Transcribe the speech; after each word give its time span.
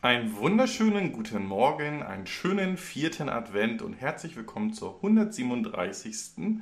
Einen 0.00 0.36
wunderschönen 0.36 1.10
guten 1.10 1.44
Morgen, 1.44 2.04
einen 2.04 2.28
schönen 2.28 2.76
vierten 2.76 3.28
Advent 3.28 3.82
und 3.82 3.94
herzlich 3.94 4.36
willkommen 4.36 4.72
zur 4.72 4.94
137. 4.94 6.60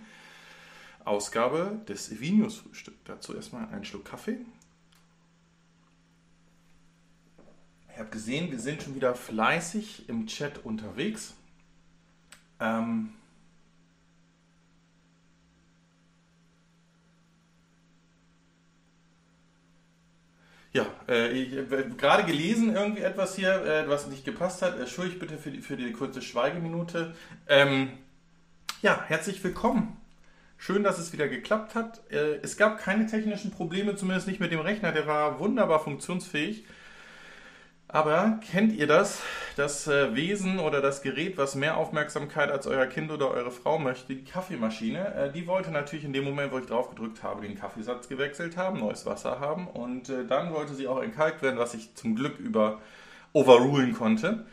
Ausgabe 1.04 1.78
des 1.86 2.10
Evinius 2.10 2.56
Frühstück. 2.56 2.94
Dazu 3.04 3.34
erstmal 3.36 3.68
einen 3.68 3.84
Schluck 3.84 4.06
Kaffee. 4.06 4.38
Ihr 7.90 7.98
habt 7.98 8.10
gesehen, 8.10 8.50
wir 8.50 8.58
sind 8.58 8.82
schon 8.82 8.94
wieder 8.94 9.14
fleißig 9.14 10.08
im 10.08 10.26
Chat 10.26 10.64
unterwegs. 10.64 11.34
Ähm, 12.58 13.10
Ja, 20.76 20.84
äh, 21.08 21.30
ich 21.30 21.56
habe 21.56 21.88
gerade 21.96 22.24
gelesen, 22.24 22.74
irgendwie 22.76 23.00
etwas 23.00 23.34
hier, 23.34 23.64
äh, 23.64 23.88
was 23.88 24.08
nicht 24.08 24.26
gepasst 24.26 24.60
hat. 24.60 24.78
Entschuldigt 24.78 25.18
bitte 25.18 25.38
für 25.38 25.50
die, 25.50 25.62
für 25.62 25.74
die 25.74 25.90
kurze 25.90 26.20
Schweigeminute. 26.20 27.14
Ähm, 27.48 27.92
ja, 28.82 29.02
herzlich 29.06 29.42
willkommen. 29.42 29.96
Schön, 30.58 30.82
dass 30.82 30.98
es 30.98 31.14
wieder 31.14 31.28
geklappt 31.28 31.74
hat. 31.74 32.02
Äh, 32.12 32.40
es 32.42 32.58
gab 32.58 32.76
keine 32.78 33.06
technischen 33.06 33.52
Probleme, 33.52 33.96
zumindest 33.96 34.28
nicht 34.28 34.38
mit 34.38 34.52
dem 34.52 34.60
Rechner. 34.60 34.92
Der 34.92 35.06
war 35.06 35.38
wunderbar 35.38 35.80
funktionsfähig. 35.80 36.66
Aber 37.88 38.40
kennt 38.50 38.72
ihr 38.72 38.88
das? 38.88 39.22
Das 39.54 39.86
äh, 39.86 40.14
Wesen 40.16 40.58
oder 40.58 40.80
das 40.80 41.02
Gerät, 41.02 41.38
was 41.38 41.54
mehr 41.54 41.76
Aufmerksamkeit 41.76 42.50
als 42.50 42.66
euer 42.66 42.86
Kind 42.86 43.12
oder 43.12 43.30
eure 43.30 43.52
Frau 43.52 43.78
möchte, 43.78 44.14
die 44.14 44.24
Kaffeemaschine, 44.24 45.14
äh, 45.14 45.32
die 45.32 45.46
wollte 45.46 45.70
natürlich 45.70 46.04
in 46.04 46.12
dem 46.12 46.24
Moment, 46.24 46.52
wo 46.52 46.58
ich 46.58 46.66
drauf 46.66 46.90
gedrückt 46.90 47.22
habe, 47.22 47.42
den 47.42 47.56
Kaffeesatz 47.56 48.08
gewechselt 48.08 48.56
haben, 48.56 48.80
neues 48.80 49.06
Wasser 49.06 49.38
haben 49.38 49.68
und 49.68 50.08
äh, 50.08 50.26
dann 50.26 50.52
wollte 50.52 50.74
sie 50.74 50.88
auch 50.88 51.00
entkalkt 51.00 51.42
werden, 51.42 51.58
was 51.58 51.74
ich 51.74 51.94
zum 51.94 52.16
Glück 52.16 52.40
über 52.40 52.80
overrulen 53.32 53.92
konnte. 53.92 54.46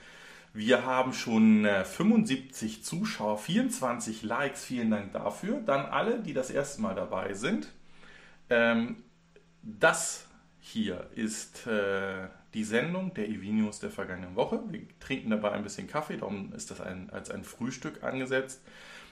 Wir 0.54 0.86
haben 0.86 1.14
schon 1.14 1.66
75 1.66 2.84
Zuschauer, 2.84 3.39
24 3.39 4.22
Likes, 4.22 4.64
vielen 4.64 4.92
Dank 4.92 5.11
dafür. 5.11 5.59
Dann 5.66 5.88
alle, 5.88 6.20
die 6.20 6.34
das 6.34 6.52
erste 6.52 6.81
Mal 6.84 6.94
dabei 6.94 7.34
sind. 7.34 7.72
Ähm, 8.52 8.98
das 9.64 10.28
hier 10.59 11.08
ist 11.16 11.67
die 12.54 12.64
Sendung 12.64 13.14
der 13.14 13.28
Evinius 13.28 13.80
der 13.80 13.90
vergangenen 13.90 14.36
Woche. 14.36 14.59
Wir 14.70 14.82
trinken 15.00 15.30
dabei 15.30 15.52
ein 15.52 15.64
bisschen 15.64 15.88
Kaffee, 15.88 16.18
darum 16.18 16.54
ist 16.54 16.72
das 16.72 16.82
ein, 16.82 17.10
als 17.10 17.32
ein 17.32 17.44
Frühstück 17.44 18.04
angesetzt. 18.04 18.62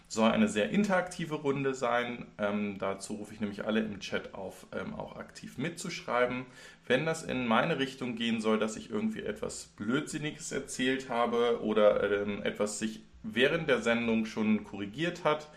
Soll 0.07 0.29
eine 0.29 0.49
sehr 0.49 0.69
interaktive 0.69 1.35
Runde 1.35 1.73
sein. 1.73 2.27
Ähm, 2.37 2.77
dazu 2.77 3.13
rufe 3.13 3.33
ich 3.33 3.39
nämlich 3.39 3.65
alle 3.65 3.79
im 3.79 4.01
Chat 4.01 4.33
auf, 4.33 4.67
ähm, 4.77 4.93
auch 4.93 5.15
aktiv 5.15 5.57
mitzuschreiben. 5.57 6.45
Wenn 6.85 7.05
das 7.05 7.23
in 7.23 7.47
meine 7.47 7.79
Richtung 7.79 8.15
gehen 8.15 8.41
soll, 8.41 8.59
dass 8.59 8.75
ich 8.75 8.89
irgendwie 8.89 9.21
etwas 9.21 9.67
Blödsinniges 9.77 10.51
erzählt 10.51 11.09
habe 11.09 11.63
oder 11.63 12.23
ähm, 12.23 12.43
etwas 12.43 12.77
sich 12.77 13.03
während 13.23 13.69
der 13.69 13.81
Sendung 13.81 14.25
schon 14.25 14.65
korrigiert 14.65 15.23
hat, 15.23 15.47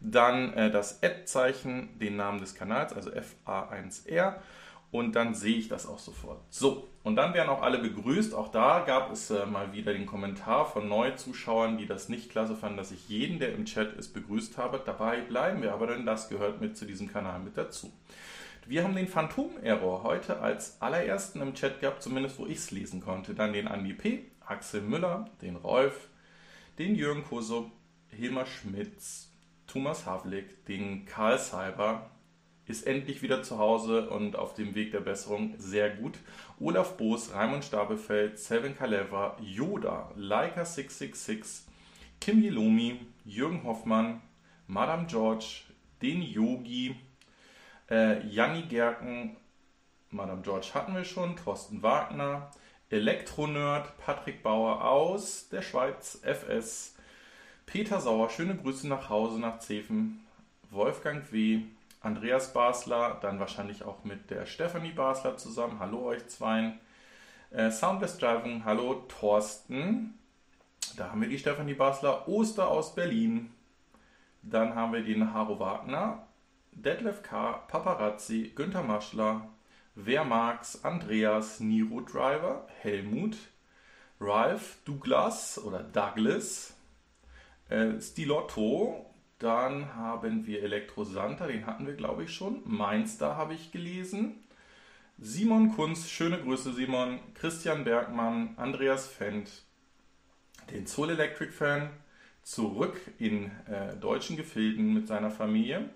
dann 0.00 0.54
äh, 0.54 0.70
das 0.70 1.02
Ad-Zeichen, 1.02 1.98
den 1.98 2.16
Namen 2.16 2.40
des 2.40 2.54
Kanals, 2.54 2.92
also 2.94 3.10
FA1R 3.10 4.36
und 4.90 5.16
dann 5.16 5.34
sehe 5.34 5.56
ich 5.56 5.68
das 5.68 5.86
auch 5.86 5.98
sofort. 5.98 6.40
So, 6.48 6.88
und 7.02 7.16
dann 7.16 7.34
werden 7.34 7.48
auch 7.48 7.62
alle 7.62 7.78
begrüßt. 7.78 8.34
Auch 8.34 8.48
da 8.48 8.80
gab 8.80 9.12
es 9.12 9.30
äh, 9.30 9.44
mal 9.46 9.72
wieder 9.72 9.92
den 9.92 10.06
Kommentar 10.06 10.66
von 10.66 10.88
Neuzuschauern, 10.88 11.76
die 11.76 11.86
das 11.86 12.08
nicht 12.08 12.30
klasse 12.30 12.56
fanden, 12.56 12.78
dass 12.78 12.90
ich 12.90 13.08
jeden, 13.08 13.38
der 13.38 13.54
im 13.54 13.66
Chat 13.66 13.94
ist, 13.94 14.14
begrüßt 14.14 14.56
habe. 14.56 14.82
Dabei 14.84 15.20
bleiben 15.20 15.62
wir 15.62 15.72
aber, 15.72 15.88
denn 15.88 16.06
das 16.06 16.28
gehört 16.28 16.60
mit 16.60 16.76
zu 16.76 16.86
diesem 16.86 17.12
Kanal 17.12 17.38
mit 17.40 17.56
dazu. 17.56 17.92
Wir 18.66 18.84
haben 18.84 18.96
den 18.96 19.08
Phantom-Error 19.08 20.02
heute 20.02 20.40
als 20.40 20.80
allerersten 20.80 21.40
im 21.40 21.54
Chat 21.54 21.80
gehabt, 21.80 22.02
zumindest 22.02 22.38
wo 22.38 22.46
ich 22.46 22.58
es 22.58 22.70
lesen 22.70 23.00
konnte. 23.00 23.34
Dann 23.34 23.54
den 23.54 23.68
Andi 23.68 23.94
P., 23.94 24.24
Axel 24.44 24.82
Müller, 24.82 25.30
den 25.40 25.56
Rolf, 25.56 26.08
den 26.78 26.94
Jürgen 26.94 27.24
Kosub, 27.24 27.70
Hilmar 28.10 28.46
Schmitz, 28.46 29.30
Thomas 29.66 30.06
Havlik, 30.06 30.66
den 30.66 31.06
Karl 31.06 31.38
Seiber, 31.38 32.10
ist 32.68 32.86
endlich 32.86 33.22
wieder 33.22 33.42
zu 33.42 33.58
Hause 33.58 34.10
und 34.10 34.36
auf 34.36 34.54
dem 34.54 34.74
Weg 34.74 34.92
der 34.92 35.00
Besserung 35.00 35.54
sehr 35.58 35.90
gut. 35.90 36.18
Olaf 36.60 36.96
Boos, 36.96 37.32
Raimund 37.34 37.64
Stabefeld, 37.64 38.38
Seven 38.38 38.76
Kaleva, 38.76 39.36
Yoda, 39.40 40.12
Leica 40.16 40.64
666, 40.64 41.66
Kim 42.20 42.42
Yelomi, 42.42 43.00
Jürgen 43.24 43.64
Hoffmann, 43.64 44.20
Madame 44.66 45.06
George, 45.06 45.62
den 46.02 46.20
Yogi, 46.20 46.94
äh, 47.90 48.26
Janni 48.26 48.62
Gerken, 48.62 49.36
Madame 50.10 50.42
George 50.42 50.68
hatten 50.74 50.94
wir 50.94 51.04
schon, 51.04 51.36
Thorsten 51.36 51.82
Wagner, 51.82 52.50
Elektronerd, 52.90 53.96
Patrick 53.98 54.42
Bauer 54.42 54.84
aus 54.84 55.48
der 55.48 55.62
Schweiz, 55.62 56.20
FS, 56.22 56.96
Peter 57.66 58.00
Sauer, 58.00 58.30
schöne 58.30 58.56
Grüße 58.56 58.88
nach 58.88 59.08
Hause, 59.08 59.38
nach 59.38 59.58
Zefen, 59.58 60.26
Wolfgang 60.70 61.32
W., 61.32 61.62
Andreas 62.00 62.52
Basler, 62.52 63.18
dann 63.20 63.40
wahrscheinlich 63.40 63.82
auch 63.82 64.04
mit 64.04 64.30
der 64.30 64.46
Stephanie 64.46 64.92
Basler 64.92 65.36
zusammen. 65.36 65.80
Hallo 65.80 66.04
euch 66.04 66.26
zweien. 66.28 66.78
Äh, 67.50 67.70
Soundless 67.70 68.18
Driving, 68.18 68.64
hallo 68.64 69.06
Thorsten. 69.08 70.14
Da 70.96 71.10
haben 71.10 71.20
wir 71.20 71.28
die 71.28 71.38
Stephanie 71.38 71.74
Basler, 71.74 72.28
Oster 72.28 72.68
aus 72.68 72.94
Berlin. 72.94 73.52
Dann 74.42 74.74
haben 74.74 74.92
wir 74.92 75.02
den 75.02 75.32
Haro 75.32 75.58
Wagner, 75.58 76.26
Detlef 76.72 77.22
K., 77.22 77.64
Paparazzi, 77.68 78.52
Günther 78.54 78.82
Maschler, 78.82 79.48
Wer 79.94 80.24
Marx, 80.24 80.84
Andreas, 80.84 81.58
Niro 81.58 82.00
Driver, 82.00 82.68
Helmut, 82.80 83.36
Ralph, 84.20 84.78
Douglas 84.84 85.58
oder 85.58 85.82
Douglas, 85.82 86.76
äh, 87.68 88.00
Stilotto, 88.00 89.07
dann 89.38 89.94
haben 89.94 90.46
wir 90.46 90.62
Elektrosanta, 90.62 91.46
den 91.46 91.66
hatten 91.66 91.86
wir 91.86 91.94
glaube 91.94 92.24
ich 92.24 92.34
schon. 92.34 92.62
Mainstar 92.64 93.36
habe 93.36 93.54
ich 93.54 93.70
gelesen. 93.70 94.44
Simon 95.18 95.74
Kunz, 95.74 96.08
schöne 96.08 96.40
Grüße 96.40 96.72
Simon. 96.72 97.20
Christian 97.34 97.84
Bergmann, 97.84 98.54
Andreas 98.56 99.08
Fendt, 99.08 99.62
den 100.70 100.86
Soul 100.86 101.10
Electric 101.10 101.52
Fan, 101.52 101.90
zurück 102.42 103.00
in 103.18 103.50
äh, 103.66 103.96
deutschen 103.96 104.36
Gefilden 104.36 104.94
mit 104.94 105.06
seiner 105.06 105.30
Familie. 105.30 105.90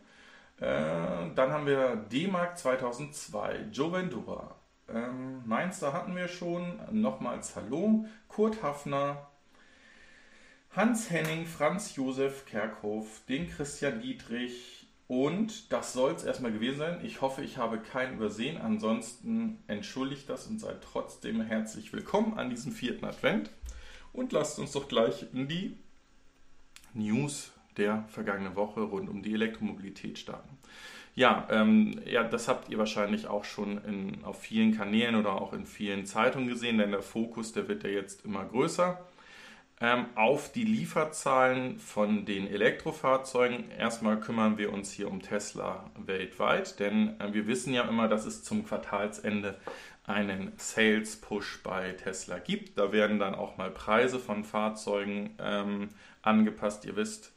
Äh, 0.61 1.31
dann 1.35 1.51
haben 1.51 1.67
wir 1.67 1.97
D-Mark 1.97 2.59
2002, 2.59 3.67
Joe 3.73 3.93
Ventura. 3.93 4.57
Ähm, 4.89 5.43
Mainstar 5.47 5.93
hatten 5.93 6.15
wir 6.15 6.29
schon. 6.29 6.81
Nochmals 6.91 7.57
Hallo. 7.57 8.05
Kurt 8.29 8.63
Hafner, 8.63 9.29
Hans 10.75 11.11
Henning, 11.11 11.45
Franz 11.45 11.97
Josef 11.97 12.47
Kerkhoff, 12.47 13.21
den 13.29 13.47
Christian 13.47 14.01
Dietrich 14.01 14.87
und 15.07 15.71
das 15.71 15.93
soll 15.93 16.13
es 16.13 16.25
erstmal 16.25 16.51
gewesen 16.51 16.79
sein. 16.79 17.05
Ich 17.05 17.21
hoffe, 17.21 17.43
ich 17.43 17.59
habe 17.59 17.77
keinen 17.77 18.15
übersehen. 18.15 18.57
Ansonsten 18.57 19.63
entschuldigt 19.67 20.31
das 20.31 20.47
und 20.47 20.59
seid 20.59 20.83
trotzdem 20.83 21.43
herzlich 21.43 21.93
willkommen 21.93 22.39
an 22.39 22.49
diesem 22.49 22.73
vierten 22.73 23.05
Advent. 23.05 23.51
Und 24.15 24.33
lasst 24.33 24.59
uns 24.59 24.73
doch 24.73 24.89
gleich 24.89 25.27
in 25.35 25.47
die 25.47 25.77
News 26.95 27.53
der 27.77 28.07
vergangenen 28.09 28.57
Woche 28.57 28.81
rund 28.81 29.11
um 29.11 29.23
die 29.23 29.35
Elektromobilität 29.35 30.19
starten. 30.19 30.57
Ja, 31.15 31.47
ähm, 31.51 32.01
ja, 32.07 32.25
das 32.25 32.49
habt 32.49 32.71
ihr 32.71 32.79
wahrscheinlich 32.79 33.27
auch 33.27 33.45
schon 33.45 33.77
in, 33.85 34.25
auf 34.25 34.41
vielen 34.41 34.75
Kanälen 34.75 35.17
oder 35.17 35.35
auch 35.35 35.53
in 35.53 35.67
vielen 35.67 36.07
Zeitungen 36.07 36.49
gesehen, 36.49 36.79
denn 36.79 36.93
der 36.93 37.03
Fokus, 37.03 37.53
der 37.53 37.69
wird 37.69 37.85
ja 37.85 37.91
jetzt 37.91 38.25
immer 38.25 38.47
größer 38.47 39.07
auf 40.15 40.53
die 40.53 40.63
Lieferzahlen 40.63 41.81
von 41.81 42.25
den 42.25 42.47
Elektrofahrzeugen. 42.47 43.71
Erstmal 43.73 44.21
kümmern 44.21 44.57
wir 44.57 44.73
uns 44.73 44.93
hier 44.93 45.11
um 45.11 45.21
Tesla 45.21 45.91
weltweit, 45.99 46.79
denn 46.79 47.19
äh, 47.21 47.35
wir 47.35 47.49
wissen 47.49 47.75
ja 47.75 47.83
immer, 47.89 48.07
dass 48.07 48.25
es 48.25 48.45
zum 48.45 48.65
Quartalsende 48.65 49.59
einen 50.05 50.53
Sales 50.57 51.17
Push 51.17 51.65
bei 51.65 51.93
Tesla 51.95 52.39
gibt. 52.39 52.79
Da 52.79 52.93
werden 52.93 53.19
dann 53.19 53.35
auch 53.35 53.57
mal 53.57 53.73
Preise 53.73 54.21
von 54.21 54.45
Fahrzeugen 54.45 55.37
ähm, 55.41 55.89
angepasst. 56.23 56.85
Ihr 56.85 56.95
wisst, 56.95 57.33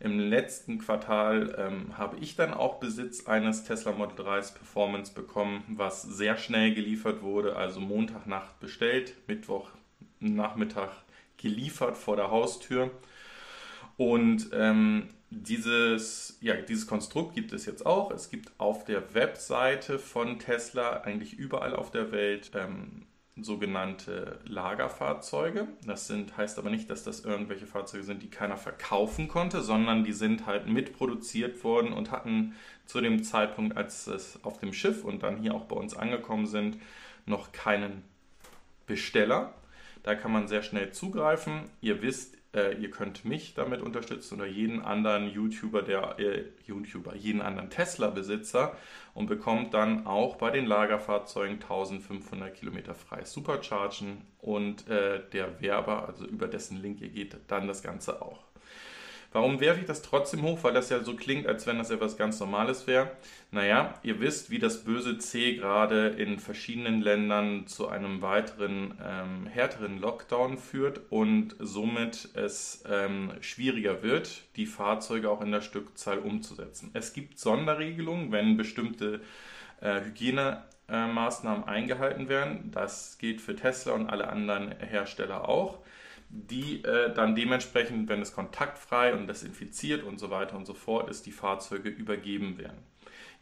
im 0.00 0.18
letzten 0.18 0.78
Quartal 0.78 1.54
ähm, 1.56 1.96
habe 1.96 2.16
ich 2.18 2.34
dann 2.34 2.52
auch 2.52 2.80
Besitz 2.80 3.26
eines 3.26 3.62
Tesla 3.62 3.92
Model 3.92 4.16
3 4.16 4.40
Performance 4.40 5.14
bekommen, 5.14 5.62
was 5.68 6.02
sehr 6.02 6.36
schnell 6.36 6.74
geliefert 6.74 7.22
wurde, 7.22 7.54
also 7.54 7.78
Montagnacht 7.78 8.58
bestellt, 8.58 9.14
Mittwoch 9.28 9.70
Nachmittag 10.18 11.05
geliefert 11.36 11.96
vor 11.96 12.16
der 12.16 12.30
Haustür. 12.30 12.90
Und 13.96 14.50
ähm, 14.52 15.08
dieses, 15.30 16.38
ja, 16.40 16.54
dieses 16.56 16.86
Konstrukt 16.86 17.34
gibt 17.34 17.52
es 17.52 17.66
jetzt 17.66 17.84
auch. 17.84 18.10
Es 18.10 18.30
gibt 18.30 18.52
auf 18.58 18.84
der 18.84 19.14
Webseite 19.14 19.98
von 19.98 20.38
Tesla, 20.38 21.00
eigentlich 21.02 21.34
überall 21.34 21.74
auf 21.74 21.90
der 21.90 22.12
Welt, 22.12 22.50
ähm, 22.54 23.06
sogenannte 23.38 24.38
Lagerfahrzeuge. 24.46 25.68
Das 25.84 26.06
sind, 26.06 26.36
heißt 26.36 26.58
aber 26.58 26.70
nicht, 26.70 26.88
dass 26.88 27.04
das 27.04 27.20
irgendwelche 27.20 27.66
Fahrzeuge 27.66 28.04
sind, 28.04 28.22
die 28.22 28.30
keiner 28.30 28.56
verkaufen 28.56 29.28
konnte, 29.28 29.60
sondern 29.62 30.04
die 30.04 30.14
sind 30.14 30.46
halt 30.46 30.66
mitproduziert 30.66 31.62
worden 31.62 31.92
und 31.92 32.10
hatten 32.10 32.54
zu 32.86 33.00
dem 33.00 33.22
Zeitpunkt, 33.24 33.76
als 33.76 34.06
es 34.06 34.42
auf 34.42 34.58
dem 34.58 34.72
Schiff 34.72 35.04
und 35.04 35.22
dann 35.22 35.36
hier 35.36 35.54
auch 35.54 35.64
bei 35.64 35.76
uns 35.76 35.94
angekommen 35.94 36.46
sind, 36.46 36.78
noch 37.26 37.52
keinen 37.52 38.02
Besteller. 38.86 39.52
Da 40.06 40.14
kann 40.14 40.30
man 40.30 40.46
sehr 40.46 40.62
schnell 40.62 40.92
zugreifen. 40.92 41.68
Ihr 41.80 42.00
wisst, 42.00 42.38
äh, 42.54 42.80
ihr 42.80 42.90
könnt 42.90 43.24
mich 43.24 43.54
damit 43.54 43.82
unterstützen 43.82 44.36
oder 44.36 44.46
jeden 44.46 44.80
anderen 44.80 45.28
YouTuber, 45.28 45.82
der 45.82 46.20
äh, 46.20 46.44
YouTuber, 46.64 47.16
jeden 47.16 47.40
anderen 47.40 47.70
Tesla-Besitzer 47.70 48.76
und 49.14 49.26
bekommt 49.26 49.74
dann 49.74 50.06
auch 50.06 50.36
bei 50.36 50.52
den 50.52 50.64
Lagerfahrzeugen 50.64 51.56
1500 51.60 52.54
Kilometer 52.54 52.94
frei 52.94 53.24
Superchargen 53.24 54.22
und 54.38 54.86
äh, 54.86 55.28
der 55.32 55.60
Werber, 55.60 56.06
also 56.06 56.24
über 56.24 56.46
dessen 56.46 56.80
Link 56.80 57.00
ihr 57.00 57.08
geht, 57.08 57.36
dann 57.48 57.66
das 57.66 57.82
Ganze 57.82 58.22
auch. 58.22 58.45
Warum 59.32 59.60
werfe 59.60 59.80
ich 59.80 59.86
das 59.86 60.02
trotzdem 60.02 60.42
hoch? 60.42 60.58
Weil 60.62 60.72
das 60.72 60.90
ja 60.90 61.02
so 61.02 61.14
klingt, 61.14 61.46
als 61.46 61.66
wenn 61.66 61.78
das 61.78 61.90
etwas 61.90 62.16
ganz 62.16 62.40
Normales 62.40 62.86
wäre. 62.86 63.10
Naja, 63.50 63.94
ihr 64.02 64.20
wisst, 64.20 64.50
wie 64.50 64.58
das 64.58 64.84
böse 64.84 65.18
C 65.18 65.56
gerade 65.56 66.08
in 66.08 66.38
verschiedenen 66.38 67.00
Ländern 67.00 67.66
zu 67.66 67.88
einem 67.88 68.22
weiteren 68.22 68.94
ähm, 69.02 69.46
härteren 69.46 70.00
Lockdown 70.00 70.58
führt 70.58 71.00
und 71.10 71.56
somit 71.58 72.30
es 72.34 72.84
ähm, 72.88 73.32
schwieriger 73.40 74.02
wird, 74.02 74.42
die 74.56 74.66
Fahrzeuge 74.66 75.30
auch 75.30 75.40
in 75.40 75.52
der 75.52 75.60
Stückzahl 75.60 76.18
umzusetzen. 76.18 76.90
Es 76.94 77.12
gibt 77.12 77.38
Sonderregelungen, 77.38 78.32
wenn 78.32 78.56
bestimmte 78.56 79.20
äh, 79.80 80.00
Hygienemaßnahmen 80.00 81.64
eingehalten 81.64 82.28
werden. 82.28 82.70
Das 82.72 83.18
gilt 83.18 83.40
für 83.40 83.54
Tesla 83.54 83.92
und 83.92 84.08
alle 84.08 84.28
anderen 84.28 84.72
Hersteller 84.80 85.48
auch 85.48 85.78
die 86.36 86.84
äh, 86.84 87.12
dann 87.14 87.34
dementsprechend, 87.34 88.08
wenn 88.08 88.20
es 88.20 88.34
kontaktfrei 88.34 89.14
und 89.14 89.26
desinfiziert 89.26 90.02
und 90.02 90.18
so 90.18 90.30
weiter 90.30 90.56
und 90.56 90.66
so 90.66 90.74
fort 90.74 91.08
ist, 91.08 91.26
die 91.26 91.32
Fahrzeuge 91.32 91.88
übergeben 91.88 92.58
werden. 92.58 92.78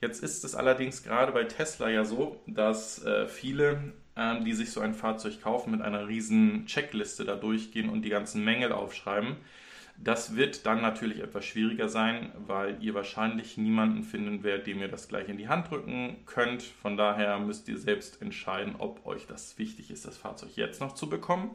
Jetzt 0.00 0.23
ist 0.23 0.44
es 0.44 0.55
allerdings 0.55 1.02
gerade 1.02 1.32
bei 1.32 1.44
Tesla 1.44 1.88
ja 1.88 2.05
so, 2.05 2.41
dass 2.46 3.05
äh, 3.05 3.26
viele, 3.26 3.93
äh, 4.17 4.41
die 4.43 4.52
sich 4.52 4.70
so 4.70 4.81
ein 4.81 4.94
Fahrzeug 4.94 5.41
kaufen, 5.43 5.70
mit 5.70 5.82
einer 5.82 6.08
riesen 6.08 6.67
Checkliste 6.67 7.25
da 7.25 7.37
durchgehen 7.37 7.88
und 7.88 8.02
die 8.02 8.11
ganzen 8.11 8.44
Mängel 8.44 8.73
aufschreiben. 8.73 9.37
Das 9.96 10.35
wird 10.35 10.67
dann 10.67 10.82
natürlich 10.82 11.20
etwas 11.20 11.44
schwieriger 11.44 11.88
sein, 11.88 12.32
weil 12.46 12.76
ihr 12.81 12.94
wahrscheinlich 12.94 13.56
niemanden 13.56 14.02
finden 14.02 14.43
werdet, 14.43 14.67
dem 14.67 14.81
ihr 14.81 14.88
das 14.88 15.08
gleich 15.08 15.29
in 15.29 15.38
die 15.38 15.49
Hand 15.49 15.70
drücken 15.70 16.17
könnt. 16.26 16.62
Von 16.62 16.96
daher 16.96 17.38
müsst 17.38 17.69
ihr 17.69 17.79
selbst 17.79 18.20
entscheiden, 18.20 18.75
ob 18.79 19.06
euch 19.06 19.26
das 19.29 19.56
wichtig 19.56 19.93
ist, 19.93 20.05
das 20.05 20.19
Fahrzeug 20.19 20.56
jetzt 20.56 20.81
noch 20.81 20.94
zu 20.94 21.08
bekommen 21.08 21.52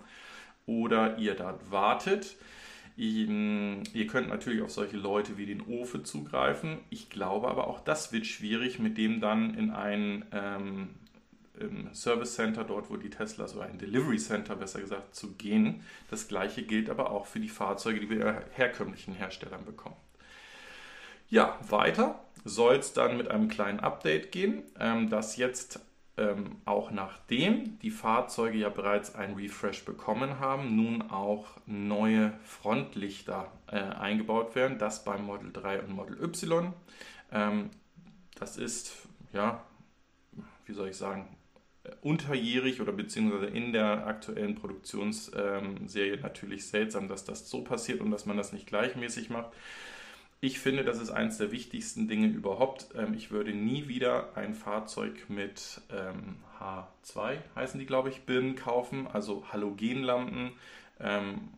oder 0.70 1.18
ihr 1.18 1.34
dort 1.34 1.72
wartet. 1.72 2.38
Ihr 2.96 4.08
könnt 4.08 4.28
natürlich 4.28 4.62
auf 4.62 4.72
solche 4.72 4.98
Leute 4.98 5.38
wie 5.38 5.46
den 5.46 5.62
Ofe 5.62 6.04
zugreifen. 6.04 6.80
Ich 6.90 7.10
glaube 7.10 7.48
aber 7.48 7.68
auch 7.68 7.80
das 7.80 8.12
wird 8.12 8.26
schwierig, 8.28 8.78
mit 8.78 8.98
dem 8.98 9.22
dann 9.22 9.56
in 9.56 9.72
ein 9.72 10.26
ähm, 10.34 10.90
Service 11.94 12.36
Center, 12.36 12.66
dort 12.66 12.90
wo 12.90 12.98
die 12.98 13.10
Teslas 13.10 13.56
oder 13.56 13.66
ein 13.66 13.78
Delivery 13.78 14.18
Center 14.18 14.56
besser 14.56 14.82
gesagt, 14.82 15.16
zu 15.16 15.32
gehen. 15.36 15.82
Das 16.10 16.28
gleiche 16.28 16.64
gilt 16.64 16.90
aber 16.90 17.10
auch 17.12 17.26
für 17.26 17.40
die 17.40 17.50
Fahrzeuge, 17.50 18.02
die 18.02 18.10
wir 18.10 18.44
herkömmlichen 18.52 19.14
Herstellern 19.14 19.66
bekommen. 19.66 19.98
Ja, 21.30 21.58
weiter 21.68 22.24
soll 22.44 22.76
es 22.76 22.94
dann 22.94 23.18
mit 23.18 23.30
einem 23.30 23.48
kleinen 23.48 23.80
Update 23.80 24.32
gehen, 24.32 24.64
ähm, 24.80 25.10
das 25.10 25.38
jetzt 25.38 25.80
ähm, 26.20 26.58
auch 26.66 26.92
nachdem 26.92 27.80
die 27.80 27.92
Fahrzeuge 27.92 28.58
ja 28.58 28.70
bereits 28.70 29.16
ein 29.16 29.36
Refresh 29.36 29.86
bekommen 29.86 30.40
haben, 30.40 30.76
nun 30.76 31.02
auch 31.04 31.48
neue 31.66 32.34
Frontlichter 32.44 33.52
äh, 33.68 33.78
eingebaut 33.78 34.56
werden. 34.56 34.78
Das 34.78 35.06
beim 35.06 35.26
Model 35.26 35.52
3 35.54 35.82
und 35.82 35.92
Model 35.92 36.22
Y. 36.22 36.74
Ähm, 37.32 37.70
das 38.36 38.58
ist, 38.58 39.08
ja, 39.34 39.64
wie 40.66 40.74
soll 40.74 40.90
ich 40.90 40.98
sagen, 40.98 41.28
unterjährig 42.02 42.82
oder 42.82 42.92
beziehungsweise 42.92 43.46
in 43.46 43.72
der 43.72 44.06
aktuellen 44.06 44.56
Produktionsserie 44.56 46.14
ähm, 46.14 46.22
natürlich 46.22 46.68
seltsam, 46.68 47.08
dass 47.08 47.24
das 47.24 47.50
so 47.50 47.64
passiert 47.64 48.02
und 48.02 48.12
dass 48.12 48.26
man 48.26 48.38
das 48.38 48.52
nicht 48.52 48.68
gleichmäßig 48.68 49.30
macht. 49.30 49.52
Ich 50.42 50.60
finde, 50.60 50.86
das 50.86 51.02
ist 51.02 51.10
eines 51.10 51.38
der 51.38 51.52
wichtigsten 51.52 52.08
Dinge 52.08 52.28
überhaupt. 52.28 52.88
Ähm, 52.96 53.14
ich 53.14 53.30
würde 53.30 53.54
nie 53.54 53.90
wieder 53.90 54.38
ein 54.38 54.54
Fahrzeug 54.54 55.30
mit 55.30 55.82
ähm, 55.92 56.38
H2, 56.60 57.38
heißen 57.56 57.80
die, 57.80 57.86
glaube 57.86 58.10
ich, 58.10 58.22
Birnen 58.22 58.56
kaufen, 58.56 59.08
also 59.08 59.46
Halogenlampen. 59.52 60.52
Ähm, 61.00 61.50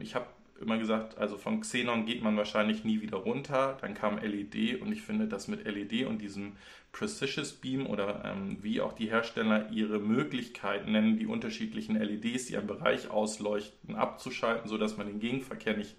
ich 0.00 0.14
habe 0.14 0.26
immer 0.60 0.78
gesagt, 0.78 1.18
also 1.18 1.38
von 1.38 1.62
Xenon 1.62 2.04
geht 2.04 2.22
man 2.22 2.36
wahrscheinlich 2.36 2.84
nie 2.84 3.00
wieder 3.00 3.16
runter. 3.16 3.78
Dann 3.80 3.94
kam 3.94 4.18
LED 4.18 4.80
und 4.82 4.92
ich 4.92 5.02
finde, 5.02 5.26
dass 5.26 5.48
mit 5.48 5.64
LED 5.64 6.06
und 6.06 6.20
diesem 6.20 6.52
Precious 6.92 7.52
Beam 7.52 7.86
oder 7.86 8.24
ähm, 8.26 8.58
wie 8.60 8.82
auch 8.82 8.92
die 8.92 9.10
Hersteller 9.10 9.70
ihre 9.70 9.98
Möglichkeiten 9.98 10.92
nennen, 10.92 11.16
die 11.16 11.26
unterschiedlichen 11.26 11.96
LEDs, 11.96 12.46
die 12.46 12.58
einen 12.58 12.66
Bereich 12.66 13.10
ausleuchten, 13.10 13.96
abzuschalten, 13.96 14.68
sodass 14.68 14.98
man 14.98 15.06
den 15.06 15.18
Gegenverkehr 15.18 15.76
nicht 15.76 15.96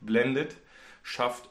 blendet, 0.00 0.56
schafft 1.02 1.48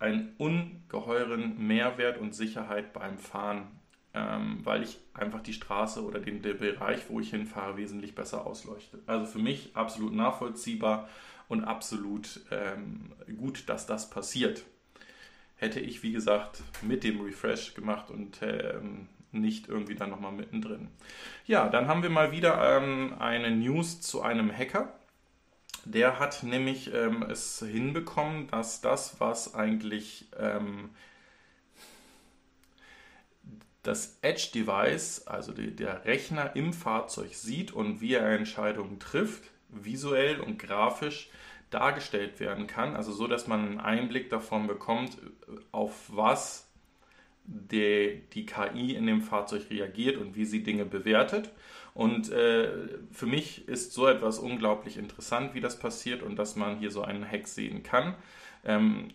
einen 0.00 0.34
ungeheuren 0.38 1.64
Mehrwert 1.66 2.18
und 2.18 2.34
Sicherheit 2.34 2.92
beim 2.92 3.18
Fahren, 3.18 3.68
ähm, 4.14 4.60
weil 4.64 4.82
ich 4.82 4.98
einfach 5.14 5.40
die 5.40 5.52
Straße 5.52 6.02
oder 6.02 6.18
den, 6.18 6.42
den 6.42 6.58
Bereich, 6.58 7.08
wo 7.08 7.20
ich 7.20 7.30
hinfahre, 7.30 7.76
wesentlich 7.76 8.14
besser 8.14 8.46
ausleuchte. 8.46 8.98
Also 9.06 9.26
für 9.26 9.38
mich 9.38 9.76
absolut 9.76 10.14
nachvollziehbar 10.14 11.08
und 11.48 11.64
absolut 11.64 12.40
ähm, 12.50 13.12
gut, 13.38 13.68
dass 13.68 13.86
das 13.86 14.10
passiert. 14.10 14.64
Hätte 15.56 15.80
ich, 15.80 16.02
wie 16.02 16.12
gesagt, 16.12 16.62
mit 16.80 17.04
dem 17.04 17.20
Refresh 17.20 17.74
gemacht 17.74 18.10
und 18.10 18.40
ähm, 18.42 19.08
nicht 19.32 19.68
irgendwie 19.68 19.94
dann 19.94 20.10
nochmal 20.10 20.32
mittendrin. 20.32 20.88
Ja, 21.46 21.68
dann 21.68 21.86
haben 21.86 22.02
wir 22.02 22.10
mal 22.10 22.32
wieder 22.32 22.78
ähm, 22.78 23.14
eine 23.18 23.50
News 23.50 24.00
zu 24.00 24.22
einem 24.22 24.50
Hacker. 24.50 24.94
Der 25.84 26.18
hat 26.18 26.42
nämlich 26.42 26.92
ähm, 26.92 27.22
es 27.22 27.58
hinbekommen, 27.58 28.48
dass 28.48 28.80
das, 28.80 29.20
was 29.20 29.54
eigentlich 29.54 30.26
ähm, 30.38 30.90
das 33.82 34.18
Edge-Device, 34.22 35.26
also 35.26 35.52
die, 35.52 35.74
der 35.74 36.04
Rechner 36.04 36.54
im 36.54 36.72
Fahrzeug 36.72 37.34
sieht 37.34 37.72
und 37.72 38.00
wie 38.00 38.14
er 38.14 38.28
Entscheidungen 38.30 38.98
trifft, 38.98 39.50
visuell 39.68 40.40
und 40.40 40.58
grafisch 40.58 41.30
dargestellt 41.70 42.40
werden 42.40 42.66
kann, 42.66 42.96
also 42.96 43.12
so, 43.12 43.26
dass 43.26 43.46
man 43.46 43.60
einen 43.60 43.80
Einblick 43.80 44.28
davon 44.28 44.66
bekommt, 44.66 45.16
auf 45.70 45.94
was 46.08 46.68
die, 47.44 48.22
die 48.32 48.46
KI 48.46 48.94
in 48.94 49.06
dem 49.06 49.22
Fahrzeug 49.22 49.70
reagiert 49.70 50.16
und 50.16 50.36
wie 50.36 50.44
sie 50.44 50.62
Dinge 50.62 50.84
bewertet. 50.84 51.50
Und 51.94 52.30
äh, 52.30 52.70
für 53.10 53.26
mich 53.26 53.68
ist 53.68 53.92
so 53.92 54.06
etwas 54.06 54.38
unglaublich 54.38 54.96
interessant, 54.96 55.54
wie 55.54 55.60
das 55.60 55.78
passiert 55.78 56.22
und 56.22 56.36
dass 56.36 56.56
man 56.56 56.78
hier 56.78 56.90
so 56.90 57.02
einen 57.02 57.28
Hack 57.28 57.46
sehen 57.46 57.82
kann. 57.82 58.14
Ähm, 58.64 59.08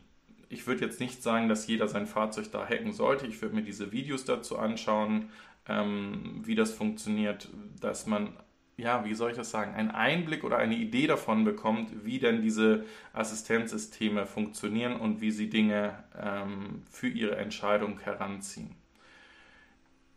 ich 0.50 0.68
würde 0.68 0.86
jetzt 0.86 1.00
nicht 1.00 1.24
sagen, 1.24 1.50
dass 1.50 1.68
jeder 1.68 1.88
sein 1.88 2.06
Fahrzeug 2.08 2.52
da 2.52 2.66
hacken 2.68 2.92
sollte. 2.92 3.28
Ich 3.28 3.42
würde 3.42 3.56
mir 3.56 3.64
diese 3.64 3.92
Videos 3.92 4.26
dazu 4.26 4.58
anschauen, 4.58 5.30
ähm, 5.68 6.42
wie 6.44 6.56
das 6.56 6.72
funktioniert, 6.72 7.50
dass 7.80 8.06
man 8.06 8.34
ja, 8.78 9.06
wie 9.06 9.14
soll 9.14 9.32
ich 9.32 9.38
das 9.38 9.52
sagen, 9.52 9.74
einen 9.74 9.92
Einblick 9.92 10.44
oder 10.44 10.58
eine 10.58 10.76
Idee 10.76 11.08
davon 11.08 11.46
bekommt, 11.46 12.06
wie 12.06 12.20
denn 12.20 12.42
diese 12.42 12.84
Assistenzsysteme 13.14 14.26
funktionieren 14.26 14.98
und 14.98 15.22
wie 15.22 15.32
sie 15.32 15.50
Dinge 15.50 16.04
ähm, 16.20 16.84
für 16.90 17.08
ihre 17.08 17.38
Entscheidung 17.38 18.00
heranziehen. 18.00 18.76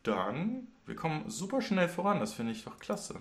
Dann, 0.02 0.66
wir 0.88 0.96
kommen 0.96 1.28
super 1.30 1.62
schnell 1.62 1.88
voran, 1.88 2.20
das 2.20 2.34
finde 2.34 2.52
ich 2.52 2.64
doch 2.64 2.78
klasse. 2.78 3.20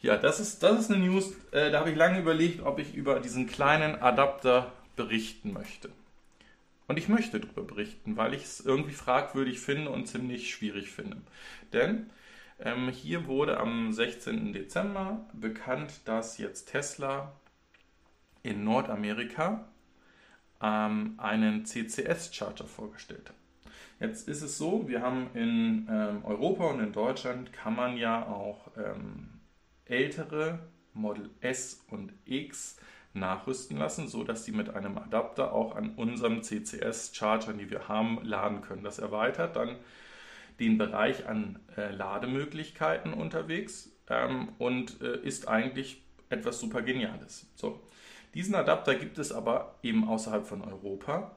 Ja, 0.00 0.16
das 0.16 0.40
ist, 0.40 0.62
das 0.62 0.80
ist 0.80 0.90
eine 0.90 1.04
News, 1.04 1.32
äh, 1.52 1.70
da 1.70 1.80
habe 1.80 1.90
ich 1.90 1.96
lange 1.96 2.20
überlegt, 2.20 2.62
ob 2.62 2.78
ich 2.78 2.94
über 2.94 3.20
diesen 3.20 3.46
kleinen 3.46 3.96
Adapter 4.02 4.72
berichten 4.94 5.52
möchte. 5.52 5.90
Und 6.88 6.98
ich 6.98 7.08
möchte 7.08 7.40
darüber 7.40 7.62
berichten, 7.62 8.16
weil 8.16 8.34
ich 8.34 8.44
es 8.44 8.60
irgendwie 8.60 8.92
fragwürdig 8.92 9.58
finde 9.58 9.90
und 9.90 10.06
ziemlich 10.06 10.50
schwierig 10.50 10.90
finde. 10.90 11.18
Denn 11.72 12.10
ähm, 12.60 12.88
hier 12.88 13.26
wurde 13.26 13.58
am 13.58 13.92
16. 13.92 14.52
Dezember 14.52 15.26
bekannt, 15.32 15.92
dass 16.04 16.38
jetzt 16.38 16.66
Tesla 16.70 17.32
in 18.42 18.64
Nordamerika 18.64 19.66
ähm, 20.62 21.14
einen 21.18 21.64
CCS-Charger 21.66 22.64
vorgestellt 22.64 23.28
hat. 23.28 23.36
Jetzt 24.00 24.28
ist 24.28 24.42
es 24.42 24.58
so, 24.58 24.88
wir 24.88 25.00
haben 25.00 25.30
in 25.34 25.88
ähm, 25.90 26.24
Europa 26.24 26.66
und 26.66 26.80
in 26.80 26.92
Deutschland 26.92 27.52
kann 27.52 27.74
man 27.74 27.96
ja 27.96 28.26
auch 28.26 28.70
ähm, 28.76 29.28
ältere 29.86 30.58
Model 30.92 31.30
S 31.40 31.84
und 31.90 32.12
X 32.24 32.78
nachrüsten 33.14 33.78
lassen, 33.78 34.08
sodass 34.08 34.44
sie 34.44 34.52
mit 34.52 34.74
einem 34.74 34.98
Adapter 34.98 35.52
auch 35.52 35.74
an 35.74 35.94
unserem 35.96 36.42
CCS-Charger, 36.42 37.54
die 37.54 37.70
wir 37.70 37.88
haben, 37.88 38.22
laden 38.22 38.60
können. 38.60 38.84
Das 38.84 38.98
erweitert 38.98 39.56
dann 39.56 39.76
den 40.60 40.78
Bereich 40.78 41.26
an 41.26 41.58
äh, 41.76 41.90
Lademöglichkeiten 41.90 43.12
unterwegs 43.12 43.90
ähm, 44.08 44.50
und 44.58 45.00
äh, 45.02 45.18
ist 45.20 45.48
eigentlich 45.48 46.02
etwas 46.28 46.60
super 46.60 46.82
Geniales. 46.82 47.46
So. 47.54 47.80
Diesen 48.34 48.54
Adapter 48.54 48.94
gibt 48.94 49.18
es 49.18 49.32
aber 49.32 49.78
eben 49.82 50.06
außerhalb 50.06 50.46
von 50.46 50.62
Europa 50.62 51.34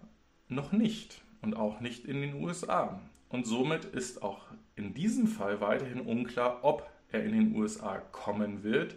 noch 0.50 0.72
nicht 0.72 1.22
und 1.42 1.56
auch 1.56 1.80
nicht 1.80 2.06
in 2.06 2.22
den 2.22 2.44
USA. 2.44 3.00
Und 3.30 3.46
somit 3.46 3.86
ist 3.86 4.24
auch 4.24 4.46
in 4.76 4.94
diesem 4.94 5.28
Fall 5.28 5.62
weiterhin 5.62 6.02
unklar, 6.02 6.60
ob 6.64 6.90
er 7.12 7.24
in 7.24 7.34
den 7.34 7.56
USA 7.56 7.98
kommen 7.98 8.64
wird 8.64 8.96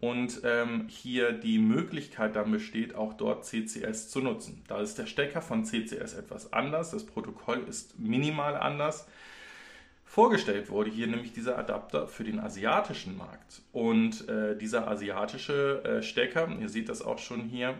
und 0.00 0.42
ähm, 0.44 0.88
hier 0.88 1.32
die 1.32 1.58
Möglichkeit 1.58 2.36
dann 2.36 2.50
besteht, 2.50 2.94
auch 2.94 3.14
dort 3.14 3.44
CCS 3.44 4.10
zu 4.10 4.20
nutzen. 4.20 4.62
Da 4.68 4.80
ist 4.80 4.98
der 4.98 5.06
Stecker 5.06 5.40
von 5.40 5.64
CCS 5.64 6.14
etwas 6.14 6.52
anders, 6.52 6.90
das 6.90 7.06
Protokoll 7.06 7.64
ist 7.68 7.98
minimal 7.98 8.56
anders. 8.56 9.06
Vorgestellt 10.04 10.70
wurde 10.70 10.90
hier 10.90 11.08
nämlich 11.08 11.32
dieser 11.32 11.58
Adapter 11.58 12.06
für 12.06 12.24
den 12.24 12.38
asiatischen 12.38 13.16
Markt. 13.16 13.62
Und 13.72 14.28
äh, 14.28 14.56
dieser 14.56 14.86
asiatische 14.88 15.82
äh, 15.84 16.02
Stecker, 16.02 16.48
ihr 16.60 16.68
seht 16.68 16.88
das 16.88 17.02
auch 17.02 17.18
schon 17.18 17.42
hier, 17.42 17.74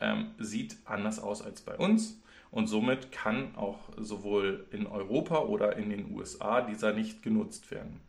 ähm, 0.00 0.32
sieht 0.38 0.76
anders 0.84 1.18
aus 1.18 1.42
als 1.42 1.62
bei 1.62 1.76
uns. 1.76 2.20
Und 2.52 2.66
somit 2.66 3.10
kann 3.10 3.56
auch 3.56 3.78
sowohl 3.96 4.66
in 4.70 4.86
Europa 4.86 5.40
oder 5.40 5.76
in 5.76 5.88
den 5.88 6.14
USA 6.14 6.60
dieser 6.60 6.92
nicht 6.92 7.22
genutzt 7.22 7.70
werden. 7.70 8.00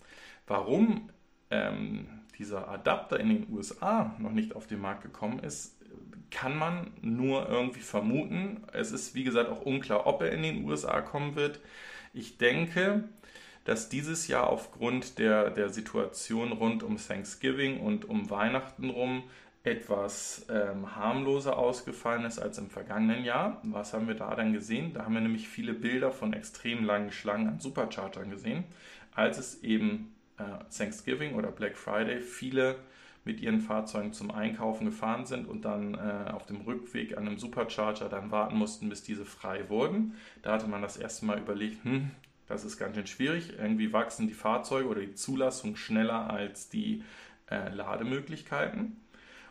Warum 0.46 1.10
ähm, 1.50 2.08
dieser 2.38 2.68
Adapter 2.68 3.20
in 3.22 3.30
den 3.30 3.48
USA 3.50 4.14
noch 4.20 4.32
nicht 4.32 4.54
auf 4.54 4.68
den 4.68 4.82
Markt 4.82 5.02
gekommen 5.02 5.40
ist, 5.40 5.78
kann 6.30 6.58
man 6.58 6.92
nur 7.02 7.48
irgendwie 7.48 7.80
vermuten. 7.80 8.64
Es 8.74 8.92
ist, 8.92 9.16
wie 9.16 9.24
gesagt, 9.24 9.50
auch 9.50 9.62
unklar, 9.62 10.08
ob 10.08 10.22
er 10.22 10.34
in 10.34 10.44
den 10.44 10.66
USA 10.66 11.00
kommen 11.00 11.36
wird. 11.36 11.62
Ich 12.14 12.38
denke, 12.38 13.06
dass 13.64 13.88
dieses 13.88 14.28
Jahr 14.28 14.50
aufgrund 14.50 15.20
der, 15.20 15.52
der 15.52 15.70
Situation 15.70 16.52
rund 16.52 16.84
um 16.84 16.98
Thanksgiving 16.98 17.80
und 17.80 18.04
um 18.06 18.30
Weihnachten 18.30 18.90
rum 18.90 19.24
etwas 19.64 20.46
ähm, 20.50 20.96
harmloser 20.96 21.58
ausgefallen 21.58 22.26
ist 22.26 22.38
als 22.38 22.58
im 22.58 22.70
vergangenen 22.70 23.24
Jahr. 23.24 23.62
Was 23.64 23.94
haben 23.94 24.08
wir 24.08 24.16
da 24.16 24.36
dann 24.36 24.52
gesehen? 24.52 24.94
Da 24.94 25.06
haben 25.06 25.14
wir 25.14 25.22
nämlich 25.22 25.48
viele 25.48 25.74
Bilder 25.74 26.12
von 26.12 26.34
extrem 26.34 26.84
langen 26.84 27.12
Schlangen 27.12 27.48
an 27.48 27.60
Superchargern 27.60 28.30
gesehen, 28.30 28.66
als 29.16 29.38
es 29.38 29.64
eben 29.64 30.14
äh, 30.38 30.44
Thanksgiving 30.76 31.36
oder 31.36 31.50
Black 31.50 31.78
Friday 31.78 32.20
viele 32.20 32.76
mit 33.26 33.40
ihren 33.40 33.62
Fahrzeugen 33.62 34.12
zum 34.12 34.32
Einkaufen 34.32 34.84
gefahren 34.86 35.26
sind 35.26 35.48
und 35.48 35.64
dann 35.64 35.94
äh, 35.94 36.32
auf 36.32 36.46
dem 36.46 36.62
Rückweg 36.62 37.18
an 37.18 37.26
einem 37.26 37.38
Supercharger 37.38 38.10
dann 38.10 38.32
warten 38.32 38.58
mussten, 38.58 38.90
bis 38.90 39.02
diese 39.02 39.24
frei 39.24 39.70
wurden. 39.70 40.16
Da 40.42 40.54
hatte 40.54 40.68
man 40.68 40.82
das 40.82 40.98
erste 40.98 41.26
Mal 41.26 41.40
überlegt, 41.40 41.86
hm, 41.86 42.12
das 42.48 42.66
ist 42.66 42.78
ganz 42.78 42.96
schön 42.98 43.08
schwierig. 43.08 43.54
Irgendwie 43.58 43.94
wachsen 43.94 44.28
die 44.28 44.34
Fahrzeuge 44.34 44.90
oder 44.90 45.00
die 45.00 45.16
Zulassung 45.16 45.78
schneller 45.78 46.30
als 46.30 46.68
die 46.68 47.02
äh, 47.50 47.70
Lademöglichkeiten. 47.70 48.98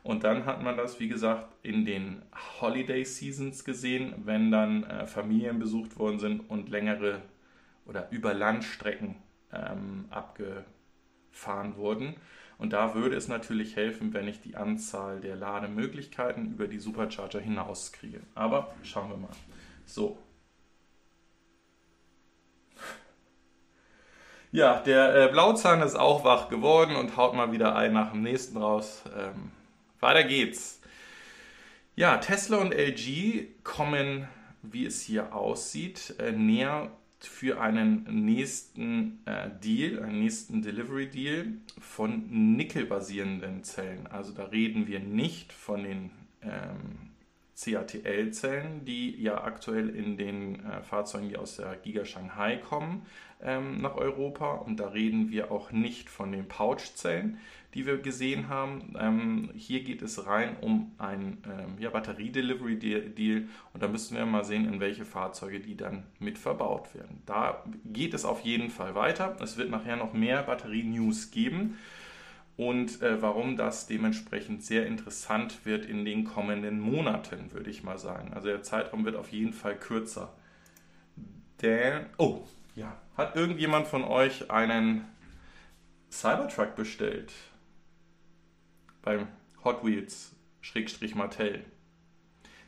Und 0.02 0.24
dann 0.24 0.46
hat 0.46 0.62
man 0.62 0.76
das, 0.76 0.98
wie 0.98 1.08
gesagt, 1.08 1.54
in 1.62 1.84
den 1.84 2.22
Holiday 2.60 3.04
Seasons 3.04 3.64
gesehen, 3.64 4.14
wenn 4.24 4.50
dann 4.50 4.84
äh, 4.84 5.06
Familien 5.06 5.58
besucht 5.58 5.96
worden 5.98 6.18
sind 6.18 6.40
und 6.50 6.68
längere 6.68 7.22
oder 7.86 8.10
über 8.10 8.34
Landstrecken 8.34 9.16
ähm, 9.52 10.06
abgefahren 10.10 11.76
wurden. 11.76 12.16
Und 12.58 12.72
da 12.72 12.94
würde 12.94 13.16
es 13.16 13.28
natürlich 13.28 13.76
helfen, 13.76 14.12
wenn 14.12 14.28
ich 14.28 14.40
die 14.40 14.56
Anzahl 14.56 15.20
der 15.20 15.36
Lademöglichkeiten 15.36 16.52
über 16.52 16.66
die 16.66 16.78
Supercharger 16.78 17.40
hinaus 17.40 17.92
kriege. 17.92 18.20
Aber 18.34 18.74
schauen 18.82 19.10
wir 19.10 19.16
mal. 19.16 19.30
So. 19.84 20.18
Ja, 24.50 24.80
der 24.80 25.14
äh, 25.14 25.28
Blauzahn 25.28 25.80
ist 25.80 25.96
auch 25.96 26.24
wach 26.24 26.48
geworden 26.48 26.94
und 26.94 27.16
haut 27.16 27.34
mal 27.34 27.52
wieder 27.52 27.74
ein 27.74 27.92
nach 27.92 28.12
dem 28.12 28.22
nächsten 28.22 28.58
raus. 28.58 29.02
Ähm, 29.16 29.50
weiter 30.02 30.24
geht's. 30.24 30.80
Ja, 31.94 32.18
Tesla 32.18 32.58
und 32.58 32.72
LG 32.74 33.46
kommen, 33.62 34.26
wie 34.62 34.86
es 34.86 35.02
hier 35.02 35.34
aussieht, 35.34 36.14
äh, 36.18 36.32
näher 36.32 36.90
für 37.20 37.60
einen 37.60 38.24
nächsten 38.24 39.20
äh, 39.26 39.50
Deal, 39.62 40.02
einen 40.02 40.20
nächsten 40.20 40.62
Delivery 40.62 41.08
Deal 41.08 41.46
von 41.80 42.56
nickelbasierenden 42.56 43.62
Zellen. 43.62 44.06
Also 44.08 44.32
da 44.32 44.44
reden 44.44 44.86
wir 44.88 45.00
nicht 45.00 45.52
von 45.52 45.84
den 45.84 46.10
ähm, 46.42 47.11
CATL-Zellen, 47.56 48.84
die 48.84 49.20
ja 49.22 49.44
aktuell 49.44 49.88
in 49.90 50.16
den 50.16 50.64
äh, 50.64 50.82
Fahrzeugen, 50.82 51.28
die 51.28 51.36
aus 51.36 51.56
der 51.56 51.76
Giga 51.76 52.04
Shanghai 52.04 52.56
kommen, 52.56 53.06
ähm, 53.42 53.80
nach 53.80 53.96
Europa. 53.96 54.54
Und 54.54 54.80
da 54.80 54.88
reden 54.88 55.30
wir 55.30 55.52
auch 55.52 55.70
nicht 55.70 56.08
von 56.08 56.32
den 56.32 56.48
Pouch-Zellen, 56.48 57.38
die 57.74 57.86
wir 57.86 57.98
gesehen 57.98 58.48
haben. 58.48 58.94
Ähm, 58.98 59.50
hier 59.54 59.82
geht 59.82 60.02
es 60.02 60.26
rein 60.26 60.56
um 60.60 60.92
ein 60.98 61.38
ähm, 61.46 61.76
ja, 61.78 61.90
Batterie-Delivery-Deal 61.90 63.48
und 63.72 63.82
da 63.82 63.88
müssen 63.88 64.16
wir 64.16 64.26
mal 64.26 64.44
sehen, 64.44 64.66
in 64.66 64.80
welche 64.80 65.04
Fahrzeuge 65.04 65.60
die 65.60 65.76
dann 65.76 66.04
mit 66.18 66.38
verbaut 66.38 66.94
werden. 66.94 67.22
Da 67.26 67.64
geht 67.84 68.14
es 68.14 68.24
auf 68.24 68.40
jeden 68.40 68.70
Fall 68.70 68.94
weiter. 68.94 69.36
Es 69.40 69.56
wird 69.56 69.70
nachher 69.70 69.96
noch 69.96 70.12
mehr 70.12 70.42
Batterie-News 70.42 71.30
geben 71.30 71.78
und 72.56 73.00
äh, 73.02 73.20
warum 73.22 73.56
das 73.56 73.86
dementsprechend 73.86 74.62
sehr 74.64 74.86
interessant 74.86 75.64
wird 75.64 75.86
in 75.86 76.04
den 76.04 76.24
kommenden 76.24 76.80
Monaten, 76.80 77.52
würde 77.52 77.70
ich 77.70 77.82
mal 77.82 77.98
sagen. 77.98 78.32
Also 78.34 78.48
der 78.48 78.62
Zeitraum 78.62 79.04
wird 79.04 79.16
auf 79.16 79.32
jeden 79.32 79.52
Fall 79.52 79.76
kürzer. 79.76 80.34
Denn, 81.62 82.06
oh, 82.18 82.42
ja, 82.74 82.96
hat 83.16 83.36
irgendjemand 83.36 83.86
von 83.86 84.04
euch 84.04 84.50
einen 84.50 85.04
Cybertruck 86.10 86.74
bestellt? 86.74 87.32
beim 89.02 89.26
Hot 89.64 89.84
Wheels 89.84 90.34
Schrägstrich 90.60 91.14
Mattel, 91.14 91.64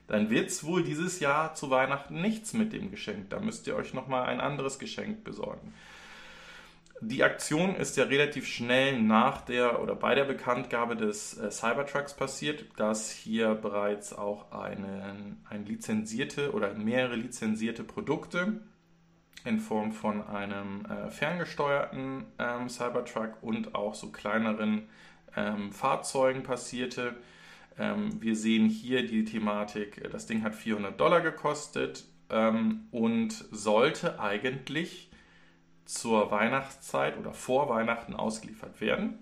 dann 0.07 0.29
wird 0.29 0.49
es 0.49 0.64
wohl 0.64 0.83
dieses 0.83 1.21
Jahr 1.21 1.55
zu 1.55 1.71
Weihnachten 1.71 2.21
nichts 2.21 2.53
mit 2.53 2.73
dem 2.73 2.91
Geschenk. 2.91 3.31
Da 3.31 3.41
müsst 3.41 3.67
ihr 3.67 3.76
euch 3.76 3.95
nochmal 3.95 4.26
ein 4.26 4.41
anderes 4.41 4.79
Geschenk 4.79 5.25
besorgen. 5.25 5.73
Die 7.01 7.25
Aktion 7.25 7.75
ist 7.75 7.97
ja 7.97 8.05
relativ 8.05 8.47
schnell 8.47 9.01
nach 9.03 9.43
der 9.43 9.83
oder 9.83 9.95
bei 9.95 10.15
der 10.15 10.25
Bekanntgabe 10.25 10.97
des 10.97 11.37
äh, 11.37 11.51
Cybertrucks 11.51 12.15
passiert, 12.15 12.65
dass 12.77 13.11
hier 13.11 13.55
bereits 13.55 14.13
auch 14.13 14.53
einen, 14.53 15.45
ein 15.49 15.67
lizenzierte 15.67 16.53
oder 16.53 16.73
mehrere 16.75 17.17
lizenzierte 17.17 17.85
Produkte 17.85 18.61
in 19.45 19.59
Form 19.59 19.93
von 19.93 20.23
einem 20.27 20.87
äh, 20.87 21.11
ferngesteuerten 21.11 22.25
ähm, 22.39 22.69
Cybertruck 22.69 23.43
und 23.43 23.75
auch 23.75 23.95
so 23.95 24.11
kleineren 24.11 24.89
ähm, 25.37 25.73
Fahrzeugen 25.73 26.43
passierte. 26.43 27.17
Ähm, 27.79 28.23
wir 28.23 28.37
sehen 28.37 28.69
hier 28.69 29.07
die 29.07 29.25
Thematik, 29.25 30.09
das 30.11 30.27
Ding 30.27 30.43
hat 30.43 30.55
400 30.55 30.99
Dollar 30.99 31.21
gekostet 31.21 32.05
ähm, 32.31 32.87
und 32.93 33.33
sollte 33.51 34.21
eigentlich 34.21 35.11
zur 35.85 36.31
Weihnachtszeit 36.31 37.19
oder 37.19 37.33
vor 37.33 37.69
Weihnachten 37.69 38.14
ausgeliefert 38.14 38.81
werden. 38.81 39.19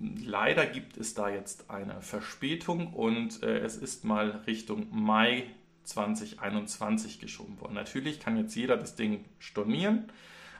Leider 0.00 0.66
gibt 0.66 0.96
es 0.96 1.14
da 1.14 1.28
jetzt 1.28 1.70
eine 1.70 2.00
Verspätung 2.00 2.92
und 2.92 3.42
äh, 3.42 3.58
es 3.58 3.76
ist 3.76 4.04
mal 4.04 4.42
Richtung 4.46 4.86
Mai 4.90 5.44
2021 5.84 7.20
geschoben 7.20 7.60
worden. 7.60 7.74
Natürlich 7.74 8.20
kann 8.20 8.36
jetzt 8.36 8.54
jeder 8.54 8.76
das 8.76 8.96
Ding 8.96 9.24
stornieren 9.38 10.10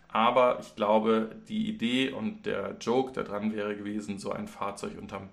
aber 0.09 0.59
ich 0.61 0.75
glaube, 0.75 1.37
die 1.49 1.69
Idee 1.69 2.11
und 2.11 2.47
der 2.47 2.77
Joke 2.81 3.13
daran 3.13 3.55
wäre 3.55 3.77
gewesen, 3.77 4.19
so 4.19 4.33
ein 4.33 4.49
Fahrzeug 4.49 4.99
unterm 4.99 5.29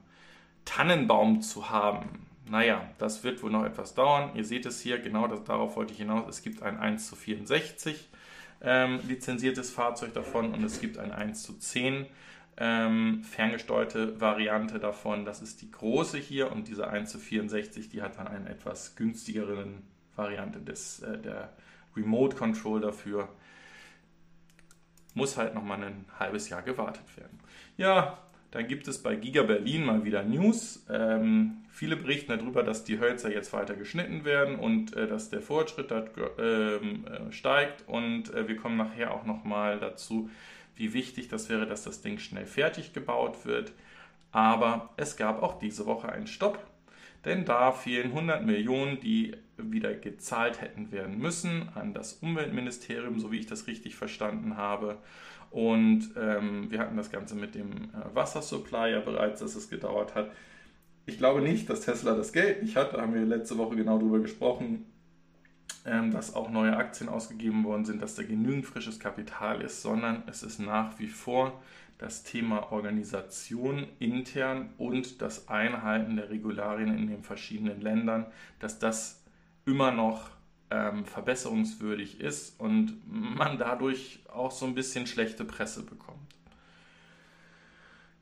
Tannenbaum 0.66 1.42
zu 1.42 1.70
haben. 1.70 2.28
Naja, 2.48 2.88
das 2.98 3.24
wird 3.24 3.42
wohl 3.42 3.52
noch 3.52 3.66
etwas 3.66 3.96
dauern. 3.96 4.32
Ihr 4.36 4.44
seht 4.44 4.66
es 4.66 4.82
hier, 4.82 5.00
genau 5.00 5.28
das, 5.28 5.44
darauf 5.46 5.76
wollte 5.78 5.94
ich 5.94 6.00
hinaus. 6.00 6.26
Es 6.28 6.44
gibt 6.44 6.62
ein 6.62 6.78
1 6.78 7.08
zu 7.08 7.16
64 7.16 8.10
ähm, 8.62 9.00
lizenziertes 9.08 9.72
Fahrzeug 9.72 10.14
davon 10.14 10.54
und 10.54 10.64
es 10.64 10.80
gibt 10.80 10.98
ein 10.98 11.12
1 11.12 11.44
zu 11.44 11.58
10 11.58 12.06
ähm, 12.58 13.24
ferngesteuerte 13.24 14.20
Variante 14.20 14.80
davon. 14.80 15.26
Das 15.26 15.42
ist 15.42 15.62
die 15.62 15.72
große 15.72 16.18
hier 16.18 16.52
und 16.52 16.68
diese 16.68 16.88
1 16.88 17.12
zu 17.12 17.20
64, 17.20 17.90
die 17.90 18.02
hat 18.02 18.18
dann 18.18 18.28
eine 18.28 18.50
etwas 18.50 18.96
günstigeren 18.96 19.84
Variante 20.16 20.60
des, 20.60 21.00
äh, 21.00 21.18
der 21.18 21.54
Remote 21.96 22.36
Control 22.36 22.82
dafür 22.82 23.30
muss 25.16 25.38
halt 25.38 25.56
nochmal 25.56 25.82
ein 25.82 26.06
halbes 26.20 26.50
Jahr 26.50 26.62
gewartet 26.62 27.18
werden. 27.18 27.40
Ja, 27.78 28.18
dann 28.52 28.68
gibt 28.68 28.88
es 28.88 29.02
bei 29.02 29.16
Giga 29.16 29.44
Berlin 29.44 29.86
mal 29.86 30.04
wieder 30.06 30.24
News. 30.24 30.86
Ähm, 30.90 31.58
viele 31.70 31.96
berichten 31.96 32.38
darüber, 32.38 32.64
dass 32.64 32.84
die 32.84 33.00
Hölzer 33.00 33.32
jetzt 33.32 33.52
weiter 33.54 33.76
geschnitten 33.76 34.26
werden 34.26 34.56
und 34.56 34.96
äh, 34.96 35.08
dass 35.08 35.30
der 35.30 35.42
Fortschritt 35.42 35.92
da, 35.92 36.06
ähm, 36.40 37.06
äh, 37.06 37.32
steigt. 37.32 37.84
Und 37.88 38.34
äh, 38.34 38.48
wir 38.48 38.56
kommen 38.56 38.78
nachher 38.78 39.14
auch 39.14 39.26
nochmal 39.26 39.80
dazu, 39.80 40.30
wie 40.76 40.94
wichtig 40.94 41.28
das 41.28 41.50
wäre, 41.50 41.66
dass 41.66 41.84
das 41.84 42.02
Ding 42.02 42.20
schnell 42.20 42.46
fertig 42.46 42.94
gebaut 42.94 43.46
wird. 43.46 43.74
Aber 44.32 44.90
es 44.98 45.16
gab 45.16 45.42
auch 45.42 45.60
diese 45.60 45.86
Woche 45.86 46.10
einen 46.10 46.28
Stopp 46.28 46.60
denn 47.26 47.44
da 47.44 47.72
fehlen 47.72 48.12
100 48.12 48.46
Millionen, 48.46 49.00
die 49.00 49.36
wieder 49.58 49.94
gezahlt 49.94 50.62
hätten 50.62 50.92
werden 50.92 51.18
müssen 51.18 51.70
an 51.74 51.94
das 51.94 52.14
Umweltministerium, 52.14 53.20
so 53.20 53.32
wie 53.32 53.40
ich 53.40 53.48
das 53.48 53.68
richtig 53.68 53.96
verstanden 53.96 54.58
habe. 54.58 54.98
Und 55.56 56.10
ähm, 56.18 56.70
wir 56.70 56.80
hatten 56.80 56.98
das 56.98 57.10
Ganze 57.10 57.34
mit 57.34 57.56
dem 57.56 57.72
äh, 57.72 58.14
Wassersupply 58.14 58.92
ja 58.92 59.00
bereits, 59.00 59.40
dass 59.40 59.56
es 59.56 59.70
gedauert 59.70 60.14
hat. 60.14 60.30
Ich 61.06 61.18
glaube 61.18 61.42
nicht, 61.42 61.70
dass 61.70 61.80
Tesla 61.80 62.14
das 62.14 62.34
Geld 62.34 62.62
nicht 62.62 62.76
hat. 62.76 62.94
Da 62.94 63.00
haben 63.00 63.14
wir 63.14 63.22
letzte 63.22 63.58
Woche 63.58 63.78
genau 63.78 63.98
darüber 63.98 64.20
gesprochen, 64.20 64.86
ähm, 65.86 66.12
dass 66.12 66.36
auch 66.36 66.50
neue 66.50 66.76
Aktien 66.76 67.08
ausgegeben 67.08 67.64
worden 67.64 67.86
sind, 67.86 68.02
dass 68.02 68.16
da 68.16 68.24
genügend 68.24 68.66
frisches 68.66 69.00
Kapital 69.00 69.62
ist, 69.62 69.82
sondern 69.82 70.24
es 70.28 70.44
ist 70.44 70.60
nach 70.60 71.00
wie 71.00 71.08
vor 71.08 71.62
das 72.00 72.24
Thema 72.24 72.74
Organisation 72.74 73.88
intern 74.00 74.72
und 74.78 75.22
das 75.22 75.48
Einhalten 75.48 76.18
der 76.18 76.32
Regularien 76.32 76.98
in 76.98 77.08
den 77.08 77.24
verschiedenen 77.24 77.80
Ländern, 77.80 78.26
dass 78.60 78.78
das 78.78 79.24
immer 79.66 79.94
noch 79.94 80.35
ähm, 80.72 81.06
verbesserungswürdig 81.06 82.20
ist 82.20 82.60
und 82.60 83.00
man 83.08 83.58
dadurch 83.58 84.20
auch 84.32 84.52
so 84.52 84.66
ein 84.66 84.76
bisschen 84.76 85.08
schlechte 85.08 85.46
Presse 85.46 85.84
bekommt. 85.84 86.16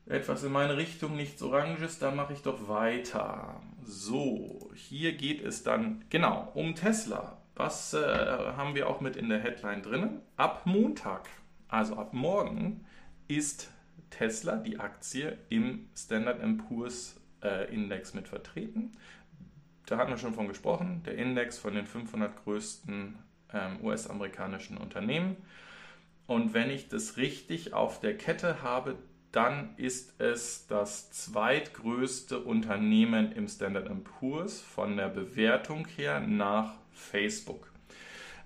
Etwas 0.06 0.44
in 0.44 0.52
meine 0.52 0.76
Richtung, 0.76 1.16
nichts 1.16 1.42
Oranges, 1.42 1.98
dann 1.98 2.16
mache 2.16 2.34
ich 2.34 2.42
doch 2.42 2.68
weiter. 2.68 3.62
So, 3.82 4.70
hier 4.74 5.14
geht 5.14 5.42
es 5.42 5.62
dann 5.62 6.04
genau 6.10 6.50
um 6.54 6.74
Tesla. 6.74 7.38
Was 7.56 7.94
äh, 7.94 7.98
haben 8.56 8.74
wir 8.74 8.88
auch 8.88 9.00
mit 9.00 9.16
in 9.16 9.28
der 9.28 9.40
Headline 9.40 9.82
drin? 9.82 10.20
Ab 10.36 10.66
Montag, 10.66 11.28
also 11.68 11.96
ab 11.96 12.12
morgen, 12.12 12.84
ist 13.28 13.70
Tesla, 14.10 14.56
die 14.56 14.78
Aktie, 14.78 15.38
im 15.48 15.88
Standard 15.96 16.40
Poor's 16.58 17.20
äh, 17.42 17.72
Index 17.72 18.12
mit 18.12 18.28
vertreten. 18.28 18.92
Da 19.86 19.98
hatten 19.98 20.10
wir 20.10 20.18
schon 20.18 20.34
von 20.34 20.48
gesprochen, 20.48 21.02
der 21.04 21.16
Index 21.16 21.58
von 21.58 21.74
den 21.74 21.86
500 21.86 22.44
größten 22.44 23.18
ähm, 23.52 23.84
US-amerikanischen 23.84 24.78
Unternehmen. 24.78 25.36
Und 26.26 26.54
wenn 26.54 26.70
ich 26.70 26.88
das 26.88 27.16
richtig 27.16 27.74
auf 27.74 28.00
der 28.00 28.16
Kette 28.16 28.62
habe, 28.62 28.96
dann 29.30 29.74
ist 29.76 30.20
es 30.20 30.66
das 30.68 31.10
zweitgrößte 31.10 32.38
Unternehmen 32.38 33.32
im 33.32 33.48
Standard 33.48 33.90
Poor's 34.04 34.60
von 34.60 34.96
der 34.96 35.08
Bewertung 35.08 35.86
her 35.86 36.20
nach 36.20 36.74
Facebook. 36.92 37.70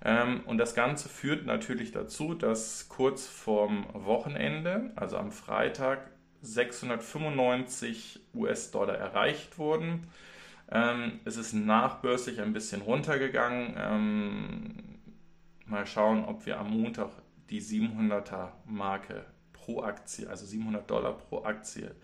Ähm, 0.03 0.41
und 0.45 0.57
das 0.57 0.75
Ganze 0.75 1.09
führt 1.09 1.45
natürlich 1.45 1.91
dazu, 1.91 2.33
dass 2.33 2.89
kurz 2.89 3.27
vorm 3.27 3.85
Wochenende, 3.93 4.91
also 4.95 5.17
am 5.17 5.31
Freitag, 5.31 6.09
695 6.41 8.21
US-Dollar 8.33 8.95
erreicht 8.95 9.57
wurden. 9.57 10.07
Ähm, 10.71 11.19
es 11.25 11.37
ist 11.37 11.53
nachbörslich 11.53 12.41
ein 12.41 12.53
bisschen 12.53 12.81
runtergegangen. 12.81 13.75
Ähm, 13.77 14.75
mal 15.65 15.85
schauen, 15.85 16.25
ob 16.25 16.45
wir 16.45 16.59
am 16.59 16.71
Montag 16.71 17.09
die 17.49 17.61
700er 17.61 18.49
Marke 18.65 19.25
pro 19.53 19.81
Aktie, 19.81 20.29
also 20.29 20.45
700 20.45 20.89
Dollar 20.89 21.17
pro 21.17 21.43
Aktie, 21.43 21.95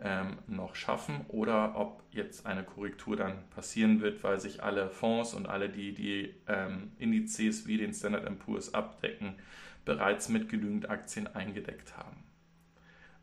ähm, 0.00 0.38
noch 0.46 0.74
schaffen 0.74 1.24
oder 1.28 1.76
ob 1.76 2.02
jetzt 2.10 2.46
eine 2.46 2.64
Korrektur 2.64 3.16
dann 3.16 3.48
passieren 3.50 4.00
wird, 4.00 4.22
weil 4.24 4.40
sich 4.40 4.62
alle 4.62 4.90
Fonds 4.90 5.34
und 5.34 5.46
alle, 5.46 5.68
die 5.68 5.94
die 5.94 6.34
ähm, 6.48 6.92
Indizes 6.98 7.66
wie 7.66 7.78
den 7.78 7.94
Standard 7.94 8.38
Poor's 8.40 8.74
abdecken, 8.74 9.36
bereits 9.84 10.28
mit 10.28 10.48
genügend 10.48 10.90
Aktien 10.90 11.26
eingedeckt 11.28 11.96
haben. 11.96 12.13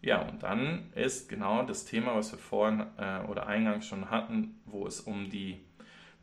Ja, 0.01 0.24
und 0.24 0.41
dann 0.41 0.91
ist 0.96 1.29
genau 1.29 1.63
das 1.63 1.86
Thema, 1.86 2.15
was 2.15 2.31
wir 2.31 2.39
vorhin 2.39 2.86
äh, 2.98 3.20
oder 3.27 3.46
eingangs 3.46 3.86
schon 3.86 4.10
hatten, 4.10 4.60
wo 4.65 4.88
es 4.88 5.00
um 5.00 5.29
die 5.29 5.60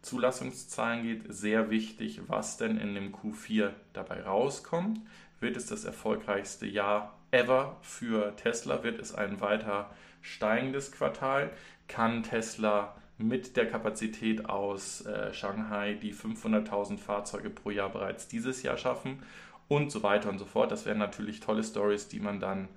Zulassungszahlen 0.02 1.02
geht, 1.04 1.23
sehr 1.28 1.70
wichtig, 1.70 2.23
was 2.26 2.56
denn 2.56 2.78
in 2.78 2.94
dem 2.94 3.14
Q4 3.14 3.70
dabei 3.92 4.23
rauskommt. 4.23 5.00
Wird 5.40 5.56
es 5.56 5.66
das 5.66 5.85
erfolgreichste 5.85 6.66
Jahr 6.66 7.16
ever 7.30 7.76
für 7.82 8.35
Tesla? 8.37 8.82
Wird 8.82 9.00
es 9.00 9.14
ein 9.14 9.40
weiter 9.40 9.90
steigendes 10.23 10.90
Quartal? 10.90 11.50
Kann 11.87 12.25
Tesla 12.25 12.97
mit 13.16 13.56
der 13.56 13.68
Kapazität 13.68 14.49
aus 14.49 15.06
äh, 15.06 15.32
Shanghai 15.32 15.94
die 15.94 16.14
500.000 16.14 16.99
Fahrzeuge 16.99 17.50
pro 17.50 17.70
Jahr 17.70 17.90
bereits 17.90 18.26
dieses 18.26 18.62
Jahr 18.62 18.76
schaffen? 18.76 19.23
Und 19.68 19.92
so 19.92 20.02
weiter 20.02 20.30
und 20.30 20.38
so 20.38 20.47
fort. 20.47 20.73
Das 20.73 20.87
wären 20.87 20.99
natürlich 20.99 21.40
tolle 21.40 21.62
Stories, 21.62 22.08
die 22.08 22.20
man 22.20 22.40
dann 22.40 22.68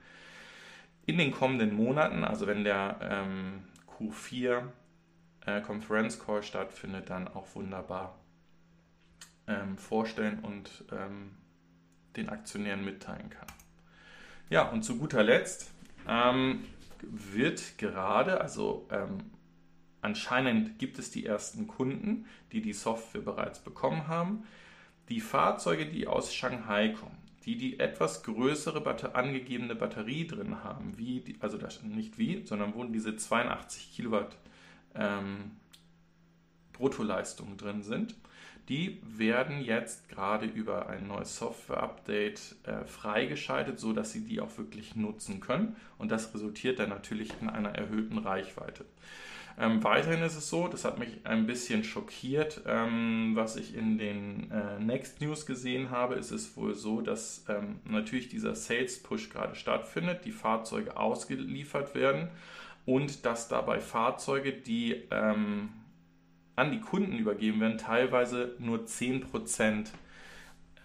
in 1.05 1.17
den 1.17 1.31
kommenden 1.31 1.73
Monaten, 1.75 2.23
also 2.23 2.47
wenn 2.47 2.63
der 2.63 2.97
ähm, 3.01 3.63
Q4 3.97 4.63
äh, 5.45 5.61
Conference 5.61 6.19
Call 6.19 6.43
stattfindet, 6.43 7.09
dann 7.09 7.27
auch 7.27 7.55
wunderbar 7.55 8.19
ähm, 9.47 9.77
vorstellen 9.77 10.39
und 10.39 10.85
ähm, 10.91 11.31
den 12.15 12.29
Aktionären 12.29 12.85
mitteilen 12.85 13.29
kann. 13.29 13.47
Ja, 14.49 14.63
und 14.69 14.83
zu 14.83 14.97
guter 14.97 15.23
Letzt 15.23 15.71
ähm, 16.07 16.65
wird 17.01 17.77
gerade, 17.77 18.41
also 18.41 18.87
ähm, 18.91 19.19
anscheinend 20.01 20.77
gibt 20.77 20.99
es 20.99 21.11
die 21.11 21.25
ersten 21.25 21.67
Kunden, 21.67 22.25
die 22.51 22.61
die 22.61 22.73
Software 22.73 23.21
bereits 23.21 23.59
bekommen 23.59 24.07
haben. 24.07 24.43
Die 25.09 25.21
Fahrzeuge, 25.21 25.85
die 25.87 26.07
aus 26.07 26.33
Shanghai 26.33 26.89
kommen, 26.89 27.17
die 27.45 27.57
die 27.57 27.79
etwas 27.79 28.23
größere 28.23 29.15
angegebene 29.15 29.75
Batterie 29.75 30.27
drin 30.27 30.63
haben, 30.63 30.97
wie 30.97 31.21
die, 31.21 31.35
also 31.39 31.57
das, 31.57 31.81
nicht 31.83 32.17
wie, 32.17 32.45
sondern 32.45 32.73
wo 32.75 32.83
diese 32.83 33.15
82 33.15 33.93
Kilowatt 33.95 34.37
ähm, 34.95 35.51
Bruttoleistung 36.73 37.57
drin 37.57 37.81
sind, 37.83 38.15
die 38.69 39.01
werden 39.03 39.61
jetzt 39.61 40.07
gerade 40.07 40.45
über 40.45 40.87
ein 40.87 41.07
neues 41.07 41.35
Software-Update 41.37 42.55
äh, 42.63 42.85
freigeschaltet, 42.85 43.79
sodass 43.79 44.11
Sie 44.11 44.23
die 44.23 44.39
auch 44.39 44.57
wirklich 44.57 44.95
nutzen 44.95 45.39
können. 45.39 45.75
Und 45.97 46.11
das 46.11 46.33
resultiert 46.33 46.79
dann 46.79 46.89
natürlich 46.89 47.31
in 47.41 47.49
einer 47.49 47.71
erhöhten 47.71 48.19
Reichweite. 48.19 48.85
Ähm, 49.61 49.83
weiterhin 49.83 50.23
ist 50.23 50.35
es 50.35 50.49
so, 50.49 50.67
das 50.67 50.85
hat 50.85 50.97
mich 50.97 51.23
ein 51.23 51.45
bisschen 51.45 51.83
schockiert, 51.83 52.61
ähm, 52.65 53.33
was 53.35 53.57
ich 53.57 53.75
in 53.75 53.99
den 53.99 54.49
äh, 54.49 54.79
Next 54.79 55.21
News 55.21 55.45
gesehen 55.45 55.91
habe, 55.91 56.15
ist 56.15 56.31
es 56.31 56.57
wohl 56.57 56.73
so, 56.73 57.01
dass 57.01 57.45
ähm, 57.47 57.79
natürlich 57.85 58.27
dieser 58.27 58.55
Sales 58.55 59.03
Push 59.03 59.29
gerade 59.29 59.53
stattfindet, 59.53 60.25
die 60.25 60.31
Fahrzeuge 60.31 60.97
ausgeliefert 60.97 61.93
werden 61.93 62.29
und 62.87 63.23
dass 63.23 63.49
dabei 63.49 63.79
Fahrzeuge, 63.79 64.51
die 64.51 65.03
ähm, 65.11 65.69
an 66.55 66.71
die 66.71 66.81
Kunden 66.81 67.19
übergeben 67.19 67.59
werden, 67.59 67.77
teilweise 67.77 68.55
nur 68.57 68.79
10% 68.79 69.89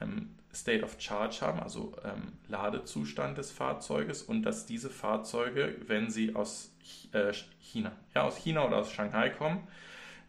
ähm, 0.02 0.35
State 0.56 0.82
of 0.82 0.96
Charge 0.98 1.40
haben, 1.40 1.60
also 1.60 1.92
ähm, 2.04 2.32
Ladezustand 2.48 3.38
des 3.38 3.50
Fahrzeuges 3.50 4.22
und 4.22 4.42
dass 4.42 4.66
diese 4.66 4.90
Fahrzeuge, 4.90 5.76
wenn 5.86 6.10
sie 6.10 6.34
aus 6.34 6.72
äh, 7.12 7.32
China, 7.60 7.92
ja, 8.14 8.22
aus 8.22 8.36
China 8.36 8.66
oder 8.66 8.78
aus 8.78 8.90
Shanghai 8.90 9.30
kommen, 9.30 9.66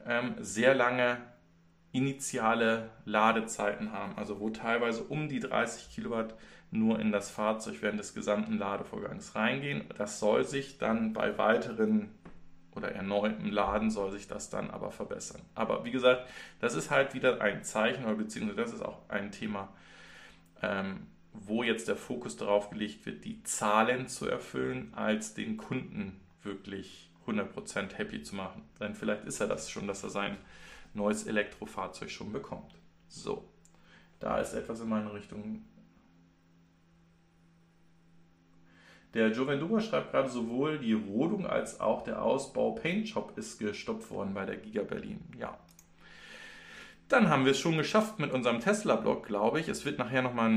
ähm, 0.06 0.36
sehr 0.40 0.76
lange 0.76 1.18
initiale 1.92 2.90
Ladezeiten 3.06 3.92
haben, 3.92 4.18
also 4.18 4.40
wo 4.40 4.50
teilweise 4.50 5.04
um 5.04 5.30
die 5.30 5.40
30 5.40 5.90
Kilowatt 5.90 6.36
nur 6.70 7.00
in 7.00 7.12
das 7.12 7.32
Fahrzeug 7.32 7.78
während 7.82 8.00
des 8.00 8.14
gesamten 8.14 8.58
Ladevorgangs 8.58 9.36
reingehen. 9.36 9.86
Das 9.98 10.20
soll 10.20 10.44
sich 10.44 10.78
dann 10.78 11.14
bei 11.14 11.38
weiteren 11.38 12.12
oder 12.78 12.92
erneutem 12.92 13.52
Laden 13.52 13.90
soll 13.90 14.12
sich 14.12 14.28
das 14.28 14.50
dann 14.50 14.70
aber 14.70 14.92
verbessern. 14.92 15.42
Aber 15.56 15.84
wie 15.84 15.92
gesagt, 15.92 16.28
das 16.60 16.76
ist 16.76 16.92
halt 16.92 17.14
wieder 17.14 17.42
ein 17.42 17.64
Zeichen 17.64 18.06
beziehungsweise 18.18 18.62
das 18.62 18.74
ist 18.74 18.82
auch 18.82 19.00
ein 19.10 19.32
Thema, 19.32 19.70
ähm, 20.62 21.08
wo 21.34 21.64
jetzt 21.64 21.88
der 21.88 21.96
Fokus 21.96 22.38
darauf 22.38 22.70
gelegt 22.70 23.06
wird, 23.06 23.26
die 23.26 23.44
Zahlen 23.44 24.08
zu 24.08 24.28
erfüllen, 24.28 24.94
als 24.96 25.34
den 25.34 25.58
Kunden 25.58 26.20
wirklich 26.44 27.12
100% 27.26 27.96
happy 27.96 28.22
zu 28.24 28.36
machen. 28.36 28.64
Denn 28.80 28.96
vielleicht 28.96 29.26
ist 29.26 29.40
er 29.40 29.48
das 29.48 29.70
schon, 29.70 29.88
dass 29.88 30.04
er 30.04 30.10
sein 30.10 30.38
neues 30.94 31.28
Elektrofahrzeug 31.28 32.10
schon 32.10 32.32
bekommt. 32.32 32.74
So, 33.08 33.48
da 34.20 34.40
ist 34.40 34.54
etwas 34.54 34.80
in 34.80 34.90
meine 34.90 35.14
Richtung 35.14 35.64
Der 39.14 39.32
Jovendura 39.32 39.80
schreibt 39.80 40.12
gerade, 40.12 40.30
sowohl 40.30 40.80
die 40.80 40.94
Rodung 40.94 41.48
als 41.48 41.80
auch 41.80 42.04
der 42.04 42.22
Ausbau 42.22 42.74
Paint 42.74 43.08
Shop 43.08 43.36
ist 43.36 43.58
gestoppt 43.58 44.12
worden 44.12 44.36
bei 44.36 44.46
der 44.46 44.58
Giga 44.58 44.84
Berlin. 44.84 45.22
Ja. 45.40 45.58
Dann 47.10 47.30
haben 47.30 47.46
wir 47.46 47.52
es 47.52 47.60
schon 47.60 47.78
geschafft 47.78 48.20
mit 48.20 48.34
unserem 48.34 48.60
Tesla-Blog, 48.60 49.26
glaube 49.26 49.62
ich. 49.62 49.70
Es 49.70 49.86
wird 49.86 49.98
nachher 49.98 50.22
nochmal 50.22 50.50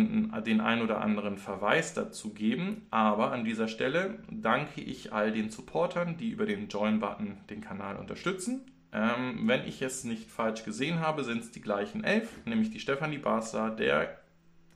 den 0.42 0.60
ein 0.60 0.82
oder 0.82 1.00
anderen 1.00 1.38
Verweis 1.38 1.94
dazu 1.94 2.34
geben. 2.34 2.86
Aber 2.90 3.30
an 3.30 3.44
dieser 3.44 3.68
Stelle 3.68 4.18
danke 4.28 4.80
ich 4.80 5.12
all 5.12 5.30
den 5.30 5.50
Supportern, 5.50 6.16
die 6.16 6.30
über 6.30 6.46
den 6.46 6.68
Join-Button 6.68 7.38
den 7.48 7.60
Kanal 7.60 7.96
unterstützen. 7.96 8.62
Ähm, 8.92 9.46
wenn 9.46 9.64
ich 9.64 9.80
es 9.82 10.02
nicht 10.02 10.28
falsch 10.28 10.64
gesehen 10.64 10.98
habe, 10.98 11.22
sind 11.22 11.44
es 11.44 11.52
die 11.52 11.60
gleichen 11.60 12.02
elf, 12.02 12.28
nämlich 12.44 12.70
die 12.70 12.80
Stefanie 12.80 13.18
Barster, 13.18 13.70
der 13.70 14.18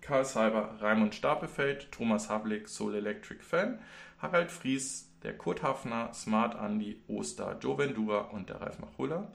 Karl 0.00 0.24
Seiber, 0.24 0.76
Raimund 0.80 1.16
Stapelfeld, 1.16 1.90
Thomas 1.90 2.28
Havlik, 2.30 2.68
Soul 2.68 2.94
Electric 2.94 3.42
Fan, 3.42 3.80
Harald 4.22 4.52
Fries, 4.52 5.10
der 5.24 5.36
Kurt 5.36 5.64
Hafner, 5.64 6.12
Smart 6.12 6.54
Andy, 6.54 7.00
Oster, 7.08 7.56
Joe 7.60 7.78
Vendura 7.78 8.18
und 8.18 8.50
der 8.50 8.60
Ralf 8.60 8.78
Machulla. 8.78 9.32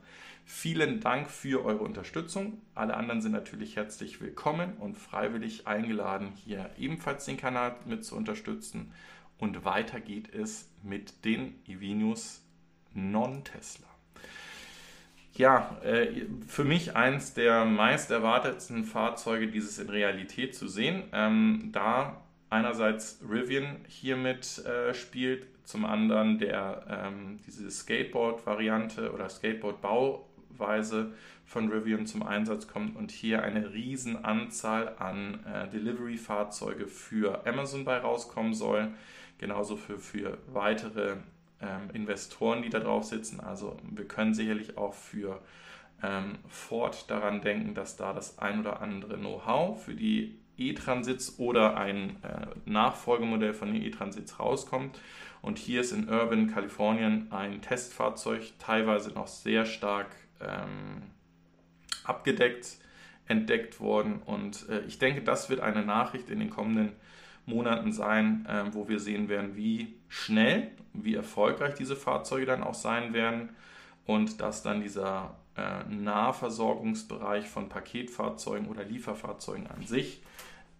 Vielen 0.51 0.99
Dank 0.99 1.29
für 1.29 1.63
eure 1.63 1.83
Unterstützung. 1.83 2.59
Alle 2.73 2.97
anderen 2.97 3.21
sind 3.21 3.33
natürlich 3.33 3.75
herzlich 3.75 4.19
willkommen 4.19 4.73
und 4.77 4.97
freiwillig 4.97 5.67
eingeladen, 5.67 6.33
hier 6.43 6.71
ebenfalls 6.75 7.25
den 7.25 7.37
Kanal 7.37 7.75
mit 7.85 8.03
zu 8.03 8.15
unterstützen. 8.15 8.91
Und 9.37 9.63
weiter 9.63 9.99
geht 9.99 10.33
es 10.33 10.67
mit 10.81 11.23
den 11.23 11.53
Evinius 11.67 12.41
Non-Tesla 12.95 13.87
ja, 15.35 15.77
äh, 15.85 16.25
für 16.47 16.65
mich 16.65 16.97
eins 16.97 17.33
der 17.33 17.63
meist 17.63 18.11
erwartetsten 18.11 18.83
Fahrzeuge, 18.83 19.47
dieses 19.47 19.79
in 19.79 19.87
Realität 19.87 20.53
zu 20.53 20.67
sehen. 20.67 21.03
Ähm, 21.13 21.69
da 21.71 22.21
einerseits 22.49 23.21
Rivian 23.29 23.77
hiermit 23.87 24.65
äh, 24.65 24.93
spielt, 24.93 25.47
zum 25.63 25.85
anderen 25.85 26.39
der 26.39 26.83
ähm, 26.89 27.39
diese 27.45 27.69
Skateboard-Variante 27.71 29.13
oder 29.13 29.29
Skateboard-Bauweise 30.49 31.11
von 31.45 31.71
Rivian 31.71 32.05
zum 32.05 32.23
Einsatz 32.23 32.67
kommt 32.67 32.95
und 32.95 33.11
hier 33.11 33.43
eine 33.43 33.73
riesen 33.73 34.23
Anzahl 34.23 34.95
an 34.99 35.39
äh, 35.45 35.67
Delivery-Fahrzeuge 35.69 36.87
für 36.87 37.45
Amazon 37.47 37.85
bei 37.85 37.97
rauskommen 37.97 38.53
soll, 38.53 38.89
genauso 39.39 39.75
für, 39.75 39.97
für 39.97 40.37
weitere 40.51 41.15
ähm, 41.61 41.89
Investoren, 41.93 42.61
die 42.61 42.69
da 42.69 42.79
drauf 42.79 43.05
sitzen. 43.05 43.39
Also 43.39 43.77
wir 43.89 44.05
können 44.05 44.33
sicherlich 44.33 44.77
auch 44.77 44.93
für 44.93 45.41
ähm, 46.03 46.37
Ford 46.47 47.09
daran 47.09 47.41
denken, 47.41 47.73
dass 47.73 47.97
da 47.97 48.13
das 48.13 48.37
ein 48.39 48.59
oder 48.59 48.81
andere 48.81 49.17
Know-how 49.17 49.83
für 49.83 49.95
die 49.95 50.37
E-Transits 50.57 51.39
oder 51.39 51.77
ein 51.77 52.21
äh, 52.21 52.47
Nachfolgemodell 52.65 53.53
von 53.53 53.73
den 53.73 53.81
E-Transits 53.81 54.39
rauskommt. 54.39 54.99
Und 55.41 55.57
hier 55.57 55.81
ist 55.81 55.93
in 55.93 56.09
Urban, 56.09 56.47
Kalifornien 56.47 57.31
ein 57.31 57.61
Testfahrzeug, 57.61 58.41
teilweise 58.59 59.11
noch 59.11 59.27
sehr 59.27 59.65
stark 59.65 60.07
ähm, 60.41 61.03
abgedeckt, 62.03 62.77
entdeckt 63.27 63.79
worden. 63.79 64.21
Und 64.25 64.67
äh, 64.69 64.81
ich 64.81 64.99
denke, 64.99 65.21
das 65.21 65.49
wird 65.49 65.59
eine 65.59 65.83
Nachricht 65.85 66.29
in 66.29 66.39
den 66.39 66.49
kommenden 66.49 66.93
Monaten 67.45 67.91
sein, 67.91 68.45
äh, 68.47 68.73
wo 68.73 68.87
wir 68.87 68.99
sehen 68.99 69.29
werden, 69.29 69.55
wie 69.55 69.95
schnell, 70.07 70.71
wie 70.93 71.15
erfolgreich 71.15 71.75
diese 71.75 71.95
Fahrzeuge 71.95 72.45
dann 72.45 72.63
auch 72.63 72.73
sein 72.73 73.13
werden 73.13 73.49
und 74.05 74.41
dass 74.41 74.63
dann 74.63 74.81
dieser 74.81 75.35
äh, 75.55 75.83
Nahversorgungsbereich 75.89 77.47
von 77.47 77.69
Paketfahrzeugen 77.69 78.67
oder 78.67 78.83
Lieferfahrzeugen 78.83 79.67
an 79.67 79.85
sich 79.85 80.21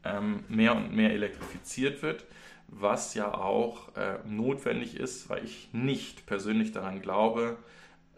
ähm, 0.03 0.43
mehr 0.47 0.75
und 0.75 0.95
mehr 0.95 1.11
elektrifiziert 1.11 2.01
wird, 2.01 2.25
was 2.67 3.13
ja 3.13 3.33
auch 3.33 3.95
äh, 3.95 4.19
notwendig 4.25 4.95
ist, 4.95 5.29
weil 5.29 5.43
ich 5.43 5.69
nicht 5.73 6.25
persönlich 6.25 6.71
daran 6.71 7.01
glaube, 7.01 7.57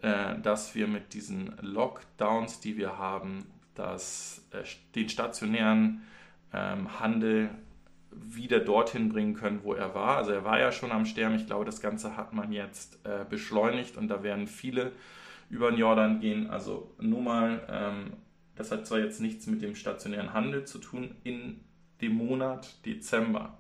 äh, 0.02 0.40
dass 0.42 0.76
wir 0.76 0.88
mit 0.88 1.14
diesen 1.14 1.56
Lockdowns, 1.62 2.60
die 2.60 2.78
wir 2.78 2.98
haben, 2.98 3.46
dass, 3.76 4.48
äh, 4.52 4.64
den 4.96 5.10
stationären 5.10 6.02
ähm, 6.54 7.00
Handel 7.00 7.50
wieder 8.12 8.60
dorthin 8.60 9.10
bringen 9.10 9.36
können, 9.36 9.62
wo 9.64 9.74
er 9.74 9.96
war. 9.96 10.18
Also 10.18 10.32
er 10.32 10.44
war 10.44 10.60
ja 10.60 10.72
schon 10.72 10.92
am 10.92 11.06
Sterben. 11.06 11.36
Ich 11.36 11.48
glaube, 11.48 11.66
das 11.66 11.82
Ganze 11.82 12.18
hat 12.18 12.34
man 12.34 12.52
jetzt 12.52 13.00
äh, 13.06 13.26
beschleunigt 13.30 13.96
und 13.96 14.10
da 14.10 14.22
werden 14.22 14.48
viele 14.48 14.92
über 15.50 15.70
den 15.70 15.80
Jordan 15.80 16.20
gehen. 16.20 16.50
Also 16.50 16.94
nur 17.00 17.22
mal, 17.22 17.62
ähm, 17.70 18.14
das 18.56 18.72
hat 18.72 18.86
zwar 18.86 19.00
jetzt 19.00 19.22
nichts 19.22 19.48
mit 19.48 19.62
dem 19.62 19.76
stationären 19.76 20.34
Handel 20.34 20.66
zu 20.66 20.80
tun, 20.80 21.16
in 21.24 21.62
dem 22.02 22.16
Monat 22.16 22.86
Dezember 22.86 23.58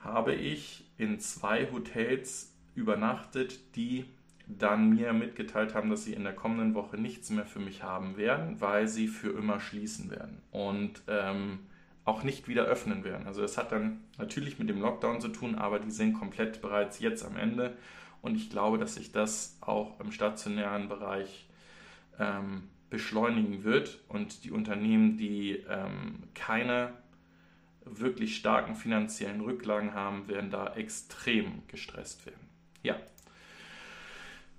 habe 0.00 0.34
ich 0.34 0.84
in 0.98 1.18
zwei 1.18 1.70
Hotels 1.72 2.54
übernachtet, 2.74 3.74
die 3.74 4.04
dann 4.46 4.90
mir 4.90 5.12
mitgeteilt 5.12 5.74
haben, 5.74 5.90
dass 5.90 6.04
sie 6.04 6.12
in 6.12 6.24
der 6.24 6.34
kommenden 6.34 6.74
Woche 6.74 6.98
nichts 6.98 7.30
mehr 7.30 7.46
für 7.46 7.60
mich 7.60 7.82
haben 7.82 8.16
werden, 8.16 8.60
weil 8.60 8.88
sie 8.88 9.08
für 9.08 9.30
immer 9.30 9.60
schließen 9.60 10.10
werden 10.10 10.42
und 10.50 11.02
ähm, 11.08 11.60
auch 12.04 12.22
nicht 12.22 12.46
wieder 12.46 12.64
öffnen 12.64 13.04
werden. 13.04 13.26
Also 13.26 13.42
es 13.42 13.56
hat 13.56 13.72
dann 13.72 14.00
natürlich 14.18 14.58
mit 14.58 14.68
dem 14.68 14.80
Lockdown 14.80 15.20
zu 15.20 15.28
tun, 15.28 15.54
aber 15.54 15.78
die 15.78 15.90
sind 15.90 16.12
komplett 16.12 16.60
bereits 16.60 17.00
jetzt 17.00 17.24
am 17.24 17.36
Ende 17.36 17.76
und 18.20 18.36
ich 18.36 18.50
glaube, 18.50 18.78
dass 18.78 18.94
sich 18.94 19.12
das 19.12 19.56
auch 19.60 19.98
im 20.00 20.12
stationären 20.12 20.88
Bereich 20.88 21.48
ähm, 22.18 22.64
beschleunigen 22.90 23.64
wird 23.64 24.00
und 24.08 24.44
die 24.44 24.50
Unternehmen, 24.50 25.16
die 25.16 25.64
ähm, 25.68 26.22
keine 26.34 26.92
wirklich 27.84 28.36
starken 28.36 28.76
finanziellen 28.76 29.40
Rücklagen 29.40 29.94
haben, 29.94 30.28
werden 30.28 30.50
da 30.50 30.74
extrem 30.74 31.62
gestresst 31.68 32.24
werden. 32.26 32.48
Ja. 32.82 32.96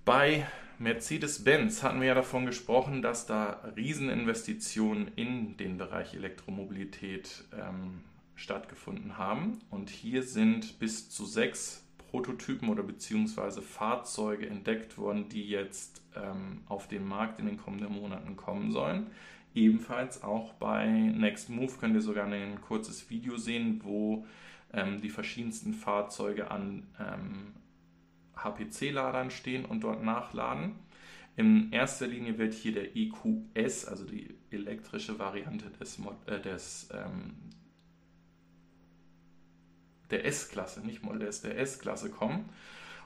Bei 0.05 0.45
Mercedes-Benz 0.77 1.81
hatten 1.81 1.99
wir 1.99 2.09
ja 2.09 2.13
davon 2.13 2.45
gesprochen, 2.45 3.01
dass 3.01 3.25
da 3.25 3.59
Rieseninvestitionen 3.75 5.07
in 5.15 5.57
den 5.57 5.79
Bereich 5.79 6.13
Elektromobilität 6.13 7.43
ähm, 7.59 8.01
stattgefunden 8.35 9.17
haben. 9.17 9.61
Und 9.71 9.89
hier 9.89 10.21
sind 10.21 10.77
bis 10.77 11.09
zu 11.09 11.25
sechs 11.25 11.83
Prototypen 12.11 12.69
oder 12.69 12.83
beziehungsweise 12.83 13.63
Fahrzeuge 13.63 14.47
entdeckt 14.47 14.99
worden, 14.99 15.27
die 15.27 15.49
jetzt 15.49 16.03
ähm, 16.15 16.61
auf 16.67 16.87
den 16.87 17.07
Markt 17.07 17.39
in 17.39 17.47
den 17.47 17.57
kommenden 17.57 17.91
Monaten 17.91 18.35
kommen 18.35 18.71
sollen. 18.71 19.07
Ebenfalls 19.55 20.21
auch 20.21 20.53
bei 20.53 20.85
Next 20.87 21.49
Move 21.49 21.73
könnt 21.79 21.95
ihr 21.95 22.01
sogar 22.01 22.27
ein 22.27 22.61
kurzes 22.61 23.09
Video 23.09 23.37
sehen, 23.37 23.81
wo 23.83 24.23
ähm, 24.71 25.01
die 25.01 25.09
verschiedensten 25.09 25.73
Fahrzeuge 25.73 26.51
an 26.51 26.83
ähm, 26.99 27.53
HPC-Ladern 28.35 29.31
stehen 29.31 29.65
und 29.65 29.81
dort 29.81 30.03
nachladen. 30.03 30.75
In 31.37 31.71
erster 31.71 32.07
Linie 32.07 32.37
wird 32.37 32.53
hier 32.53 32.73
der 32.73 32.95
EQS, 32.95 33.85
also 33.85 34.05
die 34.05 34.35
elektrische 34.51 35.19
Variante 35.19 35.69
des, 35.69 35.99
äh, 36.27 36.39
des 36.39 36.89
ähm, 36.93 37.35
der 40.11 40.25
S-Klasse, 40.25 40.85
nicht 40.85 41.03
Model 41.03 41.23
S, 41.23 41.41
der 41.41 41.57
S-Klasse 41.59 42.09
kommen. 42.09 42.49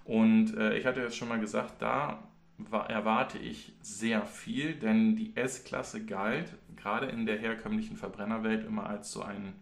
Und 0.03 0.55
äh, 0.57 0.77
ich 0.77 0.85
hatte 0.85 1.01
ja 1.01 1.09
schon 1.09 1.29
mal 1.29 1.39
gesagt, 1.39 1.81
da 1.81 2.23
erwarte 2.71 3.37
ich 3.37 3.73
sehr 3.81 4.25
viel, 4.25 4.73
denn 4.75 5.15
die 5.15 5.35
S-Klasse 5.35 6.05
galt 6.05 6.53
gerade 6.75 7.07
in 7.07 7.25
der 7.25 7.37
herkömmlichen 7.37 7.97
Verbrennerwelt 7.97 8.65
immer 8.65 8.87
als 8.87 9.11
so 9.11 9.21
ein 9.21 9.53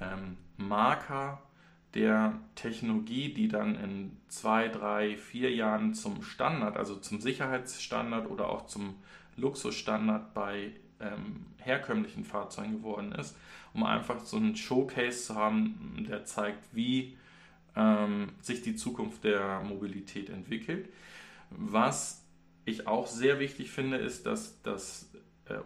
ähm, 0.00 0.36
Marker 0.56 1.42
der 1.98 2.38
Technologie, 2.54 3.34
die 3.34 3.48
dann 3.48 3.74
in 3.74 4.16
zwei, 4.28 4.68
drei, 4.68 5.16
vier 5.16 5.50
Jahren 5.50 5.94
zum 5.94 6.22
Standard, 6.22 6.76
also 6.76 6.94
zum 6.94 7.20
Sicherheitsstandard 7.20 8.30
oder 8.30 8.48
auch 8.48 8.66
zum 8.66 8.94
Luxusstandard 9.36 10.32
bei 10.32 10.70
ähm, 11.00 11.46
herkömmlichen 11.58 12.24
Fahrzeugen 12.24 12.78
geworden 12.78 13.10
ist, 13.12 13.36
um 13.74 13.82
einfach 13.82 14.20
so 14.20 14.36
einen 14.36 14.54
Showcase 14.54 15.26
zu 15.26 15.34
haben, 15.34 16.06
der 16.08 16.24
zeigt, 16.24 16.64
wie 16.72 17.16
ähm, 17.74 18.28
sich 18.42 18.62
die 18.62 18.76
Zukunft 18.76 19.24
der 19.24 19.60
Mobilität 19.64 20.30
entwickelt. 20.30 20.88
Was 21.50 22.24
ich 22.64 22.86
auch 22.86 23.08
sehr 23.08 23.40
wichtig 23.40 23.72
finde, 23.72 23.96
ist, 23.96 24.24
dass, 24.24 24.62
das, 24.62 25.10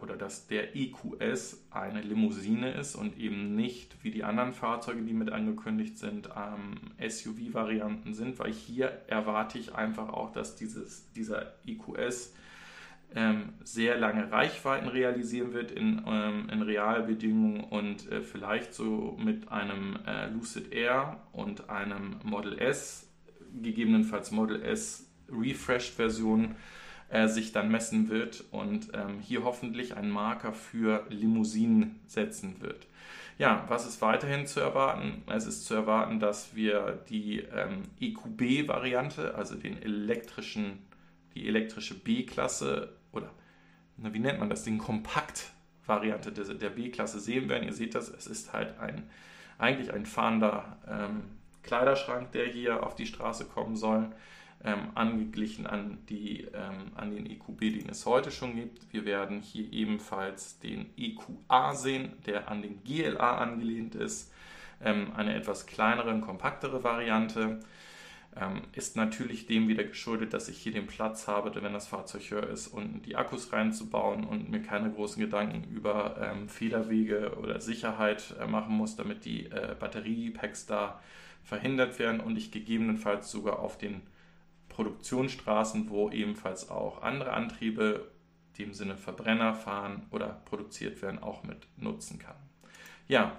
oder 0.03 0.16
dass 0.16 0.47
der 0.47 0.77
EQS 0.77 1.66
eine 1.71 2.01
Limousine 2.01 2.73
ist 2.73 2.95
und 2.95 3.18
eben 3.18 3.55
nicht 3.55 3.97
wie 4.03 4.11
die 4.11 4.25
anderen 4.25 4.53
Fahrzeuge, 4.53 5.03
die 5.03 5.12
mit 5.12 5.31
angekündigt 5.31 5.99
sind, 5.99 6.29
ähm, 6.37 6.75
SUV-Varianten 7.07 8.14
sind, 8.14 8.38
weil 8.38 8.53
hier 8.53 9.03
erwarte 9.07 9.59
ich 9.59 9.75
einfach 9.75 10.09
auch, 10.09 10.33
dass 10.33 10.57
dieses, 10.57 11.11
dieser 11.12 11.55
EQS 11.66 12.35
ähm, 13.14 13.53
sehr 13.62 13.99
lange 13.99 14.31
Reichweiten 14.31 14.88
realisieren 14.88 15.53
wird 15.53 15.71
in, 15.71 16.03
ähm, 16.07 16.49
in 16.51 16.62
Realbedingungen 16.62 17.64
und 17.64 18.11
äh, 18.11 18.23
vielleicht 18.23 18.75
so 18.75 19.18
mit 19.23 19.51
einem 19.51 19.99
äh, 20.07 20.29
Lucid 20.29 20.73
Air 20.73 21.21
und 21.33 21.68
einem 21.68 22.16
Model 22.23 22.59
S, 22.59 23.11
gegebenenfalls 23.61 24.31
Model 24.31 24.62
S 24.62 25.11
Refreshed-Version, 25.31 26.55
äh, 27.12 27.29
sich 27.29 27.53
dann 27.53 27.70
messen 27.70 28.09
wird 28.09 28.42
und 28.51 28.88
ähm, 28.94 29.20
hier 29.20 29.44
hoffentlich 29.44 29.96
einen 29.96 30.11
Marker 30.11 30.55
für 30.55 31.05
Limousinen 31.11 32.01
setzen 32.07 32.61
wird. 32.61 32.87
Ja, 33.37 33.66
was 33.68 33.87
ist 33.87 34.01
weiterhin 34.01 34.46
zu 34.46 34.61
erwarten? 34.61 35.22
Es 35.27 35.44
ist 35.46 35.66
zu 35.66 35.75
erwarten, 35.75 36.20
dass 36.20 36.57
wir 36.57 37.03
die 37.11 37.40
ähm, 37.40 37.83
EQB-Variante, 38.01 39.35
also 39.35 39.57
den 39.57 39.83
elektrischen, 39.83 40.79
die 41.35 41.46
elektrische 41.48 41.94
B-Klasse 41.94 42.96
oder 43.12 43.31
na, 43.98 44.14
wie 44.14 44.18
nennt 44.18 44.40
man 44.40 44.48
das, 44.48 44.64
den 44.64 44.79
Kompakt-Variante 44.79 46.33
der, 46.33 46.55
der 46.55 46.70
B-Klasse 46.70 47.20
sehen 47.20 47.51
werden. 47.51 47.64
Ihr 47.64 47.75
seht 47.75 47.94
das, 47.94 48.09
es 48.09 48.27
ist 48.27 48.55
halt 48.55 48.79
ein, 48.79 49.11
eigentlich 49.59 49.92
ein 49.92 50.07
fahrender 50.07 50.79
ähm, 50.88 51.25
Kleiderschrank, 51.62 52.33
der 52.33 52.46
hier 52.46 52.87
auf 52.87 52.94
die 52.94 53.07
Straße 53.07 53.44
kommen 53.44 53.77
soll, 53.77 54.11
ähm, 54.64 54.90
angeglichen 54.94 55.66
an, 55.66 55.98
die, 56.09 56.46
ähm, 56.55 56.92
an 56.94 57.11
den 57.11 57.27
EQB, 57.27 57.61
den 57.61 57.88
es 57.88 58.07
heute 58.07 58.31
schon 58.31 58.55
gibt. 58.55 58.92
Wir 58.92 59.05
werden 59.05 59.40
hier 59.40 59.72
ebenfalls 59.72 60.59
den 60.61 60.87
EQA 60.96 61.75
sehen, 61.75 62.12
der 62.27 62.48
an 62.48 62.62
den 62.62 62.83
GLA 62.85 63.38
angelehnt 63.38 63.94
ist, 63.94 64.33
ähm, 64.83 65.12
eine 65.16 65.35
etwas 65.35 65.66
kleinere 65.66 66.11
und 66.11 66.20
kompaktere 66.20 66.85
Variante. 66.85 67.61
Ähm, 68.35 68.62
ist 68.72 68.96
natürlich 68.96 69.46
dem 69.46 69.68
wieder 69.68 69.85
geschuldet, 69.85 70.33
dass 70.33 70.48
ich 70.48 70.57
hier 70.57 70.72
den 70.72 70.87
Platz 70.87 71.29
habe, 71.29 71.55
wenn 71.55 71.75
das 71.75 71.88
Fahrzeug 71.88 72.31
höher 72.31 72.48
ist, 72.48 72.68
unten 72.68 73.03
die 73.03 73.16
Akkus 73.16 73.53
reinzubauen 73.53 74.25
und 74.25 74.48
mir 74.48 74.62
keine 74.62 74.90
großen 74.90 75.20
Gedanken 75.20 75.64
über 75.70 76.16
ähm, 76.18 76.48
Federwege 76.48 77.37
oder 77.37 77.61
Sicherheit 77.61 78.35
äh, 78.40 78.46
machen 78.46 78.75
muss, 78.75 78.96
damit 78.96 79.27
die 79.27 79.46
äh, 79.46 79.77
Batteriepacks 79.79 80.64
da 80.64 81.01
verhindert 81.44 81.98
werden 81.98 82.20
und 82.20 82.38
ich 82.38 82.51
gegebenenfalls 82.53 83.31
sogar 83.31 83.59
auf 83.59 83.77
den 83.77 84.01
Produktionsstraßen, 84.73 85.89
wo 85.91 86.11
ebenfalls 86.11 86.71
auch 86.71 87.03
andere 87.03 87.33
Antriebe, 87.33 88.11
die 88.57 88.65
im 88.65 88.75
Sinne 88.75 88.97
Verbrenner 88.97 89.55
fahren 89.55 90.07
oder 90.11 90.43
produziert 90.45 91.01
werden, 91.03 91.23
auch 91.23 91.43
mit 91.43 91.67
nutzen 91.77 92.19
kann. 92.19 92.37
Ja, 93.09 93.37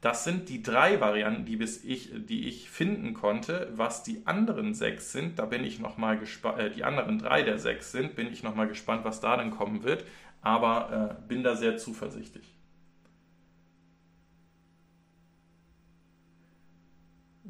das 0.00 0.24
sind 0.24 0.48
die 0.48 0.62
drei 0.62 1.00
Varianten, 1.00 1.44
die, 1.44 1.56
bis 1.56 1.84
ich, 1.84 2.10
die 2.14 2.48
ich 2.48 2.70
finden 2.70 3.12
konnte. 3.12 3.70
Was 3.74 4.02
die 4.02 4.26
anderen 4.26 4.72
sechs 4.72 5.12
sind, 5.12 5.38
da 5.38 5.44
bin 5.44 5.62
ich 5.62 5.78
noch 5.78 5.98
mal 5.98 6.18
gespannt, 6.18 6.58
äh, 6.58 6.70
die 6.70 6.84
anderen 6.84 7.18
drei 7.18 7.42
der 7.42 7.58
sechs 7.58 7.92
sind, 7.92 8.16
bin 8.16 8.32
ich 8.32 8.42
noch 8.42 8.54
mal 8.54 8.68
gespannt, 8.68 9.04
was 9.04 9.20
da 9.20 9.36
dann 9.36 9.50
kommen 9.50 9.82
wird. 9.82 10.04
Aber 10.40 11.18
äh, 11.20 11.28
bin 11.28 11.42
da 11.42 11.54
sehr 11.54 11.76
zuversichtlich. 11.76 12.54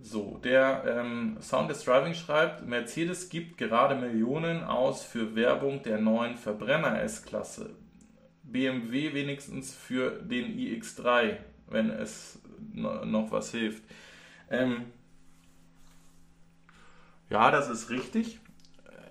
So, 0.02 0.40
der 0.42 0.84
ähm, 0.86 1.36
Soundless 1.40 1.84
Driving 1.84 2.14
schreibt, 2.14 2.66
Mercedes 2.66 3.28
gibt 3.28 3.58
gerade 3.58 3.94
Millionen 3.94 4.64
aus 4.64 5.04
für 5.04 5.34
Werbung 5.36 5.82
der 5.82 5.98
neuen 6.00 6.36
Verbrenner 6.36 7.02
S-Klasse. 7.02 7.76
BMW 8.42 9.12
wenigstens 9.12 9.74
für 9.74 10.22
den 10.22 10.56
iX3, 10.56 11.36
wenn 11.68 11.90
es 11.90 12.40
noch 12.72 13.30
was 13.30 13.50
hilft. 13.50 13.82
Ähm, 14.50 14.86
ja, 17.28 17.50
das 17.50 17.68
ist 17.68 17.90
richtig. 17.90 18.40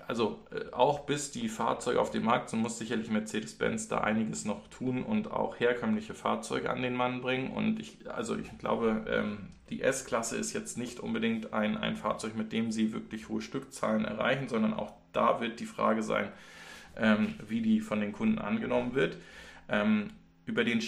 Also 0.09 0.39
äh, 0.49 0.73
auch 0.73 1.01
bis 1.01 1.29
die 1.29 1.49
Fahrzeuge 1.49 2.01
auf 2.01 2.09
den 2.09 2.23
Markt 2.23 2.49
sind, 2.49 2.61
muss 2.61 2.79
sicherlich 2.79 3.11
Mercedes-Benz 3.11 3.89
da 3.89 3.99
einiges 3.99 4.43
noch 4.43 4.67
tun 4.69 5.03
und 5.03 5.29
auch 5.29 5.59
herkömmliche 5.59 6.15
Fahrzeuge 6.15 6.71
an 6.71 6.81
den 6.81 6.95
Mann 6.95 7.21
bringen. 7.21 7.51
Und 7.51 7.79
ich, 7.79 8.09
also 8.09 8.35
ich 8.35 8.57
glaube, 8.57 9.05
ähm, 9.07 9.49
die 9.69 9.83
S-Klasse 9.83 10.35
ist 10.35 10.51
jetzt 10.53 10.79
nicht 10.79 10.99
unbedingt 10.99 11.53
ein, 11.53 11.77
ein 11.77 11.95
Fahrzeug, 11.95 12.35
mit 12.35 12.51
dem 12.51 12.71
sie 12.71 12.91
wirklich 12.91 13.29
hohe 13.29 13.39
Stückzahlen 13.39 14.03
erreichen, 14.03 14.49
sondern 14.49 14.73
auch 14.73 14.93
da 15.13 15.41
wird 15.41 15.59
die 15.59 15.67
Frage 15.67 16.01
sein, 16.01 16.31
ähm, 16.97 17.35
wie 17.47 17.61
die 17.61 17.79
von 17.79 18.01
den 18.01 18.11
Kunden 18.11 18.39
angenommen 18.39 18.95
wird. 18.95 19.15
Ähm, 19.69 20.09
über, 20.47 20.63
den, 20.63 20.81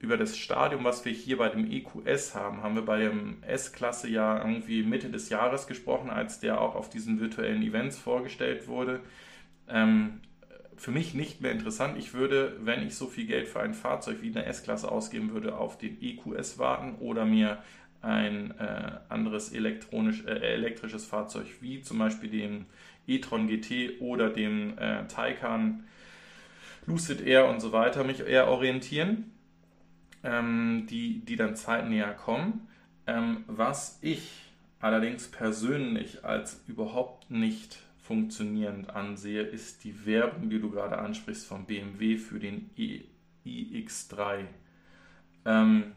über 0.00 0.16
das 0.16 0.36
Stadium, 0.36 0.84
was 0.84 1.04
wir 1.04 1.12
hier 1.12 1.38
bei 1.38 1.48
dem 1.48 1.70
EQS 1.70 2.34
haben, 2.34 2.62
haben 2.62 2.74
wir 2.74 2.84
bei 2.84 2.98
dem 2.98 3.42
S-Klasse 3.42 4.08
ja 4.08 4.38
irgendwie 4.38 4.82
Mitte 4.82 5.10
des 5.10 5.30
Jahres 5.30 5.66
gesprochen, 5.66 6.10
als 6.10 6.40
der 6.40 6.60
auch 6.60 6.74
auf 6.74 6.90
diesen 6.90 7.20
virtuellen 7.20 7.62
Events 7.62 7.98
vorgestellt 7.98 8.68
wurde. 8.68 9.00
Ähm, 9.68 10.20
für 10.76 10.90
mich 10.90 11.14
nicht 11.14 11.40
mehr 11.40 11.52
interessant. 11.52 11.96
Ich 11.98 12.12
würde, 12.12 12.56
wenn 12.60 12.86
ich 12.86 12.96
so 12.96 13.06
viel 13.06 13.26
Geld 13.26 13.48
für 13.48 13.60
ein 13.60 13.74
Fahrzeug 13.74 14.18
wie 14.20 14.28
eine 14.28 14.44
S-Klasse 14.44 14.90
ausgeben 14.90 15.32
würde, 15.32 15.56
auf 15.56 15.78
den 15.78 16.00
EQS 16.02 16.58
warten 16.58 16.96
oder 16.96 17.24
mir 17.24 17.58
ein 18.02 18.52
äh, 18.58 18.92
anderes 19.08 19.52
elektronisch, 19.52 20.24
äh, 20.26 20.38
elektrisches 20.38 21.06
Fahrzeug 21.06 21.46
wie 21.60 21.80
zum 21.80 21.98
Beispiel 21.98 22.30
den 22.30 22.66
e-tron 23.06 23.48
GT 23.48 24.00
oder 24.00 24.28
den 24.28 24.76
äh, 24.78 25.06
Taycan 25.08 25.84
Lucid 26.86 27.26
Air 27.26 27.48
und 27.48 27.60
so 27.60 27.72
weiter 27.72 28.04
mich 28.04 28.20
eher 28.20 28.48
orientieren, 28.48 29.32
ähm, 30.22 30.86
die, 30.88 31.20
die 31.24 31.36
dann 31.36 31.56
zeitnäher 31.56 32.12
kommen. 32.12 32.68
Ähm, 33.06 33.44
was 33.46 33.98
ich 34.02 34.32
allerdings 34.80 35.28
persönlich 35.28 36.24
als 36.24 36.62
überhaupt 36.66 37.30
nicht 37.30 37.78
funktionierend 37.98 38.90
ansehe, 38.90 39.42
ist 39.42 39.84
die 39.84 40.06
Werbung, 40.06 40.48
die 40.48 40.60
du 40.60 40.70
gerade 40.70 40.98
ansprichst 40.98 41.46
vom 41.46 41.66
BMW 41.66 42.16
für 42.16 42.38
den 42.38 42.70
e 42.76 43.02
iX3. 43.44 44.44
Ähm, 45.44 45.92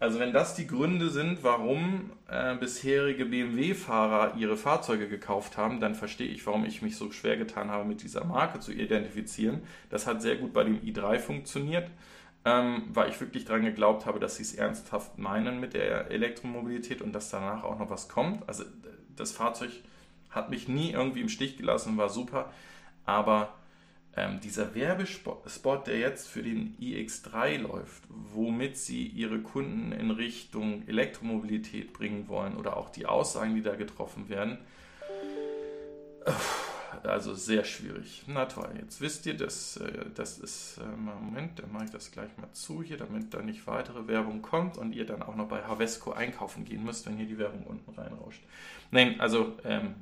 also 0.00 0.20
wenn 0.20 0.32
das 0.32 0.54
die 0.54 0.66
Gründe 0.66 1.10
sind, 1.10 1.42
warum 1.42 2.12
äh, 2.28 2.54
bisherige 2.56 3.24
BMW-Fahrer 3.24 4.36
ihre 4.36 4.56
Fahrzeuge 4.56 5.08
gekauft 5.08 5.56
haben, 5.56 5.80
dann 5.80 5.96
verstehe 5.96 6.28
ich, 6.28 6.46
warum 6.46 6.64
ich 6.64 6.82
mich 6.82 6.96
so 6.96 7.10
schwer 7.10 7.36
getan 7.36 7.70
habe, 7.70 7.84
mit 7.84 8.02
dieser 8.02 8.24
Marke 8.24 8.60
zu 8.60 8.72
identifizieren. 8.72 9.62
Das 9.90 10.06
hat 10.06 10.22
sehr 10.22 10.36
gut 10.36 10.52
bei 10.52 10.62
dem 10.62 10.80
i3 10.80 11.18
funktioniert, 11.18 11.90
ähm, 12.44 12.84
weil 12.92 13.10
ich 13.10 13.20
wirklich 13.20 13.44
daran 13.44 13.64
geglaubt 13.64 14.06
habe, 14.06 14.20
dass 14.20 14.36
sie 14.36 14.44
es 14.44 14.54
ernsthaft 14.54 15.18
meinen 15.18 15.58
mit 15.58 15.74
der 15.74 16.10
Elektromobilität 16.12 17.02
und 17.02 17.12
dass 17.12 17.30
danach 17.30 17.64
auch 17.64 17.80
noch 17.80 17.90
was 17.90 18.08
kommt. 18.08 18.48
Also 18.48 18.64
das 19.16 19.32
Fahrzeug 19.32 19.70
hat 20.30 20.48
mich 20.48 20.68
nie 20.68 20.92
irgendwie 20.92 21.22
im 21.22 21.28
Stich 21.28 21.56
gelassen, 21.56 21.96
war 21.96 22.08
super, 22.08 22.52
aber 23.04 23.57
ähm, 24.18 24.40
dieser 24.40 24.74
Werbespot, 24.74 25.86
der 25.86 25.98
jetzt 25.98 26.28
für 26.28 26.42
den 26.42 26.76
iX3 26.80 27.58
läuft, 27.58 28.02
womit 28.08 28.76
sie 28.76 29.06
ihre 29.06 29.40
Kunden 29.40 29.92
in 29.92 30.10
Richtung 30.10 30.86
Elektromobilität 30.88 31.92
bringen 31.92 32.28
wollen 32.28 32.56
oder 32.56 32.76
auch 32.76 32.90
die 32.90 33.06
Aussagen, 33.06 33.54
die 33.54 33.62
da 33.62 33.76
getroffen 33.76 34.28
werden, 34.28 34.58
also 37.04 37.34
sehr 37.34 37.64
schwierig. 37.64 38.24
Na 38.26 38.46
toll, 38.46 38.70
jetzt 38.80 39.00
wisst 39.00 39.26
ihr, 39.26 39.36
das, 39.36 39.76
äh, 39.76 40.06
das 40.14 40.38
ist, 40.38 40.78
äh, 40.78 40.96
Moment, 40.96 41.58
dann 41.58 41.72
mache 41.72 41.84
ich 41.84 41.90
das 41.90 42.10
gleich 42.10 42.36
mal 42.38 42.50
zu 42.52 42.82
hier, 42.82 42.96
damit 42.96 43.32
da 43.32 43.42
nicht 43.42 43.66
weitere 43.66 44.08
Werbung 44.08 44.42
kommt 44.42 44.78
und 44.78 44.92
ihr 44.94 45.06
dann 45.06 45.22
auch 45.22 45.36
noch 45.36 45.48
bei 45.48 45.62
Havesco 45.62 46.12
einkaufen 46.12 46.64
gehen 46.64 46.84
müsst, 46.84 47.06
wenn 47.06 47.16
hier 47.16 47.26
die 47.26 47.38
Werbung 47.38 47.64
unten 47.64 47.90
reinrauscht. 47.92 48.42
Nein, 48.90 49.20
also 49.20 49.56
ähm, 49.64 49.94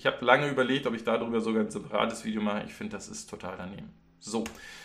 ich 0.00 0.06
habe 0.06 0.24
lange 0.24 0.48
überlegt, 0.48 0.86
ob 0.86 0.94
ich 0.94 1.04
darüber 1.04 1.42
sogar 1.42 1.62
ein 1.62 1.70
separates 1.70 2.24
Video 2.24 2.40
mache. 2.40 2.62
Ich 2.64 2.72
finde, 2.72 2.96
das 2.96 3.10
ist 3.10 3.28
total 3.28 3.58
daneben. 3.58 3.90
So, 4.18 4.44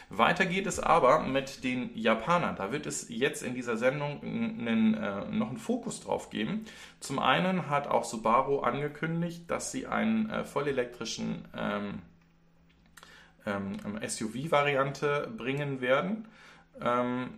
weiter 0.10 0.45
geht 0.45 0.67
es 0.67 0.78
aber 0.78 1.19
mit 1.19 1.63
den 1.63 1.97
Japanern. 1.97 2.58
Da 2.58 2.73
wird 2.73 2.86
es 2.86 3.08
jetzt 3.08 3.41
in 3.41 3.54
dieser 3.54 3.78
Sendung 3.78 4.21
einen, 4.21 4.93
äh, 4.93 5.23
noch 5.32 5.47
einen 5.47 5.58
Fokus 5.58 6.01
drauf 6.01 6.30
geben. 6.30 6.65
Zum 6.99 7.19
einen 7.19 7.69
hat 7.69 7.88
auch 7.88 8.04
Subaru 8.04 8.60
angekündigt, 8.60 9.49
dass 9.49 9.71
sie 9.71 9.88
einen 9.88 10.30
äh, 10.30 10.43
vollelektrischen 10.43 11.47
ähm, 11.56 12.01
ähm, 13.45 13.78
SUV-Variante 14.06 15.32
bringen 15.38 15.80
werden. 15.80 16.28
Ähm, 16.82 17.36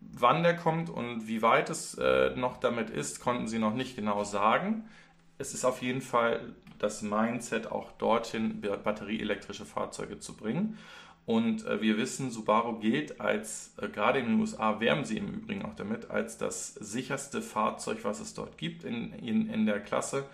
wann 0.00 0.42
der 0.42 0.56
kommt 0.56 0.88
und 0.88 1.28
wie 1.28 1.42
weit 1.42 1.68
es 1.68 1.92
äh, 1.92 2.30
noch 2.36 2.56
damit 2.56 2.88
ist, 2.88 3.20
konnten 3.20 3.48
sie 3.48 3.58
noch 3.58 3.74
nicht 3.74 3.96
genau 3.96 4.24
sagen. 4.24 4.88
Es 5.36 5.52
ist 5.52 5.66
auf 5.66 5.82
jeden 5.82 6.00
Fall 6.00 6.54
das 6.78 7.02
Mindset 7.02 7.70
auch 7.70 7.92
dorthin, 7.92 8.60
batterieelektrische 8.60 9.64
Fahrzeuge 9.64 10.18
zu 10.18 10.34
bringen. 10.34 10.78
Und 11.28 11.66
äh, 11.66 11.82
wir 11.82 11.98
wissen, 11.98 12.30
Subaru 12.30 12.78
gilt 12.78 13.20
als, 13.20 13.74
äh, 13.76 13.88
gerade 13.88 14.18
in 14.18 14.26
den 14.26 14.40
USA 14.40 14.80
werben 14.80 15.04
sie 15.04 15.18
im 15.18 15.28
Übrigen 15.28 15.62
auch 15.62 15.74
damit, 15.74 16.10
als 16.10 16.38
das 16.38 16.72
sicherste 16.74 17.42
Fahrzeug, 17.42 17.98
was 18.02 18.20
es 18.20 18.32
dort 18.32 18.56
gibt 18.56 18.82
in, 18.82 19.12
in, 19.12 19.50
in 19.50 19.66
der 19.66 19.80
Klasse. 19.80 20.24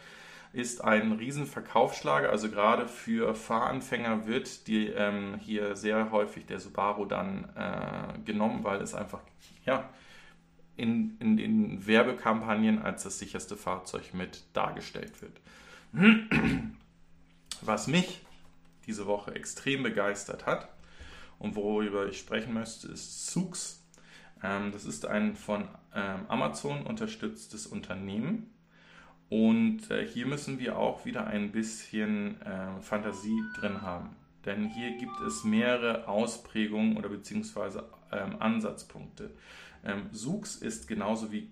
Ist 0.52 0.84
ein 0.84 1.10
Riesenverkaufsschlager, 1.10 2.30
also 2.30 2.48
gerade 2.48 2.86
für 2.86 3.34
Fahranfänger 3.34 4.28
wird 4.28 4.68
die, 4.68 4.86
ähm, 4.86 5.40
hier 5.40 5.74
sehr 5.74 6.12
häufig 6.12 6.46
der 6.46 6.60
Subaru 6.60 7.06
dann 7.06 7.48
äh, 7.56 8.20
genommen, 8.24 8.62
weil 8.62 8.80
es 8.80 8.94
einfach 8.94 9.18
ja, 9.66 9.90
in, 10.76 11.16
in 11.18 11.36
den 11.36 11.86
Werbekampagnen 11.88 12.80
als 12.80 13.02
das 13.02 13.18
sicherste 13.18 13.56
Fahrzeug 13.56 14.14
mit 14.14 14.44
dargestellt 14.52 15.22
wird. 15.22 15.40
Was 17.62 17.86
mich 17.86 18.26
diese 18.86 19.06
Woche 19.06 19.34
extrem 19.34 19.84
begeistert 19.84 20.44
hat 20.44 20.68
und 21.38 21.54
worüber 21.54 22.08
ich 22.08 22.18
sprechen 22.18 22.52
möchte, 22.52 22.88
ist 22.88 23.28
Zoox. 23.28 23.84
Ähm, 24.42 24.72
das 24.72 24.84
ist 24.86 25.06
ein 25.06 25.36
von 25.36 25.68
ähm, 25.94 26.26
Amazon 26.26 26.84
unterstütztes 26.84 27.66
Unternehmen. 27.66 28.50
Und 29.28 29.90
äh, 29.90 30.06
hier 30.06 30.26
müssen 30.26 30.58
wir 30.58 30.78
auch 30.78 31.04
wieder 31.04 31.28
ein 31.28 31.52
bisschen 31.52 32.42
äh, 32.42 32.80
Fantasie 32.80 33.40
drin 33.58 33.80
haben. 33.82 34.16
Denn 34.44 34.68
hier 34.70 34.98
gibt 34.98 35.20
es 35.20 35.44
mehrere 35.44 36.08
Ausprägungen 36.08 36.96
oder 36.96 37.08
beziehungsweise 37.08 37.88
ähm, 38.12 38.36
Ansatzpunkte. 38.40 39.30
Ähm, 39.84 40.12
Zoox 40.12 40.56
ist 40.56 40.88
genauso 40.88 41.30
wie 41.30 41.50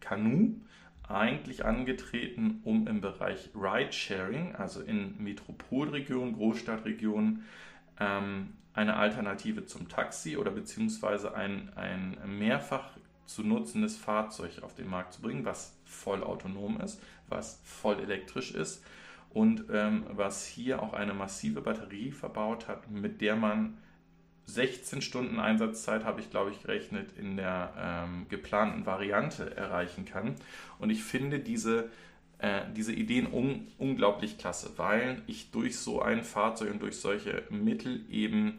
Canoe 0.00 0.60
eigentlich 1.08 1.64
angetreten, 1.64 2.60
um 2.64 2.86
im 2.86 3.00
Bereich 3.00 3.50
Ride-Sharing, 3.54 4.54
also 4.54 4.80
in 4.80 5.22
Metropolregionen, 5.22 6.34
Großstadtregionen, 6.34 7.44
ähm, 7.98 8.54
eine 8.74 8.96
Alternative 8.96 9.64
zum 9.66 9.88
Taxi 9.88 10.36
oder 10.36 10.50
beziehungsweise 10.50 11.34
ein, 11.34 11.72
ein 11.74 12.16
mehrfach 12.38 12.90
zu 13.26 13.42
nutzendes 13.42 13.96
Fahrzeug 13.96 14.62
auf 14.62 14.74
den 14.74 14.88
Markt 14.88 15.14
zu 15.14 15.22
bringen, 15.22 15.44
was 15.44 15.76
voll 15.84 16.22
autonom 16.22 16.80
ist, 16.80 17.02
was 17.28 17.60
voll 17.64 17.98
elektrisch 18.00 18.54
ist 18.54 18.84
und 19.30 19.64
ähm, 19.70 20.04
was 20.10 20.46
hier 20.46 20.82
auch 20.82 20.92
eine 20.92 21.14
massive 21.14 21.60
Batterie 21.60 22.10
verbaut 22.10 22.68
hat, 22.68 22.90
mit 22.90 23.20
der 23.20 23.36
man 23.36 23.78
16 24.48 25.02
Stunden 25.02 25.38
Einsatzzeit 25.38 26.04
habe 26.04 26.20
ich, 26.20 26.30
glaube 26.30 26.50
ich, 26.50 26.62
gerechnet, 26.62 27.10
in 27.18 27.36
der 27.36 27.72
ähm, 27.78 28.26
geplanten 28.30 28.86
Variante 28.86 29.54
erreichen 29.56 30.06
kann. 30.06 30.36
Und 30.78 30.88
ich 30.88 31.04
finde 31.04 31.38
diese, 31.38 31.90
äh, 32.38 32.62
diese 32.74 32.92
Ideen 32.92 33.30
un 33.30 33.68
unglaublich 33.76 34.38
klasse, 34.38 34.70
weil 34.76 35.22
ich 35.26 35.50
durch 35.50 35.78
so 35.78 36.00
ein 36.00 36.22
Fahrzeug 36.22 36.72
und 36.72 36.82
durch 36.82 36.96
solche 36.96 37.42
Mittel 37.50 38.06
eben 38.10 38.58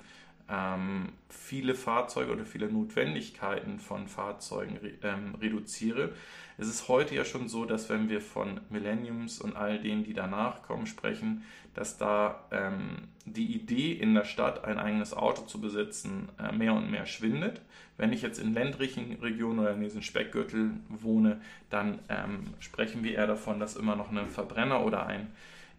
ähm, 0.50 1.10
viele 1.30 1.76
Fahrzeuge 1.76 2.32
oder 2.32 2.46
viele 2.46 2.72
Notwendigkeiten 2.72 3.80
von 3.80 4.08
Fahrzeugen 4.08 4.78
re 4.78 4.94
ähm, 5.04 5.36
reduziere. 5.36 6.14
Es 6.58 6.68
ist 6.68 6.88
heute 6.88 7.16
ja 7.16 7.24
schon 7.24 7.48
so, 7.48 7.66
dass 7.66 7.90
wenn 7.90 8.10
wir 8.10 8.20
von 8.20 8.60
Millenniums 8.70 9.40
und 9.40 9.56
all 9.56 9.80
denen, 9.80 10.04
die 10.04 10.14
danach 10.14 10.64
kommen, 10.64 10.88
sprechen, 10.88 11.44
dass 11.74 11.98
da 11.98 12.44
ähm, 12.52 13.08
die 13.26 13.54
Idee 13.54 13.94
in 13.94 14.14
der 14.14 14.26
Stadt 14.26 14.66
ein 14.66 14.80
eigenes 14.80 15.14
Auto 15.14 15.44
zu 15.44 15.62
besitzen 15.62 16.30
äh, 16.38 16.52
mehr 16.52 16.74
und 16.74 16.92
mehr 16.92 17.06
schwindet. 17.06 17.62
Wenn 17.96 18.12
ich 18.12 18.22
jetzt 18.22 18.40
in 18.40 18.54
ländlichen 18.54 19.14
Regionen 19.22 19.60
oder 19.60 19.74
in 19.74 19.82
diesen 19.82 20.02
Speckgürtel 20.02 20.72
wohne, 20.90 21.42
dann 21.70 22.00
ähm, 22.10 22.54
sprechen 22.60 23.04
wir 23.04 23.14
eher 23.14 23.28
davon, 23.28 23.60
dass 23.60 23.76
immer 23.76 23.96
noch 23.96 24.12
ein 24.12 24.30
Verbrenner 24.30 24.86
oder 24.86 25.06
ein 25.06 25.28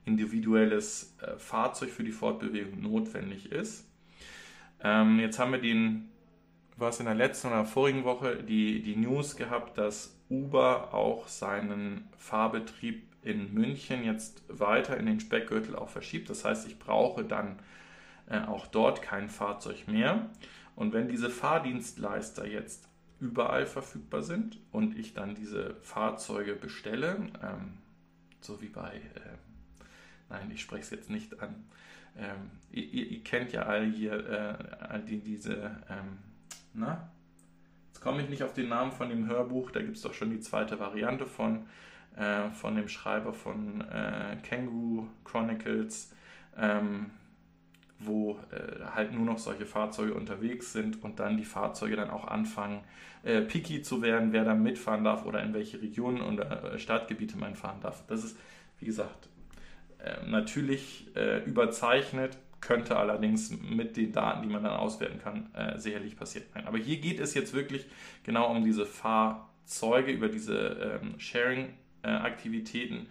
individuelles 0.04 1.16
äh, 1.20 1.38
Fahrzeug 1.38 1.90
für 1.90 2.04
die 2.04 2.12
Fortbewegung 2.12 2.80
notwendig 2.80 3.52
ist. 3.52 3.89
Ähm, 4.82 5.18
jetzt 5.18 5.38
haben 5.38 5.52
wir 5.52 5.60
den, 5.60 6.10
was 6.76 7.00
in 7.00 7.06
der 7.06 7.14
letzten 7.14 7.48
oder 7.48 7.64
vorigen 7.64 8.04
Woche 8.04 8.42
die, 8.42 8.82
die 8.82 8.96
News 8.96 9.36
gehabt, 9.36 9.78
dass 9.78 10.16
Uber 10.28 10.94
auch 10.94 11.28
seinen 11.28 12.08
Fahrbetrieb 12.16 13.02
in 13.22 13.52
München 13.52 14.04
jetzt 14.04 14.42
weiter 14.48 14.96
in 14.96 15.06
den 15.06 15.20
Speckgürtel 15.20 15.76
auch 15.76 15.88
verschiebt. 15.88 16.30
Das 16.30 16.44
heißt, 16.44 16.66
ich 16.66 16.78
brauche 16.78 17.24
dann 17.24 17.58
äh, 18.28 18.40
auch 18.40 18.66
dort 18.66 19.02
kein 19.02 19.28
Fahrzeug 19.28 19.88
mehr. 19.88 20.30
Und 20.76 20.92
wenn 20.92 21.08
diese 21.08 21.28
Fahrdienstleister 21.28 22.46
jetzt 22.46 22.88
überall 23.18 23.66
verfügbar 23.66 24.22
sind 24.22 24.58
und 24.72 24.96
ich 24.96 25.12
dann 25.12 25.34
diese 25.34 25.74
Fahrzeuge 25.82 26.54
bestelle, 26.54 27.28
ähm, 27.42 27.74
so 28.40 28.62
wie 28.62 28.68
bei, 28.68 28.94
äh, 28.94 29.36
nein, 30.30 30.50
ich 30.54 30.62
spreche 30.62 30.82
es 30.82 30.90
jetzt 30.90 31.10
nicht 31.10 31.40
an, 31.40 31.66
ähm, 32.16 32.50
ihr, 32.72 32.84
ihr, 32.84 33.24
kennt 33.24 33.52
ja 33.52 33.62
all 33.62 33.86
hier 33.86 34.12
äh, 34.12 34.84
all 34.84 35.02
die, 35.02 35.20
diese, 35.20 35.54
ähm, 35.88 36.18
na, 36.74 37.10
jetzt 37.88 38.00
komme 38.00 38.22
ich 38.22 38.28
nicht 38.28 38.42
auf 38.42 38.52
den 38.52 38.68
Namen 38.68 38.92
von 38.92 39.08
dem 39.08 39.26
Hörbuch, 39.26 39.70
da 39.70 39.80
gibt 39.80 39.96
es 39.96 40.02
doch 40.02 40.14
schon 40.14 40.30
die 40.30 40.40
zweite 40.40 40.78
Variante 40.78 41.26
von, 41.26 41.66
äh, 42.16 42.50
von 42.50 42.76
dem 42.76 42.88
Schreiber 42.88 43.32
von 43.32 43.80
äh, 43.82 44.36
Kangaroo 44.42 45.08
Chronicles, 45.24 46.14
ähm, 46.56 47.10
wo 47.98 48.38
äh, 48.50 48.84
halt 48.94 49.12
nur 49.12 49.24
noch 49.24 49.38
solche 49.38 49.66
Fahrzeuge 49.66 50.14
unterwegs 50.14 50.72
sind 50.72 51.02
und 51.02 51.20
dann 51.20 51.36
die 51.36 51.44
Fahrzeuge 51.44 51.96
dann 51.96 52.10
auch 52.10 52.26
anfangen, 52.26 52.82
äh, 53.22 53.42
picky 53.42 53.82
zu 53.82 54.00
werden, 54.00 54.32
wer 54.32 54.44
da 54.44 54.54
mitfahren 54.54 55.04
darf 55.04 55.26
oder 55.26 55.42
in 55.42 55.52
welche 55.52 55.82
Regionen 55.82 56.22
oder 56.22 56.72
äh, 56.74 56.78
Stadtgebiete 56.78 57.36
man 57.36 57.54
fahren 57.54 57.80
darf. 57.82 58.02
Das 58.06 58.24
ist, 58.24 58.38
wie 58.78 58.86
gesagt, 58.86 59.28
natürlich 60.26 61.06
äh, 61.14 61.44
überzeichnet, 61.44 62.38
könnte 62.60 62.96
allerdings 62.96 63.50
mit 63.50 63.96
den 63.96 64.12
Daten, 64.12 64.42
die 64.42 64.48
man 64.48 64.64
dann 64.64 64.74
auswerten 64.74 65.18
kann, 65.18 65.52
äh, 65.54 65.78
sicherlich 65.78 66.16
passiert 66.16 66.52
sein. 66.52 66.66
Aber 66.66 66.78
hier 66.78 66.98
geht 66.98 67.20
es 67.20 67.34
jetzt 67.34 67.54
wirklich 67.54 67.86
genau 68.22 68.50
um 68.50 68.64
diese 68.64 68.86
Fahrzeuge, 68.86 70.12
über 70.12 70.28
diese 70.28 71.00
ähm, 71.02 71.18
Sharing-Aktivitäten. 71.18 73.06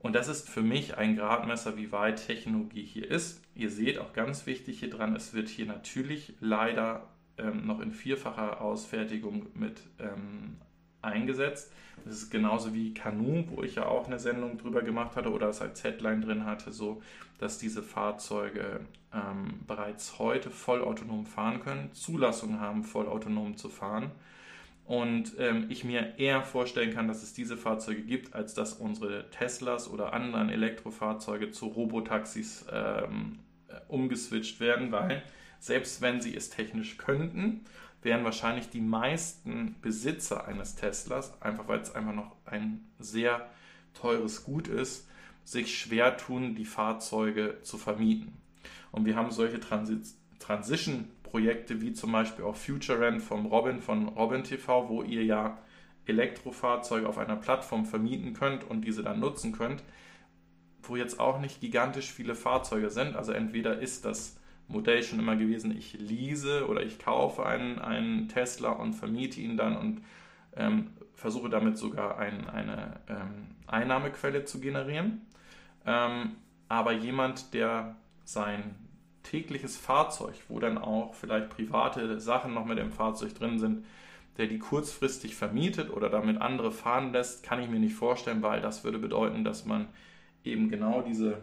Und 0.00 0.14
das 0.14 0.28
ist 0.28 0.48
für 0.48 0.62
mich 0.62 0.96
ein 0.98 1.16
Gradmesser, 1.16 1.76
wie 1.76 1.90
weit 1.92 2.26
Technologie 2.26 2.84
hier 2.84 3.10
ist. 3.10 3.42
Ihr 3.54 3.70
seht 3.70 3.98
auch 3.98 4.12
ganz 4.12 4.46
wichtig 4.46 4.80
hier 4.80 4.90
dran, 4.90 5.16
es 5.16 5.32
wird 5.34 5.48
hier 5.48 5.66
natürlich 5.66 6.34
leider 6.40 7.08
ähm, 7.38 7.66
noch 7.66 7.80
in 7.80 7.90
vierfacher 7.90 8.60
Ausfertigung 8.60 9.46
mit 9.54 9.80
ähm, 9.98 10.58
eingesetzt. 11.06 11.72
Das 12.04 12.14
ist 12.14 12.30
genauso 12.30 12.74
wie 12.74 12.94
Canoe, 12.94 13.44
wo 13.48 13.62
ich 13.62 13.76
ja 13.76 13.86
auch 13.86 14.06
eine 14.06 14.18
Sendung 14.18 14.58
drüber 14.58 14.82
gemacht 14.82 15.16
hatte 15.16 15.32
oder 15.32 15.48
es 15.48 15.60
als 15.60 15.82
Headline 15.82 16.20
drin 16.20 16.44
hatte, 16.44 16.72
so 16.72 17.02
dass 17.38 17.58
diese 17.58 17.82
Fahrzeuge 17.82 18.80
ähm, 19.12 19.60
bereits 19.66 20.18
heute 20.18 20.50
vollautonom 20.50 21.26
fahren 21.26 21.60
können, 21.60 21.92
Zulassung 21.92 22.60
haben, 22.60 22.84
vollautonom 22.84 23.56
zu 23.56 23.68
fahren. 23.68 24.10
Und 24.84 25.32
ähm, 25.38 25.66
ich 25.68 25.82
mir 25.82 26.16
eher 26.16 26.42
vorstellen 26.44 26.94
kann, 26.94 27.08
dass 27.08 27.22
es 27.24 27.32
diese 27.32 27.56
Fahrzeuge 27.56 28.02
gibt, 28.02 28.34
als 28.34 28.54
dass 28.54 28.74
unsere 28.74 29.28
Teslas 29.30 29.90
oder 29.90 30.12
anderen 30.12 30.48
Elektrofahrzeuge 30.48 31.50
zu 31.50 31.66
Robotaxis 31.66 32.64
ähm, 32.70 33.40
äh, 33.66 33.74
umgeswitcht 33.88 34.60
werden, 34.60 34.92
weil 34.92 35.24
selbst 35.58 36.02
wenn 36.02 36.20
sie 36.20 36.36
es 36.36 36.50
technisch 36.50 36.98
könnten, 36.98 37.64
werden 38.06 38.24
wahrscheinlich 38.24 38.70
die 38.70 38.80
meisten 38.80 39.74
Besitzer 39.82 40.48
eines 40.48 40.76
Teslas, 40.76 41.42
einfach 41.42 41.68
weil 41.68 41.80
es 41.80 41.94
einfach 41.94 42.14
noch 42.14 42.34
ein 42.46 42.88
sehr 42.98 43.50
teures 43.92 44.44
Gut 44.44 44.68
ist, 44.68 45.06
sich 45.44 45.78
schwer 45.78 46.16
tun, 46.16 46.54
die 46.54 46.64
Fahrzeuge 46.64 47.58
zu 47.62 47.76
vermieten. 47.76 48.32
Und 48.92 49.04
wir 49.04 49.16
haben 49.16 49.30
solche 49.30 49.60
Transition-Projekte 49.60 51.82
wie 51.82 51.92
zum 51.92 52.12
Beispiel 52.12 52.46
auch 52.46 52.56
Future 52.56 53.00
Rent 53.00 53.20
vom 53.20 53.44
Robin 53.46 53.80
von 53.80 54.08
Robin 54.08 54.42
TV, 54.42 54.88
wo 54.88 55.02
ihr 55.02 55.24
ja 55.24 55.58
Elektrofahrzeuge 56.06 57.06
auf 57.08 57.18
einer 57.18 57.36
Plattform 57.36 57.84
vermieten 57.84 58.32
könnt 58.32 58.64
und 58.64 58.80
diese 58.82 59.02
dann 59.02 59.20
nutzen 59.20 59.52
könnt, 59.52 59.82
wo 60.82 60.96
jetzt 60.96 61.20
auch 61.20 61.40
nicht 61.40 61.60
gigantisch 61.60 62.12
viele 62.12 62.34
Fahrzeuge 62.34 62.90
sind. 62.90 63.16
Also 63.16 63.32
entweder 63.32 63.80
ist 63.80 64.04
das 64.04 64.36
Modell 64.68 65.02
schon 65.02 65.18
immer 65.18 65.36
gewesen, 65.36 65.76
ich 65.76 65.94
lease 65.94 66.66
oder 66.68 66.82
ich 66.82 66.98
kaufe 66.98 67.46
einen, 67.46 67.78
einen 67.78 68.28
Tesla 68.28 68.70
und 68.70 68.94
vermiete 68.94 69.40
ihn 69.40 69.56
dann 69.56 69.76
und 69.76 70.02
ähm, 70.56 70.88
versuche 71.14 71.48
damit 71.48 71.78
sogar 71.78 72.18
ein, 72.18 72.48
eine 72.48 73.00
ähm, 73.08 73.48
Einnahmequelle 73.66 74.44
zu 74.44 74.60
generieren. 74.60 75.22
Ähm, 75.86 76.36
aber 76.68 76.92
jemand, 76.92 77.54
der 77.54 77.96
sein 78.24 78.74
tägliches 79.22 79.76
Fahrzeug, 79.76 80.34
wo 80.48 80.58
dann 80.60 80.78
auch 80.78 81.14
vielleicht 81.14 81.50
private 81.50 82.20
Sachen 82.20 82.54
noch 82.54 82.64
mit 82.64 82.78
dem 82.78 82.92
Fahrzeug 82.92 83.34
drin 83.34 83.58
sind, 83.58 83.84
der 84.36 84.46
die 84.46 84.58
kurzfristig 84.58 85.34
vermietet 85.34 85.90
oder 85.90 86.10
damit 86.10 86.40
andere 86.40 86.70
fahren 86.70 87.12
lässt, 87.12 87.42
kann 87.42 87.60
ich 87.60 87.68
mir 87.68 87.80
nicht 87.80 87.94
vorstellen, 87.94 88.42
weil 88.42 88.60
das 88.60 88.84
würde 88.84 88.98
bedeuten, 88.98 89.44
dass 89.44 89.64
man 89.64 89.88
eben 90.44 90.68
genau 90.68 91.02
diese 91.02 91.38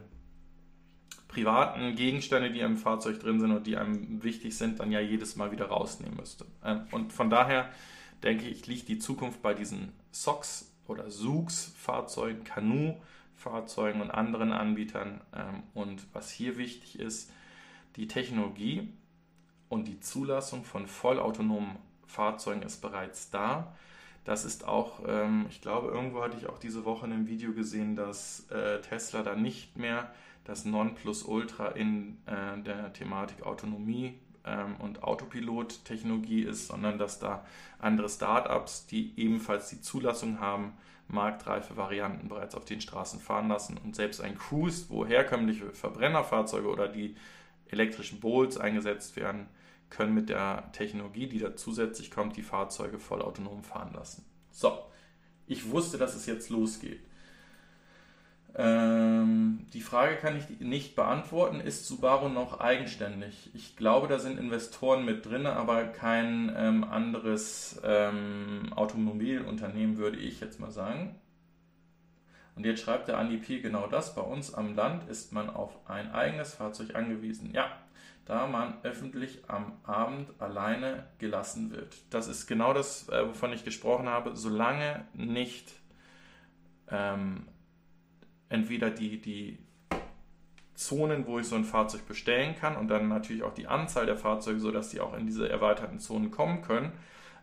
privaten 1.33 1.95
Gegenstände, 1.95 2.51
die 2.51 2.59
im 2.59 2.77
Fahrzeug 2.77 3.19
drin 3.19 3.39
sind 3.39 3.51
und 3.51 3.65
die 3.65 3.77
einem 3.77 4.23
wichtig 4.23 4.55
sind, 4.55 4.79
dann 4.79 4.91
ja 4.91 4.99
jedes 4.99 5.35
Mal 5.35 5.51
wieder 5.51 5.65
rausnehmen 5.65 6.17
müsste. 6.17 6.45
Ähm, 6.63 6.81
und 6.91 7.11
von 7.11 7.29
daher 7.29 7.69
denke 8.21 8.47
ich, 8.47 8.67
liegt 8.67 8.87
die 8.87 8.99
Zukunft 8.99 9.41
bei 9.41 9.53
diesen 9.53 9.91
SOX 10.11 10.71
oder 10.87 11.09
SUX-Fahrzeugen, 11.09 12.43
Canoe-Fahrzeugen 12.43 14.01
und 14.01 14.11
anderen 14.11 14.51
Anbietern. 14.51 15.21
Ähm, 15.35 15.63
und 15.73 16.05
was 16.13 16.29
hier 16.29 16.57
wichtig 16.57 16.99
ist, 16.99 17.31
die 17.95 18.07
Technologie 18.07 18.89
und 19.69 19.87
die 19.87 19.99
Zulassung 19.99 20.63
von 20.63 20.87
vollautonomen 20.87 21.77
Fahrzeugen 22.05 22.61
ist 22.61 22.81
bereits 22.81 23.31
da. 23.31 23.75
Das 24.23 24.45
ist 24.45 24.67
auch, 24.67 25.01
ähm, 25.05 25.47
ich 25.49 25.61
glaube, 25.61 25.89
irgendwo 25.89 26.21
hatte 26.21 26.37
ich 26.37 26.47
auch 26.47 26.59
diese 26.59 26.85
Woche 26.85 27.05
in 27.05 27.11
einem 27.11 27.27
Video 27.27 27.53
gesehen, 27.53 27.95
dass 27.95 28.49
äh, 28.51 28.79
Tesla 28.81 29.23
da 29.23 29.35
nicht 29.35 29.77
mehr 29.77 30.13
das 30.43 30.65
Nonplusultra 30.65 31.69
in 31.69 32.17
äh, 32.25 32.61
der 32.61 32.93
Thematik 32.93 33.45
Autonomie 33.45 34.19
ähm, 34.45 34.75
und 34.79 35.03
Autopilot-Technologie 35.03 36.41
ist, 36.43 36.67
sondern 36.67 36.97
dass 36.97 37.19
da 37.19 37.45
andere 37.79 38.09
Startups, 38.09 38.85
die 38.87 39.13
ebenfalls 39.17 39.69
die 39.69 39.81
Zulassung 39.81 40.39
haben, 40.39 40.73
marktreife 41.07 41.77
Varianten 41.77 42.27
bereits 42.29 42.55
auf 42.55 42.65
den 42.65 42.81
Straßen 42.81 43.19
fahren 43.19 43.47
lassen 43.47 43.77
und 43.77 43.95
selbst 43.95 44.21
ein 44.21 44.37
Cruise, 44.37 44.85
wo 44.89 45.05
herkömmliche 45.05 45.71
Verbrennerfahrzeuge 45.71 46.67
oder 46.67 46.87
die 46.87 47.15
elektrischen 47.67 48.19
Bolts 48.19 48.57
eingesetzt 48.57 49.15
werden, 49.15 49.47
können 49.89 50.13
mit 50.13 50.29
der 50.29 50.71
Technologie, 50.71 51.27
die 51.27 51.39
da 51.39 51.55
zusätzlich 51.55 52.09
kommt, 52.09 52.35
die 52.35 52.41
Fahrzeuge 52.41 52.99
vollautonom 52.99 53.63
fahren 53.63 53.93
lassen. 53.93 54.25
So, 54.49 54.85
ich 55.45 55.69
wusste, 55.69 55.97
dass 55.97 56.15
es 56.15 56.25
jetzt 56.25 56.49
losgeht. 56.49 57.01
Ähm, 58.55 59.65
die 59.73 59.81
Frage 59.81 60.17
kann 60.17 60.37
ich 60.37 60.59
nicht 60.59 60.95
beantworten. 60.95 61.59
Ist 61.59 61.87
Subaru 61.87 62.29
noch 62.29 62.59
eigenständig? 62.59 63.49
Ich 63.55 63.75
glaube, 63.75 64.07
da 64.07 64.19
sind 64.19 64.39
Investoren 64.39 65.05
mit 65.05 65.25
drin, 65.25 65.47
aber 65.47 65.85
kein 65.85 66.53
ähm, 66.55 66.83
anderes 66.83 67.81
ähm, 67.83 68.71
Automobilunternehmen, 68.75 69.97
würde 69.97 70.17
ich 70.19 70.39
jetzt 70.39 70.59
mal 70.59 70.71
sagen. 70.71 71.15
Und 72.55 72.65
jetzt 72.65 72.81
schreibt 72.81 73.07
der 73.07 73.17
Andi 73.17 73.37
P. 73.37 73.59
genau 73.59 73.87
das. 73.87 74.13
Bei 74.13 74.21
uns 74.21 74.53
am 74.53 74.75
Land 74.75 75.09
ist 75.09 75.33
man 75.33 75.49
auf 75.49 75.89
ein 75.89 76.11
eigenes 76.11 76.53
Fahrzeug 76.53 76.95
angewiesen. 76.95 77.51
Ja, 77.51 77.71
da 78.25 78.45
man 78.45 78.75
öffentlich 78.83 79.49
am 79.49 79.79
Abend 79.83 80.29
alleine 80.39 81.07
gelassen 81.17 81.71
wird. 81.71 81.95
Das 82.11 82.27
ist 82.27 82.45
genau 82.45 82.73
das, 82.73 83.09
äh, 83.09 83.27
wovon 83.27 83.51
ich 83.51 83.65
gesprochen 83.65 84.07
habe. 84.07 84.35
Solange 84.35 85.05
nicht 85.13 85.73
ähm, 86.89 87.47
entweder 88.53 88.91
die, 88.91 89.19
die 89.19 89.57
Zonen, 90.75 91.25
wo 91.25 91.39
ich 91.39 91.47
so 91.47 91.55
ein 91.55 91.65
Fahrzeug 91.65 92.07
bestellen 92.07 92.55
kann 92.55 92.77
und 92.77 92.87
dann 92.87 93.07
natürlich 93.07 93.43
auch 93.43 93.53
die 93.53 93.67
Anzahl 93.67 94.05
der 94.05 94.15
Fahrzeuge, 94.15 94.59
sodass 94.59 94.89
die 94.89 95.01
auch 95.01 95.17
in 95.17 95.25
diese 95.25 95.49
erweiterten 95.49 95.99
Zonen 95.99 96.29
kommen 96.29 96.61
können, 96.61 96.91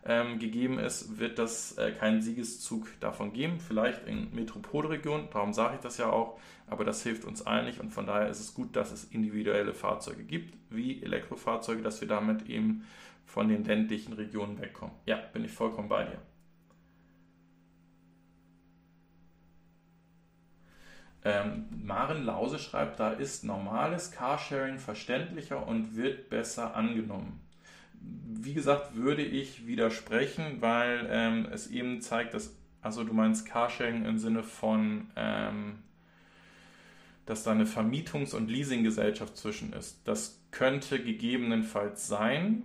ähm, 0.05 0.39
gegeben 0.39 0.79
ist, 0.79 1.19
wird 1.19 1.39
das 1.39 1.77
äh, 1.79 1.93
keinen 1.93 2.23
Siegeszug 2.23 2.89
davon 3.01 3.33
geben. 3.33 3.59
Vielleicht 3.59 4.07
in 4.07 4.33
Metropolregionen, 4.35 5.29
darum 5.31 5.53
sage 5.53 5.75
ich 5.75 5.81
das 5.81 5.99
ja 5.99 6.11
auch, 6.11 6.39
aber 6.69 6.85
das 6.85 7.03
hilft 7.03 7.25
uns 7.25 7.43
allen 7.43 7.67
nicht 7.67 7.81
und 7.81 7.91
von 7.91 8.07
daher 8.07 8.29
ist 8.29 8.41
es 8.41 8.55
gut, 8.55 8.77
dass 8.77 8.93
es 8.93 9.05
individuelle 9.05 9.75
Fahrzeuge 9.75 10.23
gibt, 10.23 10.55
wie 10.71 11.03
Elektrofahrzeuge, 11.03 11.83
dass 11.83 12.01
wir 12.01 12.09
damit 12.09 12.49
eben 12.49 12.87
von 13.27 13.49
den 13.49 13.65
ländlichen 13.65 14.13
Regionen 14.13 14.61
wegkommen. 14.61 14.95
Ja, 15.07 15.17
bin 15.33 15.45
ich 15.45 15.53
vollkommen 15.53 15.89
bei 15.89 16.05
dir. 16.05 16.19
Ähm, 21.23 21.67
Maren 21.85 22.25
Lause 22.25 22.59
schreibt, 22.59 22.99
da 22.99 23.11
ist 23.11 23.45
normales 23.45 24.11
Carsharing 24.11 24.79
verständlicher 24.79 25.67
und 25.67 25.95
wird 25.95 26.31
besser 26.31 26.75
angenommen. 26.75 27.41
Wie 27.93 28.55
gesagt, 28.55 28.97
würde 28.97 29.23
ich 29.23 29.67
widersprechen, 29.67 30.61
weil 30.61 31.07
ähm, 31.11 31.47
es 31.53 31.67
eben 31.67 32.01
zeigt, 32.01 32.33
dass, 32.33 32.57
also 32.81 33.05
du 33.05 33.13
meinst 33.13 33.45
Carsharing 33.45 34.07
im 34.07 34.19
Sinne 34.19 34.43
von, 34.43 35.09
ähm, 35.17 35.81
dass 37.27 37.43
da 37.43 37.51
eine 37.51 37.67
Vermietungs- 37.67 38.35
und 38.35 38.49
Leasinggesellschaft 38.51 39.37
zwischen 39.37 39.75
ist. 39.75 40.01
Das 40.05 40.41
könnte 40.51 41.03
gegebenenfalls 41.03 42.09
sein. 42.09 42.63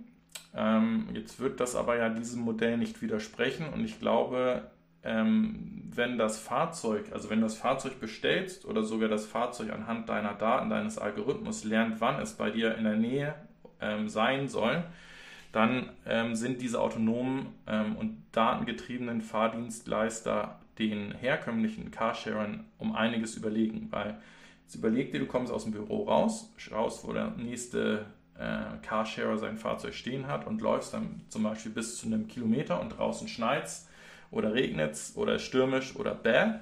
Ähm, 0.56 1.10
jetzt 1.14 1.42
wird 1.42 1.60
das 1.60 1.76
aber 1.76 1.98
ja 1.98 2.08
diesem 2.08 2.42
Modell 2.42 2.78
nicht 2.78 3.02
widersprechen 3.02 3.68
und 3.74 3.84
ich 3.84 4.00
glaube, 4.00 4.72
ähm, 5.06 5.84
wenn 5.94 6.18
das 6.18 6.40
Fahrzeug, 6.40 7.06
also 7.14 7.30
wenn 7.30 7.42
das 7.42 7.56
Fahrzeug 7.56 8.00
bestellst 8.00 8.66
oder 8.66 8.84
sogar 8.84 9.08
das 9.08 9.26
Fahrzeug 9.26 9.72
anhand 9.72 10.10
deiner 10.10 10.34
Daten, 10.34 10.70
deines 10.70 10.98
Algorithmus 10.98 11.64
lernt, 11.64 12.02
wann 12.02 12.20
es 12.20 12.34
bei 12.34 12.50
dir 12.52 12.76
in 12.76 12.84
der 12.84 12.98
Nähe 12.98 13.36
ähm, 13.80 14.10
sein 14.10 14.48
soll, 14.50 14.84
dann 15.52 15.90
ähm, 16.06 16.36
sind 16.36 16.62
diese 16.62 16.82
autonomen 16.82 17.48
ähm, 17.68 17.96
und 17.96 18.24
datengetriebenen 18.34 19.22
Fahrdienstleister 19.22 20.60
den 20.80 21.14
herkömmlichen 21.14 21.92
Carsharern 21.92 22.66
um 22.78 22.94
einiges 22.94 23.38
überlegen, 23.38 23.88
weil 23.92 24.18
jetzt 24.64 24.76
überleg 24.76 25.14
dir, 25.14 25.20
du 25.20 25.28
kommst 25.28 25.54
aus 25.54 25.64
dem 25.64 25.72
Büro 25.72 26.04
raus, 26.04 26.52
schaust, 26.58 27.08
wo 27.08 27.14
der 27.14 27.32
nächste 27.38 28.06
äh, 28.38 28.78
Carsharer 28.82 29.38
sein 29.38 29.58
Fahrzeug 29.58 29.94
stehen 29.94 30.28
hat 30.28 30.46
und 30.46 30.62
läufst 30.62 30.94
dann 30.94 31.22
zum 31.30 31.44
Beispiel 31.44 31.72
bis 31.72 32.00
zu 32.00 32.08
einem 32.08 32.28
Kilometer 32.28 32.82
und 32.82 32.90
draußen 32.90 33.30
schneit's 33.30 33.88
oder 34.32 34.54
regnet 34.54 34.94
es 34.94 35.16
oder 35.16 35.40
stürmisch 35.40 35.96
oder 35.96 36.14
bäh. 36.14 36.54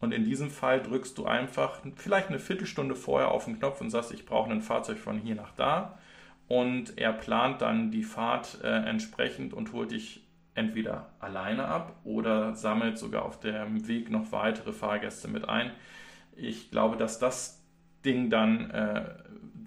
Und 0.00 0.12
in 0.12 0.24
diesem 0.24 0.50
Fall 0.50 0.80
drückst 0.80 1.18
du 1.18 1.26
einfach 1.26 1.80
vielleicht 1.96 2.28
eine 2.28 2.38
Viertelstunde 2.38 2.94
vorher 2.94 3.30
auf 3.30 3.46
den 3.46 3.58
Knopf 3.58 3.80
und 3.80 3.90
sagst, 3.90 4.12
ich 4.12 4.26
brauche 4.26 4.50
ein 4.50 4.60
Fahrzeug 4.60 4.98
von 4.98 5.18
hier 5.18 5.34
nach 5.34 5.52
da. 5.52 5.98
Und 6.46 6.96
er 6.96 7.12
plant 7.12 7.60
dann 7.60 7.90
die 7.90 8.04
Fahrt 8.04 8.60
äh, 8.62 8.68
entsprechend 8.68 9.52
und 9.52 9.72
holt 9.72 9.90
dich 9.90 10.24
entweder 10.54 11.10
alleine 11.20 11.66
ab 11.66 11.96
oder 12.04 12.54
sammelt 12.54 12.98
sogar 12.98 13.24
auf 13.24 13.38
dem 13.40 13.86
Weg 13.86 14.10
noch 14.10 14.32
weitere 14.32 14.72
Fahrgäste 14.72 15.28
mit 15.28 15.48
ein. 15.48 15.72
Ich 16.36 16.70
glaube, 16.70 16.96
dass 16.96 17.18
das 17.18 17.62
Ding 18.04 18.30
dann 18.30 18.70
äh, 18.70 19.04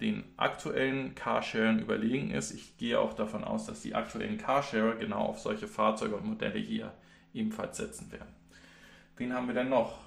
den 0.02 0.24
aktuellen 0.36 1.14
Carsharern 1.14 1.78
überlegen 1.78 2.30
ist. 2.30 2.52
Ich 2.52 2.76
gehe 2.76 2.98
auch 2.98 3.14
davon 3.14 3.44
aus, 3.44 3.66
dass 3.66 3.82
die 3.82 3.94
aktuellen 3.94 4.38
Carsharer 4.38 4.96
genau 4.96 5.20
auf 5.20 5.38
solche 5.38 5.68
Fahrzeuge 5.68 6.16
und 6.16 6.26
Modelle 6.26 6.58
hier 6.58 6.92
ebenfalls 7.34 7.76
setzen 7.76 8.10
werden. 8.12 8.34
Wen 9.16 9.32
haben 9.32 9.46
wir 9.46 9.54
denn 9.54 9.68
noch? 9.68 9.98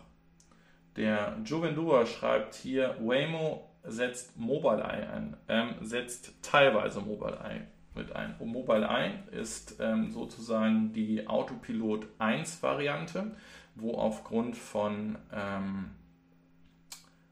Der 0.95 1.37
Juvendua 1.43 2.05
schreibt 2.05 2.55
hier, 2.55 2.95
Waymo 3.01 3.69
setzt 3.83 4.37
Mobileye 4.37 5.09
ein, 5.09 5.37
ähm, 5.47 5.75
setzt 5.81 6.33
teilweise 6.41 7.01
Mobileye 7.01 7.67
mit 7.93 8.15
ein. 8.15 8.35
Mobileye 8.39 9.19
ist 9.31 9.77
ähm, 9.79 10.11
sozusagen 10.11 10.93
die 10.93 11.27
Autopilot 11.27 12.07
1 12.19 12.61
Variante, 12.63 13.31
wo 13.75 13.95
aufgrund 13.95 14.55
von 14.55 15.17
ähm, 15.33 15.91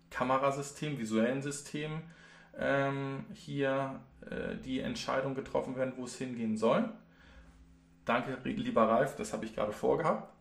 Kamerasystem, 0.09 0.99
visuellen 0.99 1.41
System 1.41 2.01
ähm, 2.57 3.25
hier 3.33 3.99
äh, 4.29 4.55
die 4.63 4.79
Entscheidung 4.79 5.35
getroffen 5.35 5.75
werden, 5.75 5.93
wo 5.97 6.05
es 6.05 6.17
hingehen 6.17 6.57
soll. 6.57 6.89
Danke, 8.05 8.37
lieber 8.43 8.87
Ralf, 8.87 9.15
das 9.15 9.31
habe 9.33 9.45
ich 9.45 9.55
gerade 9.55 9.71
vorgehabt. 9.71 10.33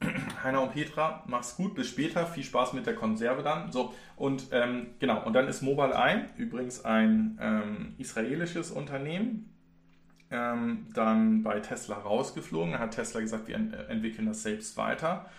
Heiner 0.42 0.62
und 0.62 0.72
Petra, 0.72 1.22
mach's 1.26 1.56
gut, 1.56 1.74
bis 1.74 1.88
später, 1.88 2.26
viel 2.26 2.42
Spaß 2.42 2.72
mit 2.72 2.86
der 2.86 2.94
Konserve 2.94 3.42
dann. 3.42 3.70
So, 3.70 3.94
und 4.16 4.48
ähm, 4.50 4.94
genau, 4.98 5.24
und 5.24 5.32
dann 5.34 5.46
ist 5.46 5.62
Mobile 5.62 5.94
Eye, 5.94 6.24
übrigens 6.36 6.84
ein 6.84 7.38
ähm, 7.40 7.94
israelisches 7.98 8.70
Unternehmen, 8.70 9.54
ähm, 10.30 10.88
dann 10.94 11.42
bei 11.42 11.60
Tesla 11.60 11.98
rausgeflogen. 11.98 12.72
Da 12.72 12.78
hat 12.80 12.92
Tesla 12.92 13.20
gesagt, 13.20 13.46
wir 13.46 13.56
entwickeln 13.56 14.26
das 14.26 14.42
selbst 14.42 14.76
weiter. 14.76 15.30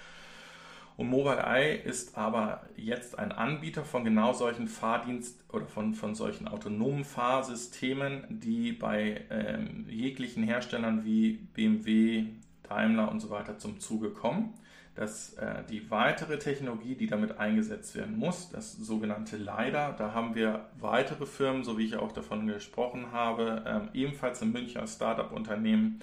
Und 1.01 1.09
Mobileye 1.09 1.77
ist 1.77 2.15
aber 2.15 2.61
jetzt 2.77 3.17
ein 3.17 3.31
Anbieter 3.31 3.83
von 3.83 4.03
genau 4.03 4.33
solchen 4.33 4.67
Fahrdienst- 4.67 5.43
oder 5.51 5.65
von, 5.65 5.95
von 5.95 6.13
solchen 6.13 6.47
autonomen 6.47 7.05
Fahrsystemen, 7.05 8.25
die 8.29 8.71
bei 8.71 9.21
ähm, 9.31 9.87
jeglichen 9.89 10.43
Herstellern 10.43 11.03
wie 11.03 11.39
BMW, 11.55 12.25
Daimler 12.61 13.09
und 13.09 13.19
so 13.19 13.31
weiter 13.31 13.57
zum 13.57 13.79
Zuge 13.79 14.11
kommen. 14.11 14.53
Dass 14.93 15.33
äh, 15.33 15.63
die 15.71 15.89
weitere 15.89 16.37
Technologie, 16.37 16.93
die 16.93 17.07
damit 17.07 17.39
eingesetzt 17.39 17.95
werden 17.95 18.19
muss, 18.19 18.51
das 18.51 18.73
sogenannte 18.73 19.37
LiDAR, 19.37 19.95
da 19.95 20.13
haben 20.13 20.35
wir 20.35 20.67
weitere 20.79 21.25
Firmen, 21.25 21.63
so 21.63 21.79
wie 21.79 21.85
ich 21.85 21.95
auch 21.95 22.11
davon 22.11 22.45
gesprochen 22.45 23.11
habe, 23.11 23.63
ähm, 23.65 23.89
ebenfalls 23.95 24.43
ein 24.43 24.51
Münchner 24.51 24.85
Startup-Unternehmen, 24.85 25.99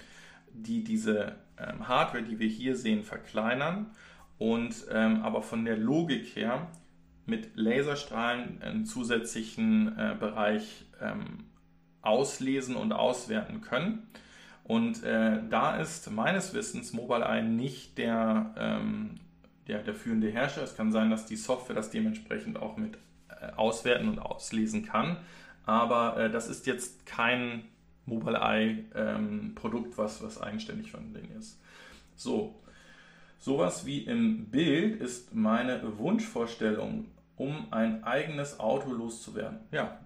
die 0.51 0.83
diese 0.83 1.37
ähm, 1.57 1.87
Hardware, 1.87 2.23
die 2.23 2.37
wir 2.37 2.49
hier 2.49 2.75
sehen, 2.75 3.03
verkleinern 3.03 3.91
und 4.39 4.85
ähm, 4.89 5.21
aber 5.21 5.43
von 5.43 5.65
der 5.65 5.77
Logik 5.77 6.35
her 6.35 6.67
mit 7.25 7.51
Laserstrahlen 7.55 8.61
einen 8.61 8.85
zusätzlichen 8.85 9.95
äh, 9.97 10.15
Bereich 10.19 10.85
ähm, 10.99 11.45
auslesen 12.01 12.75
und 12.75 12.91
auswerten 12.91 13.61
können. 13.61 14.07
Und 14.63 15.03
äh, 15.03 15.41
da 15.49 15.77
ist 15.77 16.09
meines 16.11 16.53
Wissens 16.53 16.93
Mobileye 16.93 17.43
nicht 17.43 17.97
der, 17.97 18.53
ähm, 18.57 19.19
der, 19.67 19.83
der 19.83 19.93
führende 19.93 20.31
Herrscher. 20.31 20.63
Es 20.63 20.75
kann 20.75 20.91
sein, 20.91 21.09
dass 21.09 21.25
die 21.25 21.35
Software 21.35 21.75
das 21.75 21.91
dementsprechend 21.91 22.57
auch 22.57 22.77
mit 22.77 22.97
äh, 23.29 23.51
auswerten 23.55 24.07
und 24.07 24.19
auslesen 24.19 24.85
kann. 24.85 25.17
Aber 25.65 26.17
äh, 26.17 26.31
das 26.31 26.47
ist 26.47 26.65
jetzt 26.65 27.05
kein 27.05 27.63
Mobileye-Produkt, 28.05 29.91
ähm, 29.91 29.97
was, 29.97 30.23
was 30.23 30.41
eigenständig 30.41 30.91
von 30.91 31.13
denen 31.13 31.31
ist. 31.37 31.59
So, 32.15 32.55
Sowas 33.39 33.85
wie 33.85 33.99
im 33.99 34.45
Bild 34.47 34.99
ist 34.99 35.33
meine 35.33 35.97
Wunschvorstellung, 35.97 37.05
um 37.37 37.71
ein 37.71 38.03
eigenes 38.03 38.59
Auto 38.59 38.91
loszuwerden. 38.91 39.59
Ja, 39.71 39.97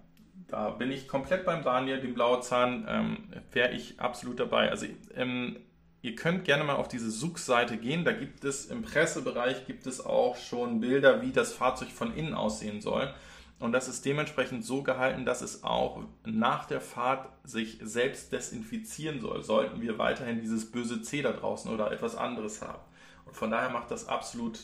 da 0.46 0.70
bin 0.70 0.92
ich 0.92 1.08
komplett 1.08 1.44
beim 1.44 1.64
Daniel, 1.64 2.00
dem 2.00 2.14
Blauzahn, 2.14 2.86
ähm, 2.88 3.18
wäre 3.50 3.72
ich 3.72 3.98
absolut 3.98 4.38
dabei. 4.38 4.70
Also 4.70 4.86
ähm, 5.16 5.56
ihr 6.00 6.14
könnt 6.14 6.44
gerne 6.44 6.62
mal 6.62 6.76
auf 6.76 6.86
diese 6.86 7.10
Such-Seite 7.10 7.76
gehen. 7.76 8.04
Da 8.04 8.12
gibt 8.12 8.44
es 8.44 8.66
im 8.66 8.82
Pressebereich 8.82 9.66
gibt 9.66 9.88
es 9.88 10.04
auch 10.04 10.36
schon 10.36 10.78
Bilder, 10.78 11.20
wie 11.20 11.32
das 11.32 11.52
Fahrzeug 11.52 11.88
von 11.88 12.14
innen 12.14 12.34
aussehen 12.34 12.80
soll. 12.80 13.12
Und 13.58 13.72
das 13.72 13.88
ist 13.88 14.04
dementsprechend 14.04 14.64
so 14.64 14.82
gehalten, 14.82 15.24
dass 15.24 15.40
es 15.40 15.64
auch 15.64 16.04
nach 16.24 16.66
der 16.66 16.80
Fahrt 16.80 17.30
sich 17.42 17.78
selbst 17.82 18.32
desinfizieren 18.32 19.20
soll. 19.20 19.42
Sollten 19.42 19.80
wir 19.80 19.98
weiterhin 19.98 20.40
dieses 20.40 20.70
böse 20.70 21.02
C 21.02 21.22
da 21.22 21.32
draußen 21.32 21.72
oder 21.72 21.90
etwas 21.90 22.14
anderes 22.14 22.62
haben. 22.62 22.82
Und 23.24 23.36
von 23.36 23.50
daher 23.50 23.70
macht 23.70 23.90
das 23.90 24.08
absolut 24.08 24.58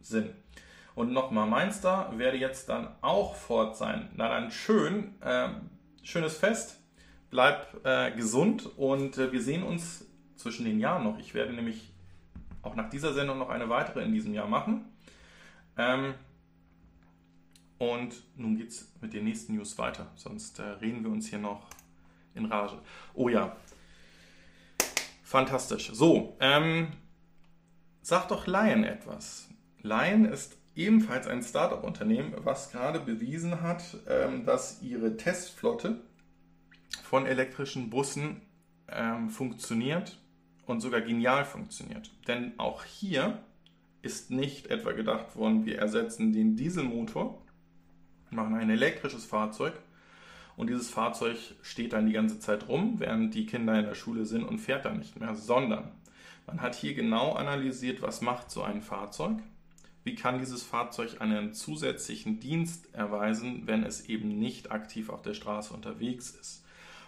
Sinn. 0.00 0.30
Und 0.94 1.12
nochmal, 1.12 1.48
Mainster 1.48 2.12
werde 2.16 2.36
jetzt 2.36 2.68
dann 2.68 2.88
auch 3.00 3.34
fort 3.34 3.76
sein. 3.76 4.10
Na 4.16 4.28
dann 4.28 4.50
schön, 4.50 5.20
äh, 5.22 5.48
schönes 6.02 6.36
Fest. 6.36 6.80
Bleib 7.30 7.84
äh, 7.86 8.10
gesund 8.12 8.66
und 8.76 9.16
äh, 9.16 9.32
wir 9.32 9.40
sehen 9.40 9.62
uns 9.62 10.04
zwischen 10.36 10.64
den 10.64 10.80
Jahren 10.80 11.04
noch. 11.04 11.18
Ich 11.18 11.32
werde 11.32 11.52
nämlich 11.52 11.92
auch 12.62 12.74
nach 12.74 12.90
dieser 12.90 13.12
Sendung 13.14 13.38
noch 13.38 13.50
eine 13.50 13.68
weitere 13.68 14.02
in 14.02 14.12
diesem 14.12 14.34
Jahr 14.34 14.48
machen. 14.48 14.84
Ähm, 15.78 16.14
und 17.78 18.14
nun 18.36 18.56
geht 18.56 18.68
es 18.68 18.92
mit 19.00 19.14
den 19.14 19.24
nächsten 19.24 19.54
News 19.54 19.78
weiter. 19.78 20.10
Sonst 20.16 20.58
äh, 20.58 20.62
reden 20.62 21.02
wir 21.02 21.10
uns 21.10 21.28
hier 21.28 21.38
noch 21.38 21.68
in 22.34 22.46
Rage. 22.46 22.78
Oh 23.14 23.28
ja. 23.28 23.56
Fantastisch. 25.22 25.90
So, 25.92 26.36
ähm, 26.40 26.88
Sag 28.02 28.28
doch 28.28 28.46
Lion 28.46 28.84
etwas. 28.84 29.48
Lion 29.82 30.24
ist 30.24 30.56
ebenfalls 30.74 31.26
ein 31.26 31.42
Startup-Unternehmen, 31.42 32.34
was 32.44 32.72
gerade 32.72 33.00
bewiesen 33.00 33.60
hat, 33.60 33.82
ähm, 34.08 34.46
dass 34.46 34.80
ihre 34.82 35.16
Testflotte 35.16 36.00
von 37.02 37.26
elektrischen 37.26 37.90
Bussen 37.90 38.40
ähm, 38.88 39.28
funktioniert 39.28 40.18
und 40.66 40.80
sogar 40.80 41.02
genial 41.02 41.44
funktioniert. 41.44 42.10
Denn 42.26 42.58
auch 42.58 42.84
hier 42.84 43.42
ist 44.02 44.30
nicht 44.30 44.68
etwa 44.68 44.92
gedacht 44.92 45.36
worden, 45.36 45.66
wir 45.66 45.78
ersetzen 45.78 46.32
den 46.32 46.56
Dieselmotor, 46.56 47.44
machen 48.30 48.54
ein 48.54 48.70
elektrisches 48.70 49.26
Fahrzeug 49.26 49.74
und 50.56 50.68
dieses 50.68 50.88
Fahrzeug 50.88 51.36
steht 51.62 51.92
dann 51.92 52.06
die 52.06 52.12
ganze 52.12 52.38
Zeit 52.38 52.68
rum, 52.68 52.94
während 52.98 53.34
die 53.34 53.46
Kinder 53.46 53.78
in 53.78 53.84
der 53.84 53.94
Schule 53.94 54.24
sind 54.24 54.44
und 54.44 54.58
fährt 54.58 54.84
dann 54.84 54.98
nicht 54.98 55.18
mehr, 55.18 55.34
sondern 55.34 55.92
man 56.50 56.60
hat 56.60 56.74
hier 56.74 56.94
genau 56.94 57.32
analysiert, 57.32 58.02
was 58.02 58.20
macht 58.20 58.50
so 58.50 58.62
ein 58.62 58.82
Fahrzeug, 58.82 59.38
wie 60.02 60.14
kann 60.14 60.38
dieses 60.38 60.62
Fahrzeug 60.62 61.20
einen 61.20 61.52
zusätzlichen 61.52 62.40
Dienst 62.40 62.92
erweisen, 62.94 63.62
wenn 63.66 63.84
es 63.84 64.08
eben 64.08 64.38
nicht 64.38 64.72
aktiv 64.72 65.10
auf 65.10 65.22
der 65.22 65.34
Straße 65.34 65.72
unterwegs 65.72 66.30
ist. 66.30 66.64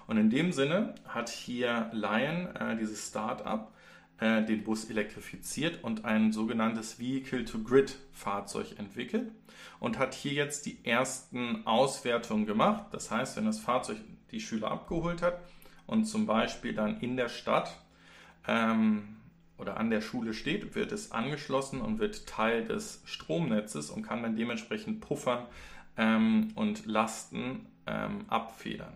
Und 0.07 0.17
in 0.17 0.31
dem 0.31 0.53
Sinne 0.53 0.95
hat 1.07 1.29
hier 1.29 1.91
Lion, 1.93 2.55
äh, 2.57 2.77
dieses 2.77 3.09
Start-up, 3.09 3.73
äh, 4.19 4.45
den 4.45 4.63
Bus 4.63 4.91
elektrifiziert 4.91 5.83
und 5.83 6.05
ein 6.05 6.33
sogenanntes 6.33 6.99
Vehicle-to-Grid-Fahrzeug 6.99 8.79
entwickelt 8.79 9.33
und 9.81 9.99
hat 9.99 10.15
hier 10.15 10.33
jetzt 10.33 10.67
die 10.67 10.85
ersten 10.85 11.67
Auswertungen 11.67 12.47
gemacht. 12.47 12.87
Das 12.93 13.11
heißt, 13.11 13.37
wenn 13.37 13.47
das 13.47 13.59
Fahrzeug 13.59 13.99
die 14.31 14.41
Schüler 14.41 14.71
abgeholt 14.71 15.23
hat 15.23 15.41
und 15.87 16.05
zum 16.05 16.27
Beispiel 16.27 16.75
dann 16.75 17.01
in 17.01 17.17
der 17.17 17.29
Stadt 17.29 17.77
ähm, 18.47 19.17
oder 19.63 19.79
an 19.79 19.91
der 19.91 20.01
Schule 20.01 20.35
steht, 20.35 20.75
wird 20.75 20.93
es 20.93 21.13
angeschlossen 21.13 21.81
und 21.81 22.01
wird 22.01 22.27
Teil 22.27 22.65
des 22.65 23.01
Stromnetzes 23.07 23.91
und 23.91 24.03
kann 24.03 24.23
dann 24.23 24.37
dementsprechend 24.37 25.01
puffern 25.01 25.47
ähm, 25.97 26.49
und 26.57 26.85
Lasten 26.85 27.67
ähm, 27.87 28.25
abfedern. 28.29 28.93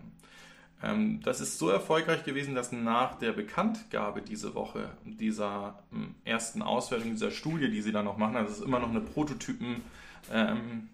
Ähm, 0.83 1.21
das 1.23 1.39
ist 1.41 1.57
so 1.57 1.69
erfolgreich 1.69 2.23
gewesen, 2.25 2.53
dass 2.53 2.71
nach 2.71 3.17
der 3.17 3.31
Bekanntgabe 3.31 4.21
diese 4.21 4.53
Woche 4.53 4.89
dieser 5.05 5.79
ähm, 5.91 6.15
ersten 6.25 6.61
Auswertung 6.61 7.11
dieser 7.11 7.31
Studie, 7.31 7.71
die 7.71 7.81
sie 7.81 7.91
dann 7.91 8.05
noch 8.05 8.17
machen, 8.17 8.35
also 8.35 8.51
es 8.51 8.59
ist 8.59 8.65
immer 8.65 8.79
noch 8.79 8.89
eine 8.89 9.01
Prototypen 9.01 9.81
ähm, 10.31 10.89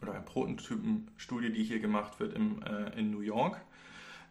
oder 0.00 0.12
eine 0.12 0.22
Prototypenstudie, 0.22 1.50
die 1.50 1.64
hier 1.64 1.80
gemacht 1.80 2.20
wird 2.20 2.34
im, 2.34 2.62
äh, 2.62 2.98
in 2.98 3.10
New 3.10 3.20
York, 3.20 3.60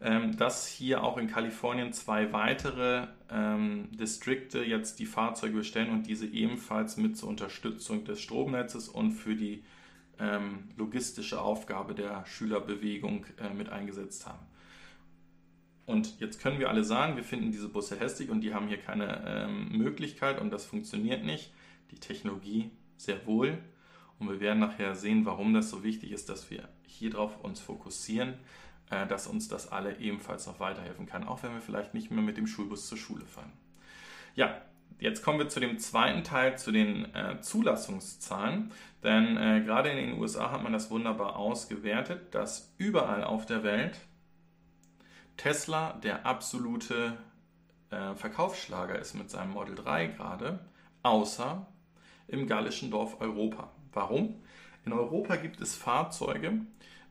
ähm, 0.02 0.38
dass 0.38 0.68
hier 0.68 1.04
auch 1.04 1.18
in 1.18 1.28
Kalifornien 1.28 1.92
zwei 1.92 2.32
weitere 2.32 3.08
ähm, 3.30 3.90
Distrikte 3.92 4.64
jetzt 4.64 5.00
die 5.00 5.06
Fahrzeuge 5.06 5.58
bestellen 5.58 5.90
und 5.90 6.08
diese 6.08 6.26
ebenfalls 6.26 6.98
mit 6.98 7.18
zur 7.18 7.30
Unterstützung 7.30 8.06
des 8.06 8.22
Stromnetzes 8.22 8.88
und 8.88 9.12
für 9.12 9.36
die 9.36 9.64
ähm, 10.20 10.70
logistische 10.78 11.42
Aufgabe 11.42 11.94
der 11.94 12.26
Schülerbewegung 12.26 13.26
äh, 13.40 13.54
mit 13.54 13.70
eingesetzt 13.70 14.26
haben. 14.26 14.46
Und 15.86 16.20
jetzt 16.20 16.40
können 16.40 16.60
wir 16.60 16.70
alle 16.70 16.84
sagen, 16.84 17.16
wir 17.16 17.24
finden 17.24 17.52
diese 17.52 17.68
Busse 17.68 18.00
hässlich 18.00 18.30
und 18.30 18.42
die 18.42 18.54
haben 18.54 18.68
hier 18.68 18.78
keine 18.78 19.24
ähm, 19.26 19.70
Möglichkeit 19.78 20.40
und 20.40 20.52
das 20.52 20.66
funktioniert 20.66 21.26
nicht. 21.26 21.52
Die 21.92 22.00
Technologie 22.00 22.70
sehr 22.96 23.26
wohl. 23.26 23.58
Und 24.20 24.30
wir 24.30 24.40
werden 24.40 24.60
nachher 24.60 24.96
sehen, 24.96 25.26
warum 25.26 25.54
das 25.54 25.70
so 25.70 25.84
wichtig 25.84 26.12
ist, 26.12 26.30
dass 26.30 26.52
wir 26.52 26.70
hier 26.86 27.10
drauf 27.10 27.44
uns 27.44 27.60
fokussieren, 27.60 28.36
äh, 28.90 29.08
dass 29.08 29.28
uns 29.28 29.48
das 29.48 29.72
alle 29.72 29.98
ebenfalls 29.98 30.48
noch 30.48 30.60
weiterhelfen 30.60 31.06
kann, 31.06 31.28
auch 31.28 31.44
wenn 31.44 31.54
wir 31.54 31.62
vielleicht 31.62 31.94
nicht 31.94 32.12
mehr 32.12 32.24
mit 32.24 32.38
dem 32.38 32.48
Schulbus 32.48 32.88
zur 32.88 32.98
Schule 32.98 33.26
fahren. 33.26 33.52
Ja, 34.36 34.62
Jetzt 35.00 35.24
kommen 35.24 35.40
wir 35.40 35.48
zu 35.48 35.62
dem 35.62 35.80
zweiten 35.80 36.26
Teil, 36.26 36.58
zu 36.58 36.74
den 36.74 37.14
äh, 37.16 37.40
Zulassungszahlen. 37.40 38.72
Denn 39.02 39.38
äh, 39.38 39.62
gerade 39.62 39.90
in 39.90 39.98
den 39.98 40.20
USA 40.20 40.52
hat 40.52 40.62
man 40.62 40.74
das 40.74 40.92
wunderbar 40.92 41.38
ausgewertet, 41.38 42.36
dass 42.36 42.74
überall 42.78 43.24
auf 43.24 43.46
der 43.46 43.64
Welt 43.64 43.98
Tesla 45.38 45.94
der 46.04 46.26
absolute 46.26 47.18
äh, 47.92 48.14
Verkaufsschlager 48.16 49.00
ist 49.00 49.14
mit 49.14 49.30
seinem 49.30 49.52
Model 49.52 49.76
3 49.76 50.08
gerade, 50.08 50.60
außer 51.02 51.66
im 52.28 52.46
gallischen 52.46 52.92
Dorf 52.92 53.22
Europa. 53.22 53.72
Warum? 53.94 54.36
In 54.86 54.92
Europa 54.92 55.38
gibt 55.38 55.62
es 55.62 55.78
Fahrzeuge, 55.78 56.60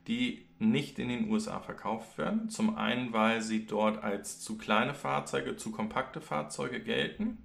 die 0.09 0.45
nicht 0.57 0.99
in 0.99 1.07
den 1.07 1.29
USA 1.29 1.59
verkauft 1.59 2.17
werden. 2.17 2.49
Zum 2.49 2.75
einen, 2.75 3.13
weil 3.13 3.41
sie 3.41 3.65
dort 3.67 4.03
als 4.03 4.41
zu 4.41 4.57
kleine 4.57 4.95
Fahrzeuge, 4.95 5.55
zu 5.55 5.71
kompakte 5.71 6.19
Fahrzeuge 6.19 6.81
gelten. 6.81 7.37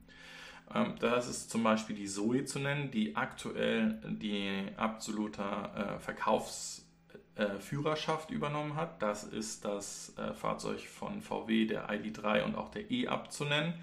Ähm, 0.74 0.94
da 0.98 1.16
ist 1.16 1.50
zum 1.50 1.62
Beispiel 1.62 1.94
die 1.94 2.06
Zoe 2.06 2.46
zu 2.46 2.58
nennen, 2.58 2.90
die 2.90 3.16
aktuell 3.16 4.00
die 4.06 4.70
absolute 4.78 5.42
äh, 5.42 5.98
Verkaufsführerschaft 5.98 8.30
äh, 8.30 8.34
übernommen 8.34 8.76
hat. 8.76 9.02
Das 9.02 9.24
ist 9.24 9.66
das 9.66 10.14
äh, 10.16 10.32
Fahrzeug 10.32 10.80
von 10.80 11.20
VW, 11.20 11.66
der 11.66 11.90
ID3 11.90 12.44
und 12.44 12.56
auch 12.56 12.70
der 12.70 12.90
E-Up 12.90 13.30
zu 13.30 13.44
nennen, 13.44 13.74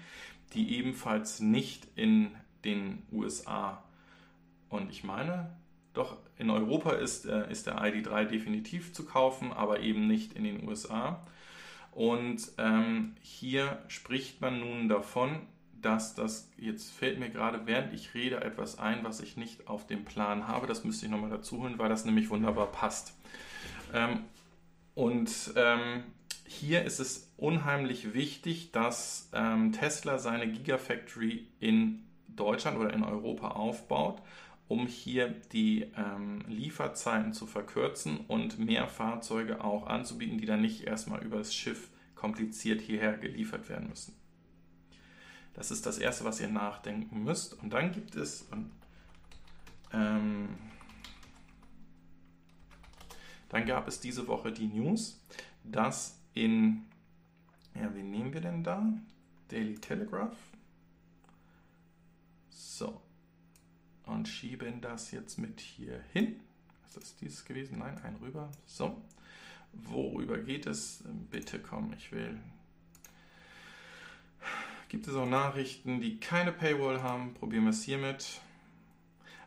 die 0.54 0.76
ebenfalls 0.76 1.38
nicht 1.38 1.86
in 1.94 2.32
den 2.64 3.04
USA 3.12 3.84
und 4.72 4.90
ich 4.90 5.04
meine, 5.04 5.54
doch 5.94 6.16
in 6.38 6.50
Europa 6.50 6.92
ist, 6.92 7.26
ist 7.26 7.66
der 7.66 7.78
ID3 7.78 8.24
definitiv 8.24 8.92
zu 8.92 9.04
kaufen, 9.04 9.52
aber 9.52 9.80
eben 9.80 10.06
nicht 10.06 10.32
in 10.32 10.44
den 10.44 10.66
USA. 10.66 11.24
Und 11.92 12.40
ähm, 12.56 13.14
hier 13.20 13.82
spricht 13.88 14.40
man 14.40 14.60
nun 14.60 14.88
davon, 14.88 15.42
dass 15.82 16.14
das, 16.14 16.50
jetzt 16.56 16.92
fällt 16.92 17.18
mir 17.18 17.28
gerade 17.28 17.66
während 17.66 17.92
ich 17.92 18.14
rede 18.14 18.40
etwas 18.40 18.78
ein, 18.78 19.04
was 19.04 19.20
ich 19.20 19.36
nicht 19.36 19.68
auf 19.68 19.86
dem 19.86 20.04
Plan 20.04 20.48
habe. 20.48 20.66
Das 20.66 20.84
müsste 20.84 21.06
ich 21.06 21.12
nochmal 21.12 21.30
dazu 21.30 21.60
holen, 21.60 21.78
weil 21.78 21.88
das 21.88 22.04
nämlich 22.04 22.30
wunderbar 22.30 22.68
passt. 22.68 23.14
Ähm, 23.92 24.20
und 24.94 25.52
ähm, 25.56 26.04
hier 26.46 26.84
ist 26.84 27.00
es 27.00 27.32
unheimlich 27.36 28.14
wichtig, 28.14 28.72
dass 28.72 29.28
ähm, 29.34 29.72
Tesla 29.72 30.18
seine 30.18 30.50
Gigafactory 30.50 31.46
in 31.60 32.04
Deutschland 32.28 32.78
oder 32.78 32.92
in 32.92 33.04
Europa 33.04 33.48
aufbaut, 33.48 34.22
um 34.72 34.86
hier 34.86 35.28
die 35.52 35.82
ähm, 35.98 36.40
Lieferzeiten 36.48 37.34
zu 37.34 37.46
verkürzen 37.46 38.16
und 38.26 38.58
mehr 38.58 38.88
Fahrzeuge 38.88 39.62
auch 39.62 39.86
anzubieten, 39.86 40.38
die 40.38 40.46
dann 40.46 40.62
nicht 40.62 40.84
erstmal 40.84 41.22
übers 41.22 41.54
Schiff 41.54 41.90
kompliziert 42.14 42.80
hierher 42.80 43.18
geliefert 43.18 43.68
werden 43.68 43.90
müssen. 43.90 44.14
Das 45.52 45.70
ist 45.70 45.84
das 45.84 45.98
Erste, 45.98 46.24
was 46.24 46.40
ihr 46.40 46.48
nachdenken 46.48 47.22
müsst. 47.22 47.52
Und 47.62 47.74
dann 47.74 47.92
gibt 47.92 48.16
es, 48.16 48.48
ähm, 49.92 50.48
dann 53.50 53.66
gab 53.66 53.88
es 53.88 54.00
diese 54.00 54.26
Woche 54.26 54.52
die 54.52 54.68
News, 54.68 55.22
dass 55.64 56.18
in, 56.32 56.86
ja, 57.74 57.94
wen 57.94 58.10
nehmen 58.10 58.32
wir 58.32 58.40
denn 58.40 58.64
da? 58.64 58.90
Daily 59.48 59.74
Telegraph. 59.74 60.38
So. 62.48 63.02
Und 64.06 64.28
schieben 64.28 64.80
das 64.80 65.10
jetzt 65.12 65.38
mit 65.38 65.60
hier 65.60 66.02
hin. 66.12 66.40
Ist 66.86 66.96
das 66.96 67.16
dieses 67.16 67.44
gewesen? 67.44 67.78
Nein, 67.78 67.98
ein 68.02 68.16
rüber. 68.16 68.50
So. 68.66 69.00
Worüber 69.72 70.38
geht 70.38 70.66
es? 70.66 71.02
Bitte 71.30 71.58
komm, 71.58 71.94
ich 71.96 72.12
will 72.12 72.38
gibt 74.92 75.08
es 75.08 75.14
auch 75.14 75.26
Nachrichten, 75.26 76.02
die 76.02 76.20
keine 76.20 76.52
Paywall 76.52 77.02
haben. 77.02 77.32
Probieren 77.32 77.64
wir 77.64 77.70
es 77.70 77.82
hiermit. 77.82 78.42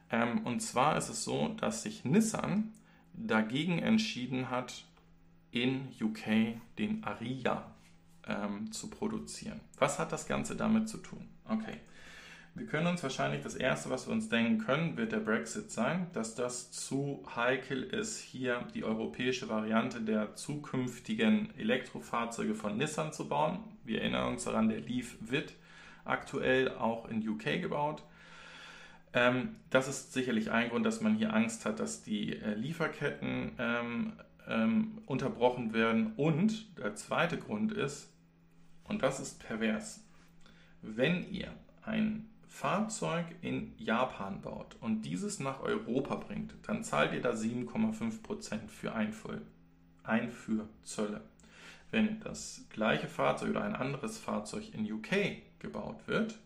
Ähm, 0.09 0.39
und 0.43 0.59
zwar 0.59 0.97
ist 0.97 1.07
es 1.07 1.23
so, 1.23 1.49
dass 1.49 1.83
sich 1.83 2.03
Nissan 2.03 2.73
dagegen 3.13 3.77
entschieden 3.77 4.49
hat, 4.49 4.85
in 5.51 5.87
UK 6.01 6.59
den 6.79 7.03
Aria 7.03 7.71
ähm, 8.27 8.71
zu 8.71 8.89
produzieren. 8.89 9.61
Was 9.77 9.99
hat 9.99 10.11
das 10.11 10.27
Ganze 10.27 10.55
damit 10.55 10.89
zu 10.89 10.97
tun? 10.97 11.29
Okay. 11.47 11.77
Wir 12.57 12.67
können 12.67 12.87
uns 12.87 13.03
wahrscheinlich 13.03 13.41
das 13.43 13.55
Erste, 13.55 13.89
was 13.89 14.07
wir 14.07 14.13
uns 14.13 14.29
denken 14.29 14.59
können, 14.59 14.95
wird 14.95 15.11
der 15.11 15.19
Brexit 15.19 15.69
sein, 15.71 16.07
dass 16.13 16.35
das 16.35 16.71
zu 16.71 17.21
heikel 17.35 17.83
ist, 17.83 18.17
hier 18.21 18.65
die 18.73 18.85
europäische 18.85 19.49
Variante 19.49 19.99
der 19.99 20.35
zukünftigen 20.35 21.53
Elektrofahrzeuge 21.57 22.55
von 22.55 22.77
Nissan 22.77 23.11
zu 23.11 23.27
bauen. 23.27 23.59
Wir 23.83 23.99
erinnern 23.99 24.29
uns 24.29 24.45
daran, 24.45 24.69
der 24.69 24.79
Leaf 24.79 25.17
wird 25.19 25.51
aktuell 26.05 26.71
auch 26.71 27.09
in 27.09 27.27
UK 27.27 27.61
gebaut. 27.61 28.03
Ähm, 29.11 29.57
das 29.69 29.89
ist 29.89 30.13
sicherlich 30.13 30.49
ein 30.49 30.69
Grund, 30.69 30.85
dass 30.85 31.01
man 31.01 31.15
hier 31.15 31.33
Angst 31.33 31.65
hat, 31.65 31.81
dass 31.81 32.03
die 32.03 32.37
äh, 32.37 32.53
Lieferketten 32.53 33.51
ähm, 33.59 34.13
ähm, 34.47 35.01
unterbrochen 35.05 35.73
werden. 35.73 36.13
Und 36.15 36.77
der 36.77 36.95
zweite 36.95 37.37
Grund 37.37 37.73
ist, 37.73 38.13
und 38.85 39.03
das 39.03 39.19
ist 39.19 39.45
pervers, 39.45 40.05
wenn 40.81 41.29
ihr 41.29 41.51
ein 41.83 42.29
Fahrzeug 42.55 43.25
in 43.41 43.73
Japan 43.77 44.39
baut 44.39 44.77
und 44.79 45.01
dieses 45.01 45.41
nach 45.41 45.59
Europa 45.59 46.15
bringt, 46.15 46.55
dann 46.65 46.85
zahlt 46.85 47.11
ihr 47.11 47.21
da 47.21 47.31
7,5% 47.31 48.69
für 48.69 48.93
Einfuhr, 48.95 49.41
Einführzölle. 50.03 51.19
Wenn 51.91 52.21
das 52.21 52.63
gleiche 52.69 53.09
Fahrzeug 53.09 53.49
oder 53.49 53.65
ein 53.65 53.75
anderes 53.75 54.17
Fahrzeug 54.17 54.73
in 54.73 54.89
UK 54.89 55.41
gebaut 55.59 56.07
wird, 56.07 56.39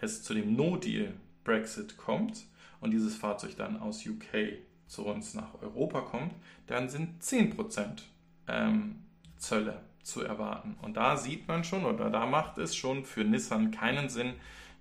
es 0.00 0.22
zu 0.22 0.32
dem 0.32 0.54
No-Deal 0.54 1.12
Brexit 1.42 1.96
kommt 1.96 2.44
und 2.80 2.92
dieses 2.92 3.16
Fahrzeug 3.16 3.56
dann 3.56 3.80
aus 3.80 4.06
UK 4.06 4.60
zu 4.86 5.06
uns 5.06 5.34
nach 5.34 5.60
Europa 5.60 6.02
kommt, 6.02 6.34
dann 6.68 6.88
sind 6.88 7.20
10% 7.20 8.02
ähm, 8.46 9.02
Zölle 9.38 9.80
zu 10.04 10.22
erwarten. 10.22 10.76
Und 10.82 10.96
da 10.96 11.16
sieht 11.16 11.48
man 11.48 11.64
schon 11.64 11.84
oder 11.84 12.10
da 12.10 12.26
macht 12.26 12.58
es 12.58 12.76
schon 12.76 13.04
für 13.04 13.24
Nissan 13.24 13.72
keinen 13.72 14.08
Sinn, 14.08 14.34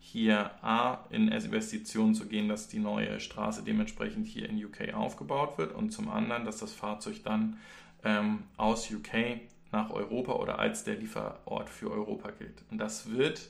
hier 0.06 0.52
A 0.64 1.00
in 1.10 1.30
Investitionen 1.30 2.14
zu 2.14 2.28
gehen, 2.28 2.48
dass 2.48 2.68
die 2.68 2.78
neue 2.78 3.20
Straße 3.20 3.64
dementsprechend 3.64 4.28
hier 4.28 4.48
in 4.48 4.64
UK 4.64 4.94
aufgebaut 4.94 5.58
wird 5.58 5.74
und 5.74 5.90
zum 5.90 6.10
anderen, 6.10 6.46
dass 6.46 6.58
das 6.58 6.74
Fahrzeug 6.74 7.24
dann 7.24 7.58
ähm, 8.04 8.44
aus 8.56 8.92
UK 8.92 9.40
nach 9.72 9.90
Europa 9.90 10.34
oder 10.34 10.60
als 10.60 10.84
der 10.84 10.96
Lieferort 10.96 11.70
für 11.72 11.90
Europa 11.90 12.30
gilt. 12.30 12.64
Und 12.70 12.78
das 12.78 13.10
wird 13.10 13.50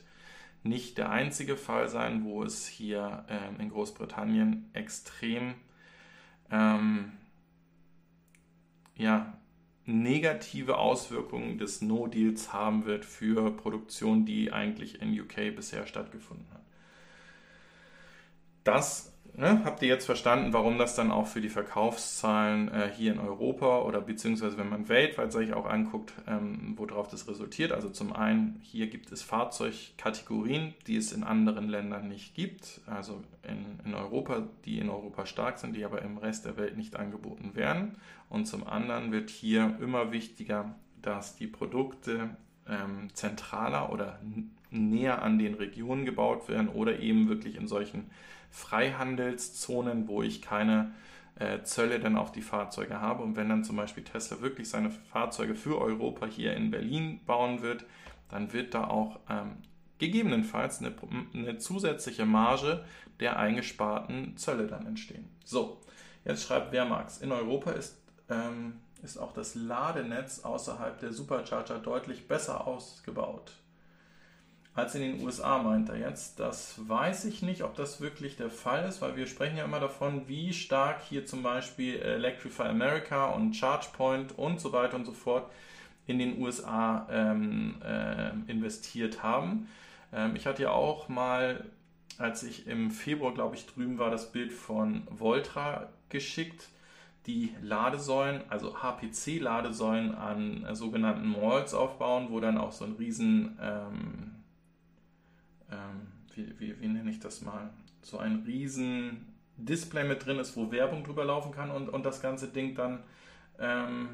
nicht 0.64 0.98
der 0.98 1.10
einzige 1.12 1.58
Fall 1.58 1.90
sein, 1.90 2.24
wo 2.24 2.42
es 2.42 2.66
hier 2.66 3.26
ähm, 3.28 3.60
in 3.60 3.70
Großbritannien 3.70 4.70
extrem 4.72 5.56
ähm, 6.50 7.12
ja, 8.96 9.38
negative 9.86 10.78
Auswirkungen 10.78 11.58
des 11.58 11.82
No-Deals 11.82 12.54
haben 12.54 12.86
wird 12.86 13.06
für 13.06 13.52
Produktion, 13.52 14.26
die 14.26 14.52
eigentlich 14.52 15.02
in 15.02 15.20
UK 15.20 15.56
bisher 15.56 15.86
stattgefunden 15.86 16.48
hat. 16.52 16.62
Das 18.64 19.15
ne, 19.38 19.62
habt 19.64 19.82
ihr 19.82 19.88
jetzt 19.88 20.06
verstanden, 20.06 20.54
warum 20.54 20.78
das 20.78 20.96
dann 20.96 21.12
auch 21.12 21.28
für 21.28 21.42
die 21.42 21.50
Verkaufszahlen 21.50 22.72
äh, 22.72 22.90
hier 22.96 23.14
in 23.14 23.20
Europa 23.20 23.82
oder 23.82 24.02
beziehungsweise 24.02 24.58
wenn 24.58 24.70
man 24.70 24.90
weltweit 24.90 25.32
sich 25.32 25.54
auch 25.54 25.66
anguckt, 25.66 26.14
ähm, 26.28 26.74
worauf 26.78 27.08
das 27.08 27.28
resultiert. 27.28 27.72
Also 27.72 27.90
zum 27.90 28.14
einen, 28.14 28.60
hier 28.62 28.88
gibt 28.88 29.12
es 29.12 29.22
Fahrzeugkategorien, 29.22 30.74
die 30.88 30.98
es 30.98 31.12
in 31.12 31.24
anderen 31.24 31.70
Ländern 31.70 32.08
nicht 32.08 32.36
gibt, 32.36 32.82
also 32.88 33.24
in, 33.44 33.80
in 33.86 33.94
Europa, 33.94 34.44
die 34.66 34.80
in 34.80 34.90
Europa 34.90 35.26
stark 35.26 35.58
sind, 35.58 35.76
die 35.76 35.86
aber 35.86 36.02
im 36.02 36.18
Rest 36.18 36.46
der 36.46 36.58
Welt 36.58 36.78
nicht 36.78 36.96
angeboten 36.96 37.56
werden. 37.56 37.96
Und 38.30 38.46
zum 38.46 38.66
anderen 38.66 39.12
wird 39.12 39.30
hier 39.30 39.78
immer 39.82 40.12
wichtiger, 40.12 40.76
dass 41.02 41.36
die 41.36 41.48
Produkte 41.48 42.30
ähm, 42.68 43.10
zentraler 43.14 43.92
oder 43.92 44.20
näher 44.72 45.22
an 45.22 45.38
den 45.38 45.54
Regionen 45.54 46.06
gebaut 46.06 46.50
werden 46.50 46.68
oder 46.70 47.00
eben 47.00 47.30
wirklich 47.30 47.56
in 47.56 47.68
solchen 47.68 48.10
Freihandelszonen, 48.56 50.08
wo 50.08 50.24
ich 50.24 50.42
keine 50.42 50.94
äh, 51.38 51.62
Zölle 51.64 52.00
dann 52.00 52.16
auf 52.16 52.32
die 52.32 52.42
Fahrzeuge 52.42 53.02
habe. 53.02 53.22
Und 53.22 53.36
wenn 53.36 53.50
dann 53.50 53.66
zum 53.66 53.76
Beispiel 53.76 54.04
Tesla 54.04 54.40
wirklich 54.40 54.70
seine 54.70 54.90
Fahrzeuge 54.90 55.56
für 55.56 55.80
Europa 55.80 56.26
hier 56.26 56.56
in 56.56 56.72
Berlin 56.72 57.20
bauen 57.26 57.62
wird, 57.62 57.86
dann 58.30 58.54
wird 58.54 58.74
da 58.74 58.86
auch 58.86 59.20
ähm, 59.30 59.58
gegebenenfalls 60.00 60.80
eine, 60.80 60.94
eine, 61.34 61.58
zusätzliche 61.58 62.26
Marge 62.26 62.86
der 63.20 63.38
eingesparten 63.38 64.38
Zölle 64.38 64.68
dann 64.68 64.88
entstehen. 64.88 65.30
So, 65.44 65.82
jetzt 66.24 66.44
schreibt 66.44 66.72
Wehrmax, 66.72 67.18
in 67.18 67.34
Europa 67.34 67.72
ist, 67.72 67.98
ähm, 68.30 68.80
ist 69.04 69.18
auch 69.18 69.34
das 69.34 69.56
Ladenetz 69.56 70.40
außerhalb 70.40 70.98
der 71.00 71.12
Supercharger 71.12 71.80
deutlich 71.80 72.30
besser 72.30 72.66
ausgebaut 72.66 73.52
als 74.76 74.94
in 74.94 75.02
den 75.02 75.26
USA, 75.26 75.58
meint 75.58 75.88
er 75.90 75.98
jetzt. 75.98 76.40
Das 76.40 76.76
weiß 76.88 77.26
ich 77.26 77.42
nicht, 77.42 77.64
ob 77.64 77.76
das 77.76 78.02
wirklich 78.02 78.36
der 78.36 78.50
Fall 78.50 78.88
ist, 78.88 79.02
weil 79.02 79.16
wir 79.16 79.26
sprechen 79.26 79.58
ja 79.58 79.64
immer 79.64 79.80
davon, 79.80 80.28
wie 80.28 80.54
stark 80.54 81.02
hier 81.02 81.26
zum 81.26 81.44
Beispiel 81.44 81.96
Electrify 81.96 82.64
America 82.64 83.28
und 83.28 83.58
ChargePoint 83.58 84.38
und 84.38 84.60
so 84.60 84.74
weiter 84.74 84.98
und 84.98 85.06
so 85.06 85.14
fort 85.14 85.50
in 86.08 86.20
den 86.20 86.42
USA 86.42 87.08
ähm, 87.10 87.76
äh, 87.84 88.32
investiert 88.52 89.24
haben. 89.24 89.70
Ähm, 90.14 90.36
ich 90.36 90.46
hatte 90.46 90.64
ja 90.64 90.72
auch 90.72 91.08
mal, 91.08 91.64
als 92.18 92.44
ich 92.44 92.68
im 92.68 92.92
Februar, 92.92 93.34
glaube 93.34 93.56
ich, 93.56 93.66
drüben 93.66 93.98
war, 93.98 94.12
das 94.12 94.32
Bild 94.32 94.52
von 94.52 95.08
Voltra 95.10 95.88
geschickt 96.10 96.68
die 97.28 97.56
Ladesäulen, 97.62 98.42
also 98.50 98.76
HPC-Ladesäulen 98.84 100.14
an 100.14 100.64
äh, 100.64 100.76
sogenannten 100.76 101.28
Malls 101.28 101.74
aufbauen, 101.74 102.28
wo 102.30 102.40
dann 102.40 102.58
auch 102.58 102.72
so 102.72 102.86
ein 102.86 102.94
riesen 102.94 103.58
ähm, 103.60 104.35
ähm, 105.72 106.08
wie, 106.34 106.60
wie, 106.60 106.80
wie 106.80 106.88
nenne 106.88 107.10
ich 107.10 107.20
das 107.20 107.42
mal, 107.42 107.70
so 108.02 108.18
ein 108.18 108.44
riesen 108.46 109.36
Display 109.58 110.04
mit 110.04 110.26
drin 110.26 110.38
ist, 110.38 110.56
wo 110.56 110.72
Werbung 110.72 111.04
drüber 111.04 111.26
laufen 111.26 111.52
kann 111.52 111.72
und, 111.72 111.90
und 111.90 112.06
das 112.06 112.22
ganze 112.22 112.48
Ding 112.48 112.76
dann 112.76 113.04
ähm, 113.60 114.10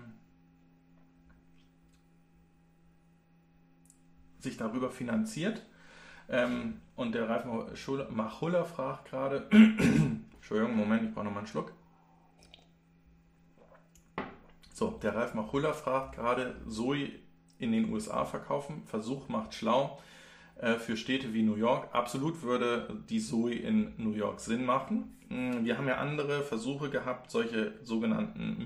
sich 4.39 4.57
darüber 4.57 4.89
finanziert. 4.89 5.65
Ähm, 6.29 6.79
und 6.95 7.13
der 7.13 7.27
Ralf 7.27 7.45
Machulla 8.09 8.63
fragt 8.63 9.09
gerade, 9.09 9.47
Entschuldigung, 9.51 10.75
Moment, 10.75 11.03
ich 11.03 11.13
brauche 11.13 11.25
nochmal 11.25 11.39
einen 11.39 11.47
Schluck. 11.47 11.73
So, 14.73 14.91
der 14.91 15.15
Ralf 15.15 15.33
Machulla 15.33 15.73
fragt 15.73 16.15
gerade, 16.15 16.55
Zoe 16.67 17.11
in 17.59 17.71
den 17.71 17.91
USA 17.91 18.25
verkaufen, 18.25 18.83
Versuch 18.85 19.27
macht 19.29 19.53
schlau. 19.53 19.99
Äh, 20.61 20.75
für 20.75 20.95
Städte 20.95 21.33
wie 21.33 21.41
New 21.41 21.55
York. 21.55 21.89
Absolut 21.91 22.43
würde 22.43 22.95
die 23.09 23.19
Zoe 23.19 23.55
in 23.55 23.93
New 23.97 24.13
York 24.13 24.39
Sinn 24.39 24.63
machen. 24.63 25.17
Mm, 25.27 25.65
wir 25.65 25.75
haben 25.75 25.87
ja 25.87 25.97
andere 25.97 26.43
Versuche 26.43 26.91
gehabt, 26.91 27.31
solche 27.31 27.73
sogenannten 27.83 28.57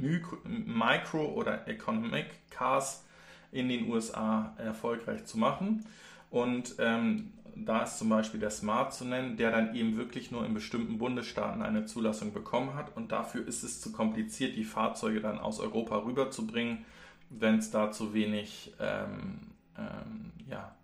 Micro- 0.66 1.34
oder 1.34 1.66
Economic 1.70 2.26
Cars 2.50 3.06
in 3.54 3.70
den 3.70 3.89
USA 3.89 4.54
erfolgreich 4.58 5.24
zu 5.24 5.38
machen. 5.38 5.86
Und 6.30 6.76
ähm, 6.80 7.32
da 7.56 7.84
ist 7.84 7.98
zum 7.98 8.10
Beispiel 8.10 8.41
der 8.41 8.50
Smart 8.50 8.93
zu 8.93 9.06
nennen, 9.06 9.38
der 9.38 9.52
dann 9.52 9.74
eben 9.74 9.96
wirklich 9.96 10.32
nur 10.32 10.46
in 10.46 10.54
bestimmten 10.54 10.98
Bundesstaaten 10.98 11.62
eine 11.62 11.86
Zulassung 11.86 12.34
bekommen 12.34 12.74
hat. 12.74 12.98
Und 12.98 13.14
dafür 13.14 13.48
ist 13.48 13.64
es 13.64 13.80
zu 13.80 13.93
kompliziert, 13.93 14.58
die 14.58 14.66
Fahrzeuge 14.66 15.22
dann 15.22 15.39
aus 15.39 15.62
Europa 15.62 16.00
rüberzubringen, 16.00 16.84
wenn 17.30 17.60
es 17.60 17.72
da 17.72 17.89
zu 17.89 18.14
wenig 18.14 18.74
ähm, 18.82 19.39
ähm, 19.78 20.34
ja, 20.50 20.76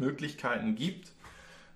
Möglichkeiten 0.00 0.74
gibt. 0.74 1.12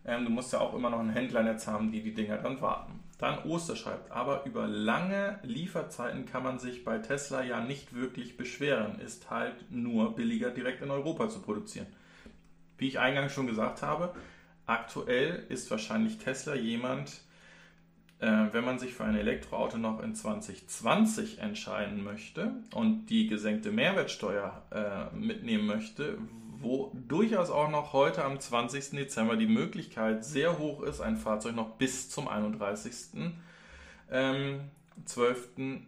Ähm, 0.05 0.25
du 0.25 0.31
musst 0.31 0.53
ja 0.53 0.61
auch 0.61 0.75
immer 0.75 0.91
noch 0.91 0.99
ein 0.99 1.11
Händlernetz 1.11 1.67
haben, 1.67 1.93
die 1.93 2.03
die 2.03 2.15
Dinger 2.15 2.39
dann 2.39 2.61
warten. 2.61 3.01
Dann 3.19 3.39
Oster 3.45 3.77
schreibt, 3.77 4.11
aber 4.11 4.45
über 4.45 4.67
lange 4.67 5.39
Lieferzeiten 5.45 6.27
kann 6.27 6.43
man 6.43 6.59
sich 6.59 6.85
bei 6.85 6.99
Tesla 6.99 7.45
ja 7.45 7.61
nicht 7.61 7.95
wirklich 7.95 8.37
beschweren. 8.37 8.99
Ist 8.99 9.31
halt 9.31 9.71
nur 9.71 10.17
billiger 10.17 10.51
direkt 10.51 10.83
in 10.83 10.91
Europa 10.91 11.29
zu 11.29 11.41
produzieren. 11.41 11.87
Wie 12.77 12.89
ich 12.89 12.99
eingangs 12.99 13.33
schon 13.33 13.47
gesagt 13.47 13.83
habe, 13.83 14.15
aktuell 14.67 15.45
ist 15.49 15.71
wahrscheinlich 15.71 16.19
Tesla 16.19 16.55
jemand, 16.57 17.21
äh, 18.19 18.47
wenn 18.51 18.65
man 18.65 18.79
sich 18.79 18.95
für 18.95 19.05
ein 19.05 19.17
Elektroauto 19.17 19.79
noch 19.79 20.03
in 20.03 20.15
2020 20.15 21.39
entscheiden 21.39 22.03
möchte 22.03 22.53
und 22.75 23.07
die 23.07 23.29
gesenkte 23.29 23.71
Mehrwertsteuer 23.71 24.63
äh, 24.73 25.17
mitnehmen 25.17 25.67
möchte, 25.67 26.19
wo 26.65 26.93
durchaus 26.95 27.51
auch 27.51 27.71
noch 27.71 27.93
heute 27.93 28.25
am 28.25 28.41
20. 28.41 28.91
Dezember 28.91 29.37
die 29.37 29.47
Möglichkeit 29.47 30.25
sehr 30.25 30.59
hoch 30.59 30.83
ist, 30.83 31.01
ein 31.01 31.17
Fahrzeug 31.17 31.55
noch 31.55 31.77
bis 31.77 32.11
zum 32.11 32.29
31.12. 32.29 33.31
Ähm, 34.11 35.87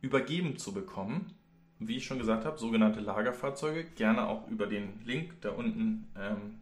übergeben 0.00 0.58
zu 0.58 0.72
bekommen. 0.72 1.32
Wie 1.78 1.96
ich 1.96 2.06
schon 2.06 2.18
gesagt 2.18 2.44
habe, 2.44 2.58
sogenannte 2.58 3.00
Lagerfahrzeuge, 3.00 3.84
gerne 3.84 4.28
auch 4.28 4.48
über 4.48 4.66
den 4.66 5.00
Link, 5.04 5.40
der 5.40 5.58
unten 5.58 6.06
ähm, 6.16 6.60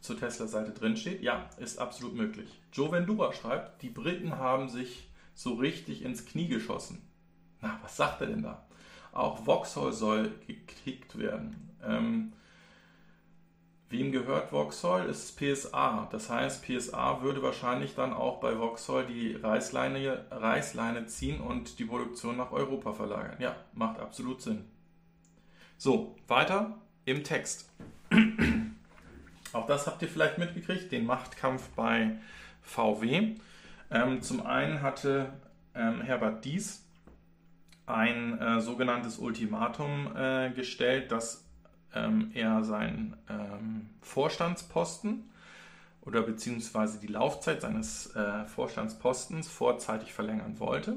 zur 0.00 0.18
Tesla-Seite 0.18 0.72
drin 0.72 0.96
steht. 0.96 1.22
Ja, 1.22 1.48
ist 1.58 1.78
absolut 1.78 2.14
möglich. 2.14 2.60
Joe 2.72 2.90
Vendura 2.90 3.32
schreibt, 3.32 3.82
die 3.82 3.90
Briten 3.90 4.38
haben 4.38 4.68
sich 4.68 5.08
so 5.34 5.54
richtig 5.54 6.02
ins 6.02 6.24
Knie 6.24 6.48
geschossen. 6.48 7.02
Na, 7.60 7.78
was 7.82 7.96
sagt 7.96 8.20
er 8.20 8.28
denn 8.28 8.42
da? 8.42 8.66
Auch 9.12 9.44
Vauxhall 9.44 9.92
soll 9.92 10.32
gekickt 10.46 11.18
werden. 11.18 11.70
Ähm, 11.84 12.32
Wem 13.92 14.10
gehört 14.10 14.48
Vauxhall? 14.48 15.06
Ist 15.06 15.38
PSA. 15.38 16.08
Das 16.10 16.30
heißt, 16.30 16.64
PSA 16.64 17.20
würde 17.20 17.42
wahrscheinlich 17.42 17.94
dann 17.94 18.14
auch 18.14 18.40
bei 18.40 18.56
Vauxhall 18.56 19.04
die 19.04 19.34
Reißleine, 19.34 20.24
Reißleine 20.30 21.06
ziehen 21.06 21.42
und 21.42 21.78
die 21.78 21.84
Produktion 21.84 22.38
nach 22.38 22.52
Europa 22.52 22.92
verlagern. 22.92 23.36
Ja, 23.38 23.54
macht 23.74 24.00
absolut 24.00 24.40
Sinn. 24.40 24.64
So, 25.76 26.16
weiter 26.26 26.78
im 27.04 27.22
Text. 27.22 27.70
Auch 29.52 29.66
das 29.66 29.86
habt 29.86 30.00
ihr 30.00 30.08
vielleicht 30.08 30.38
mitgekriegt, 30.38 30.90
den 30.90 31.04
Machtkampf 31.04 31.68
bei 31.76 32.16
VW. 32.62 33.36
Ähm, 33.90 34.22
zum 34.22 34.46
einen 34.46 34.80
hatte 34.80 35.34
ähm, 35.74 36.00
Herbert 36.00 36.46
Dies 36.46 36.88
ein 37.84 38.40
äh, 38.40 38.62
sogenanntes 38.62 39.18
Ultimatum 39.18 40.16
äh, 40.16 40.50
gestellt, 40.50 41.12
dass 41.12 41.44
ähm, 41.94 42.30
er 42.34 42.64
seinen 42.64 43.16
ähm, 43.28 43.88
Vorstandsposten 44.00 45.30
oder 46.02 46.22
beziehungsweise 46.22 46.98
die 46.98 47.06
Laufzeit 47.06 47.60
seines 47.60 48.14
äh, 48.16 48.44
Vorstandspostens 48.44 49.48
vorzeitig 49.48 50.12
verlängern 50.12 50.58
wollte. 50.58 50.96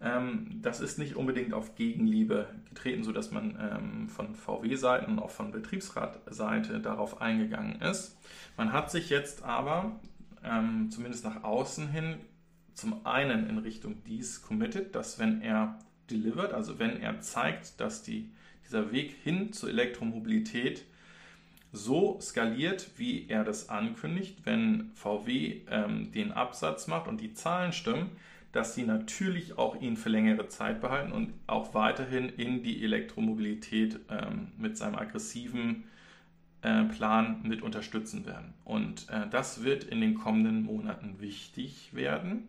Ähm, 0.00 0.60
das 0.62 0.80
ist 0.80 0.98
nicht 0.98 1.16
unbedingt 1.16 1.52
auf 1.52 1.76
Gegenliebe 1.76 2.48
getreten, 2.68 3.04
sodass 3.04 3.30
man 3.30 3.58
ähm, 3.60 4.08
von 4.08 4.34
VW-Seiten 4.34 5.12
und 5.12 5.18
auch 5.18 5.30
von 5.30 5.52
Betriebsratseite 5.52 6.80
darauf 6.80 7.20
eingegangen 7.20 7.80
ist. 7.80 8.16
Man 8.56 8.72
hat 8.72 8.90
sich 8.90 9.10
jetzt 9.10 9.42
aber 9.42 9.92
ähm, 10.42 10.90
zumindest 10.90 11.24
nach 11.24 11.42
außen 11.42 11.88
hin 11.88 12.16
zum 12.74 13.06
einen 13.06 13.48
in 13.48 13.58
Richtung 13.58 14.02
dies 14.04 14.42
committed, 14.42 14.94
dass 14.94 15.18
wenn 15.18 15.40
er 15.42 15.78
delivered, 16.10 16.52
also 16.52 16.78
wenn 16.78 17.00
er 17.00 17.20
zeigt, 17.20 17.80
dass 17.80 18.02
die 18.02 18.30
dieser 18.74 18.92
Weg 18.92 19.14
hin 19.22 19.52
zur 19.52 19.68
Elektromobilität 19.68 20.84
so 21.72 22.18
skaliert, 22.20 22.90
wie 22.96 23.26
er 23.28 23.44
das 23.44 23.68
ankündigt, 23.68 24.38
wenn 24.44 24.90
VW 24.94 25.60
ähm, 25.70 26.10
den 26.12 26.32
Absatz 26.32 26.86
macht 26.88 27.06
und 27.08 27.20
die 27.20 27.34
Zahlen 27.34 27.72
stimmen, 27.72 28.10
dass 28.52 28.74
sie 28.74 28.84
natürlich 28.84 29.58
auch 29.58 29.80
ihn 29.80 29.96
für 29.96 30.08
längere 30.08 30.48
Zeit 30.48 30.80
behalten 30.80 31.12
und 31.12 31.32
auch 31.46 31.74
weiterhin 31.74 32.28
in 32.28 32.62
die 32.62 32.82
Elektromobilität 32.84 34.00
ähm, 34.08 34.48
mit 34.58 34.76
seinem 34.76 34.96
aggressiven 34.96 35.84
äh, 36.62 36.84
Plan 36.84 37.40
mit 37.44 37.62
unterstützen 37.62 38.26
werden. 38.26 38.54
Und 38.64 39.08
äh, 39.10 39.28
das 39.30 39.62
wird 39.64 39.84
in 39.84 40.00
den 40.00 40.14
kommenden 40.14 40.62
Monaten 40.62 41.20
wichtig 41.20 41.90
werden. 41.92 42.46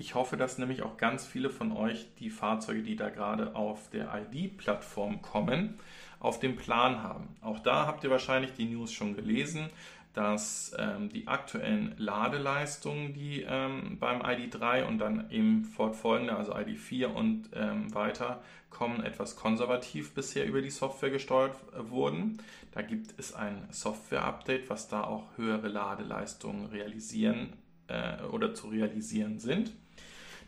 Ich 0.00 0.14
hoffe, 0.14 0.38
dass 0.38 0.56
nämlich 0.56 0.80
auch 0.80 0.96
ganz 0.96 1.26
viele 1.26 1.50
von 1.50 1.72
euch 1.72 2.06
die 2.20 2.30
Fahrzeuge, 2.30 2.82
die 2.82 2.96
da 2.96 3.10
gerade 3.10 3.54
auf 3.54 3.90
der 3.90 4.08
ID-Plattform 4.32 5.20
kommen, 5.20 5.78
auf 6.20 6.40
dem 6.40 6.56
Plan 6.56 7.02
haben. 7.02 7.28
Auch 7.42 7.58
da 7.58 7.86
habt 7.86 8.02
ihr 8.02 8.10
wahrscheinlich 8.10 8.54
die 8.54 8.64
News 8.64 8.92
schon 8.92 9.14
gelesen, 9.14 9.68
dass 10.14 10.74
ähm, 10.78 11.10
die 11.10 11.28
aktuellen 11.28 11.94
Ladeleistungen, 11.98 13.12
die 13.12 13.44
ähm, 13.46 13.98
beim 14.00 14.22
ID3 14.22 14.86
und 14.86 15.00
dann 15.00 15.30
eben 15.30 15.66
fortfolgende, 15.66 16.34
also 16.34 16.54
ID4 16.54 17.08
und 17.08 17.50
ähm, 17.52 17.94
weiter 17.94 18.42
kommen, 18.70 19.04
etwas 19.04 19.36
konservativ 19.36 20.14
bisher 20.14 20.46
über 20.46 20.62
die 20.62 20.70
Software 20.70 21.10
gesteuert 21.10 21.56
wurden. 21.76 22.38
Da 22.72 22.80
gibt 22.80 23.18
es 23.18 23.34
ein 23.34 23.68
Software-Update, 23.70 24.70
was 24.70 24.88
da 24.88 25.04
auch 25.04 25.36
höhere 25.36 25.68
Ladeleistungen 25.68 26.64
realisieren 26.70 27.52
äh, 27.90 28.24
oder 28.26 28.54
zu 28.54 28.68
realisieren 28.68 29.38
sind. 29.38 29.72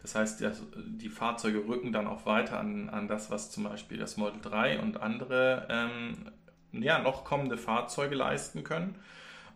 Das 0.03 0.17
heißt, 0.17 0.45
die 0.77 1.09
Fahrzeuge 1.09 1.67
rücken 1.67 1.93
dann 1.93 2.09
auch 2.09 2.27
weiter 2.27 2.59
an, 2.59 2.89
an 2.89 3.07
das, 3.07 3.31
was 3.31 3.53
zum 3.53 3.65
Beispiel 3.65 3.99
das 3.99 4.17
Model 4.17 4.41
3 4.43 4.81
und 4.81 5.01
andere 5.01 5.69
ähm, 5.71 6.33
ja, 6.73 6.99
noch 6.99 7.25
kommende 7.25 7.57
Fahrzeuge 7.57 8.17
leisten 8.17 8.65
können. 8.65 8.97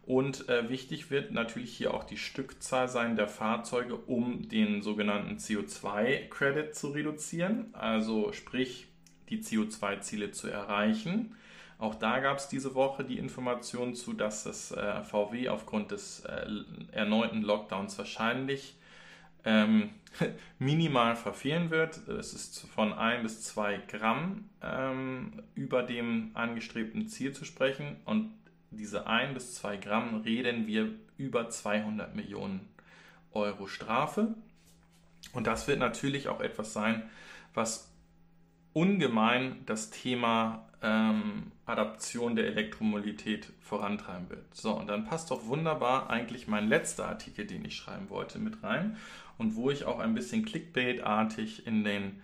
Und 0.07 0.49
äh, 0.49 0.68
wichtig 0.68 1.11
wird 1.11 1.32
natürlich 1.32 1.76
hier 1.76 1.93
auch 1.93 2.05
die 2.05 2.16
Stückzahl 2.16 2.89
sein 2.89 3.16
der 3.16 3.26
Fahrzeuge, 3.26 3.97
um 3.97 4.49
den 4.49 4.80
sogenannten 4.82 5.39
CO2-Credit 5.39 6.76
zu 6.76 6.91
reduzieren. 6.91 7.74
Also 7.74 8.32
sprich, 8.32 8.87
die 9.30 9.43
CO2-Ziele 9.43 10.30
zu 10.30 10.47
erreichen. 10.47 11.34
Auch 11.78 11.94
da 11.94 12.20
gab 12.20 12.38
es 12.38 12.48
diese 12.48 12.74
Woche 12.74 13.04
die 13.04 13.18
Information 13.18 13.94
zu, 13.94 14.14
dass 14.14 14.44
das 14.44 14.72
äh, 14.72 15.02
VW 15.02 15.50
aufgrund 15.50 15.90
des 15.90 16.20
äh, 16.20 16.46
erneuten 16.92 17.42
Lockdowns 17.42 17.98
wahrscheinlich 17.98 18.76
ähm, 19.44 19.90
minimal 20.58 21.16
verfehlen 21.16 21.70
wird. 21.70 22.08
Es 22.08 22.32
ist 22.32 22.66
von 22.74 22.92
1 22.92 23.22
bis 23.22 23.42
2 23.44 23.78
Gramm 23.88 24.48
ähm, 24.62 25.42
über 25.54 25.82
dem 25.82 26.30
angestrebten 26.34 27.08
Ziel 27.08 27.32
zu 27.32 27.44
sprechen 27.44 27.96
und 28.06 28.32
diese 28.70 29.06
1 29.06 29.34
bis 29.34 29.54
2 29.56 29.76
Gramm 29.76 30.22
reden 30.22 30.66
wir 30.66 30.90
über 31.18 31.48
200 31.48 32.14
Millionen 32.14 32.68
Euro 33.32 33.66
Strafe. 33.66 34.34
Und 35.32 35.46
das 35.46 35.68
wird 35.68 35.78
natürlich 35.78 36.28
auch 36.28 36.40
etwas 36.40 36.72
sein, 36.72 37.02
was 37.54 37.92
ungemein 38.76 39.56
das 39.64 39.88
Thema 39.88 40.68
ähm, 40.82 41.50
Adaption 41.64 42.36
der 42.36 42.46
Elektromobilität 42.46 43.50
vorantreiben 43.62 44.28
wird. 44.28 44.54
So, 44.54 44.74
und 44.74 44.88
dann 44.88 45.06
passt 45.06 45.30
doch 45.30 45.46
wunderbar 45.46 46.10
eigentlich 46.10 46.46
mein 46.46 46.68
letzter 46.68 47.08
Artikel, 47.08 47.46
den 47.46 47.64
ich 47.64 47.74
schreiben 47.74 48.10
wollte, 48.10 48.38
mit 48.38 48.62
rein 48.62 48.98
und 49.38 49.56
wo 49.56 49.70
ich 49.70 49.86
auch 49.86 49.98
ein 49.98 50.14
bisschen 50.14 50.44
Clickbait-artig 50.44 51.66
in 51.66 51.84
den 51.84 52.20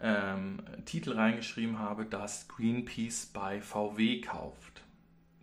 ähm, 0.00 0.60
Titel 0.84 1.14
reingeschrieben 1.14 1.80
habe, 1.80 2.04
dass 2.04 2.46
Greenpeace 2.46 3.26
bei 3.34 3.60
VW 3.60 4.20
kauft. 4.20 4.82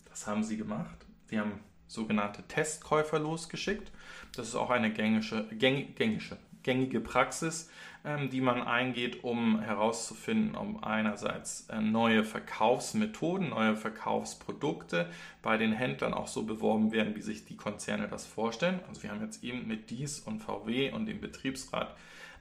Das 0.06 0.26
haben 0.26 0.46
sie 0.46 0.56
gemacht. 0.56 1.06
Sie 1.26 1.38
haben 1.38 1.60
sogenannte 1.88 2.44
Testkäufer 2.44 3.20
losgeschickt. 3.20 3.92
Das 4.34 4.48
ist 4.48 4.56
auch 4.56 4.70
eine 4.70 4.94
gängige, 4.94 5.48
gängige, 5.52 6.38
gängige 6.66 7.00
Praxis, 7.00 7.70
ähm, 8.04 8.30
die 8.30 8.42
man 8.42 8.62
eingeht, 8.62 9.24
um 9.24 9.62
herauszufinden, 9.62 10.56
ob 10.56 10.84
einerseits 10.84 11.70
äh, 11.70 11.80
neue 11.80 12.24
Verkaufsmethoden, 12.24 13.50
neue 13.50 13.76
Verkaufsprodukte 13.76 15.10
bei 15.44 15.58
den 15.58 15.72
Händlern 15.72 16.14
auch 16.14 16.28
so 16.28 16.44
beworben 16.44 16.92
werden, 16.92 17.16
wie 17.16 17.22
sich 17.22 17.46
die 17.46 17.56
Konzerne 17.56 18.08
das 18.08 18.26
vorstellen. 18.26 18.80
Also 18.90 19.04
wir 19.04 19.12
haben 19.12 19.22
jetzt 19.22 19.44
eben 19.44 19.68
mit 19.68 19.92
Dies 19.92 20.20
und 20.20 20.40
VW 20.40 20.92
und 20.92 21.06
dem 21.06 21.22
Betriebsrat 21.22 21.96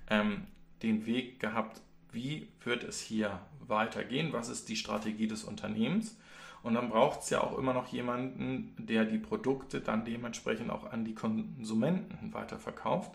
ähm, 0.08 0.44
den 0.82 1.06
Weg 1.06 1.38
gehabt, 1.38 1.82
wie 2.10 2.48
wird 2.64 2.82
es 2.82 3.00
hier 3.00 3.40
weitergehen, 3.60 4.32
was 4.32 4.48
ist 4.48 4.68
die 4.68 4.76
Strategie 4.76 5.26
des 5.26 5.44
Unternehmens. 5.44 6.16
Und 6.62 6.74
dann 6.74 6.88
braucht 6.88 7.20
es 7.20 7.30
ja 7.30 7.42
auch 7.42 7.58
immer 7.58 7.74
noch 7.74 7.88
jemanden, 7.88 8.74
der 8.78 9.04
die 9.04 9.18
Produkte 9.18 9.82
dann 9.82 10.06
dementsprechend 10.06 10.70
auch 10.70 10.90
an 10.90 11.04
die 11.04 11.14
Konsumenten 11.14 12.32
weiterverkauft. 12.32 13.12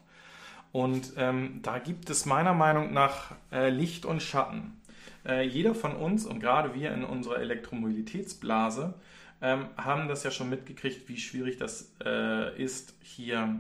Und 0.72 1.14
ähm, 1.18 1.60
da 1.64 1.80
gibt 1.80 2.10
es 2.10 2.26
meiner 2.26 2.54
Meinung 2.54 2.94
nach 2.94 3.36
äh, 3.52 3.70
Licht 3.70 4.06
und 4.06 4.22
Schatten. 4.22 4.80
Äh, 5.26 5.48
jeder 5.48 5.74
von 5.74 5.96
uns 5.96 6.26
und 6.26 6.40
gerade 6.40 6.76
wir 6.76 6.94
in 6.94 7.04
unserer 7.04 7.40
Elektromobilitätsblase 7.40 8.94
ähm, 9.42 9.68
haben 9.78 10.08
das 10.08 10.24
ja 10.24 10.32
schon 10.32 10.50
mitgekriegt, 10.50 11.10
wie 11.10 11.18
schwierig 11.18 11.58
das 11.58 11.94
äh, 12.04 12.62
ist, 12.62 12.94
hier 13.02 13.60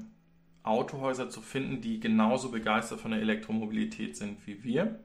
Autohäuser 0.63 1.29
zu 1.29 1.41
finden, 1.41 1.81
die 1.81 1.99
genauso 1.99 2.51
begeistert 2.51 2.99
von 2.99 3.11
der 3.11 3.21
Elektromobilität 3.21 4.17
sind 4.17 4.45
wie 4.45 4.63
wir. 4.63 4.99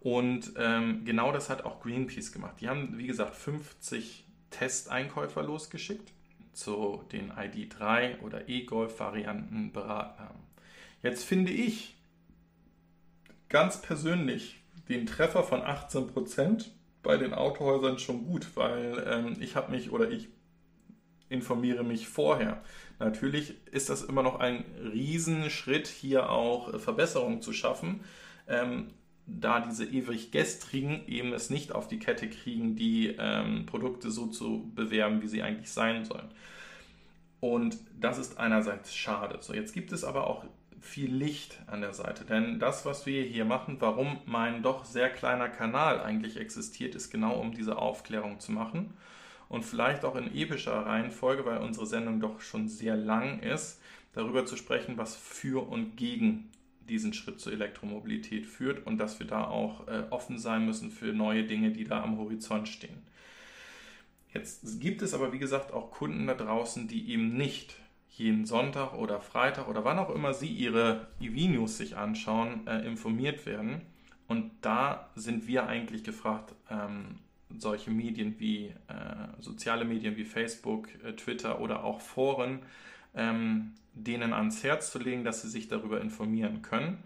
Und 0.00 0.52
ähm, 0.56 1.04
genau 1.04 1.32
das 1.32 1.50
hat 1.50 1.64
auch 1.64 1.80
Greenpeace 1.80 2.32
gemacht. 2.32 2.54
Die 2.60 2.68
haben, 2.68 2.96
wie 2.96 3.06
gesagt, 3.06 3.34
50 3.34 4.24
Testeinkäufer 4.50 5.42
losgeschickt 5.42 6.12
zu 6.52 7.02
den 7.12 7.32
ID3 7.32 8.20
oder 8.20 8.48
E-Golf-Varianten 8.48 9.72
beraten 9.72 10.20
haben. 10.20 10.45
Jetzt 11.06 11.22
finde 11.22 11.52
ich 11.52 11.94
ganz 13.48 13.80
persönlich 13.80 14.60
den 14.88 15.06
Treffer 15.06 15.44
von 15.44 15.60
18% 15.60 16.66
bei 17.04 17.16
den 17.16 17.32
Autohäusern 17.32 18.00
schon 18.00 18.24
gut, 18.24 18.48
weil 18.56 19.06
ähm, 19.08 19.36
ich 19.38 19.54
habe 19.54 19.70
mich 19.70 19.92
oder 19.92 20.10
ich 20.10 20.28
informiere 21.28 21.84
mich 21.84 22.08
vorher. 22.08 22.60
Natürlich 22.98 23.54
ist 23.68 23.88
das 23.88 24.02
immer 24.02 24.24
noch 24.24 24.40
ein 24.40 24.64
Riesenschritt, 24.82 25.86
hier 25.86 26.28
auch 26.28 26.76
Verbesserungen 26.80 27.40
zu 27.40 27.52
schaffen, 27.52 28.00
ähm, 28.48 28.88
da 29.26 29.60
diese 29.60 29.84
ewig 29.84 30.32
Gestrigen 30.32 31.06
eben 31.06 31.32
es 31.32 31.50
nicht 31.50 31.70
auf 31.70 31.86
die 31.86 32.00
Kette 32.00 32.28
kriegen, 32.28 32.74
die 32.74 33.14
ähm, 33.16 33.64
Produkte 33.66 34.10
so 34.10 34.26
zu 34.26 34.72
bewerben, 34.74 35.22
wie 35.22 35.28
sie 35.28 35.44
eigentlich 35.44 35.70
sein 35.70 36.04
sollen. 36.04 36.30
Und 37.38 37.78
das 38.00 38.18
ist 38.18 38.38
einerseits 38.38 38.92
schade. 38.92 39.38
So, 39.40 39.54
jetzt 39.54 39.72
gibt 39.72 39.92
es 39.92 40.02
aber 40.02 40.26
auch 40.26 40.44
viel 40.86 41.12
Licht 41.12 41.58
an 41.66 41.80
der 41.80 41.92
Seite. 41.92 42.24
Denn 42.24 42.58
das, 42.58 42.86
was 42.86 43.04
wir 43.04 43.22
hier 43.22 43.44
machen, 43.44 43.76
warum 43.80 44.18
mein 44.24 44.62
doch 44.62 44.84
sehr 44.84 45.10
kleiner 45.10 45.48
Kanal 45.48 46.00
eigentlich 46.00 46.38
existiert, 46.38 46.94
ist 46.94 47.10
genau 47.10 47.38
um 47.38 47.52
diese 47.52 47.78
Aufklärung 47.78 48.40
zu 48.40 48.52
machen. 48.52 48.94
Und 49.48 49.64
vielleicht 49.64 50.04
auch 50.04 50.16
in 50.16 50.34
epischer 50.34 50.86
Reihenfolge, 50.86 51.44
weil 51.44 51.58
unsere 51.58 51.86
Sendung 51.86 52.20
doch 52.20 52.40
schon 52.40 52.68
sehr 52.68 52.96
lang 52.96 53.40
ist, 53.40 53.80
darüber 54.12 54.46
zu 54.46 54.56
sprechen, 54.56 54.96
was 54.96 55.14
für 55.14 55.68
und 55.68 55.96
gegen 55.96 56.50
diesen 56.88 57.12
Schritt 57.12 57.40
zur 57.40 57.52
Elektromobilität 57.52 58.46
führt 58.46 58.86
und 58.86 58.98
dass 58.98 59.18
wir 59.18 59.26
da 59.26 59.44
auch 59.44 59.86
äh, 59.88 60.04
offen 60.10 60.38
sein 60.38 60.64
müssen 60.64 60.90
für 60.90 61.12
neue 61.12 61.44
Dinge, 61.44 61.70
die 61.70 61.84
da 61.84 62.02
am 62.02 62.18
Horizont 62.18 62.68
stehen. 62.68 63.02
Jetzt 64.32 64.80
gibt 64.80 65.02
es 65.02 65.14
aber, 65.14 65.32
wie 65.32 65.38
gesagt, 65.38 65.72
auch 65.72 65.90
Kunden 65.90 66.26
da 66.26 66.34
draußen, 66.34 66.88
die 66.88 67.10
eben 67.10 67.36
nicht 67.36 67.76
jeden 68.18 68.46
Sonntag 68.46 68.94
oder 68.94 69.20
Freitag 69.20 69.68
oder 69.68 69.84
wann 69.84 69.98
auch 69.98 70.10
immer 70.10 70.32
Sie 70.34 70.48
Ihre 70.48 71.08
EV-News 71.20 71.76
sich 71.76 71.96
anschauen, 71.96 72.66
äh, 72.66 72.86
informiert 72.86 73.46
werden. 73.46 73.82
Und 74.26 74.50
da 74.62 75.10
sind 75.14 75.46
wir 75.46 75.66
eigentlich 75.66 76.02
gefragt, 76.02 76.54
ähm, 76.70 77.18
solche 77.58 77.90
Medien 77.90 78.38
wie 78.38 78.66
äh, 78.88 79.40
soziale 79.40 79.84
Medien 79.84 80.16
wie 80.16 80.24
Facebook, 80.24 80.88
äh, 81.04 81.12
Twitter 81.12 81.60
oder 81.60 81.84
auch 81.84 82.00
Foren, 82.00 82.60
ähm, 83.14 83.74
denen 83.92 84.32
ans 84.32 84.62
Herz 84.64 84.90
zu 84.90 84.98
legen, 84.98 85.24
dass 85.24 85.42
sie 85.42 85.48
sich 85.48 85.68
darüber 85.68 86.00
informieren 86.00 86.62
können, 86.62 86.98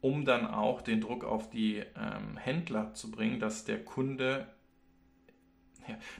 um 0.00 0.24
dann 0.24 0.46
auch 0.46 0.82
den 0.82 1.00
Druck 1.00 1.24
auf 1.24 1.50
die 1.50 1.78
ähm, 1.96 2.36
Händler 2.36 2.94
zu 2.94 3.10
bringen, 3.10 3.40
dass 3.40 3.64
der 3.64 3.84
Kunde 3.84 4.46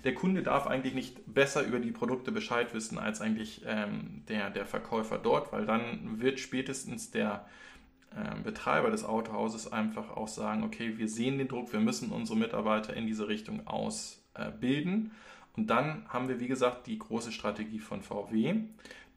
der 0.04 0.14
Kunde 0.14 0.42
darf 0.42 0.66
eigentlich 0.66 0.94
nicht 0.94 1.32
besser 1.32 1.62
über 1.62 1.78
die 1.78 1.92
Produkte 1.92 2.32
Bescheid 2.32 2.74
wissen 2.74 2.98
als 2.98 3.20
eigentlich 3.20 3.62
ähm, 3.66 4.22
der, 4.28 4.50
der 4.50 4.66
Verkäufer 4.66 5.18
dort, 5.18 5.52
weil 5.52 5.66
dann 5.66 6.20
wird 6.20 6.40
spätestens 6.40 7.10
der 7.10 7.46
äh, 8.16 8.40
Betreiber 8.42 8.90
des 8.90 9.04
Autohauses 9.04 9.72
einfach 9.72 10.10
auch 10.16 10.28
sagen, 10.28 10.64
okay, 10.64 10.98
wir 10.98 11.08
sehen 11.08 11.38
den 11.38 11.48
Druck, 11.48 11.72
wir 11.72 11.80
müssen 11.80 12.10
unsere 12.10 12.38
Mitarbeiter 12.38 12.94
in 12.94 13.06
diese 13.06 13.28
Richtung 13.28 13.66
ausbilden. 13.66 15.06
Äh, 15.06 15.58
und 15.58 15.68
dann 15.68 16.04
haben 16.08 16.28
wir, 16.28 16.40
wie 16.40 16.48
gesagt, 16.48 16.86
die 16.86 16.98
große 16.98 17.32
Strategie 17.32 17.78
von 17.78 18.02
VW, 18.02 18.54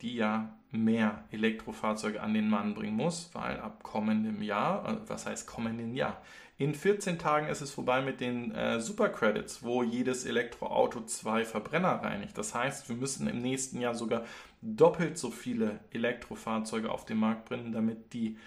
die 0.02 0.16
ja 0.16 0.54
mehr 0.72 1.24
Elektrofahrzeuge 1.32 2.22
an 2.22 2.34
den 2.34 2.50
Mann 2.50 2.74
bringen 2.74 2.96
muss, 2.96 3.30
weil 3.34 3.60
ab 3.60 3.84
kommendem 3.84 4.42
Jahr, 4.42 4.88
äh, 4.88 4.98
was 5.08 5.26
heißt 5.26 5.48
kommendem 5.48 5.94
Jahr? 5.94 6.22
In 6.58 6.74
14 6.74 7.20
Tagen 7.20 7.48
ist 7.48 7.60
es 7.60 7.72
vorbei 7.72 8.02
mit 8.02 8.22
den 8.22 8.52
äh, 8.52 8.80
Supercredits, 8.80 9.62
wo 9.64 9.84
jedes 9.84 10.26
Elektroauto 10.26 11.02
zwei 11.02 11.44
Verbrenner 11.44 12.02
reinigt. 12.02 12.38
Das 12.38 12.56
heißt, 12.56 12.88
wir 12.88 12.96
müssen 12.96 13.28
im 13.28 13.42
nächsten 13.42 13.82
Jahr 13.82 13.94
sogar 13.94 14.24
doppelt 14.62 15.18
so 15.18 15.32
viele 15.32 15.82
Elektrofahrzeuge 15.92 16.90
auf 16.90 17.04
den 17.04 17.18
Markt 17.18 17.46
bringen, 17.46 17.74
damit 17.74 18.14
die 18.14 18.38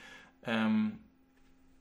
ähm, 0.45 1.01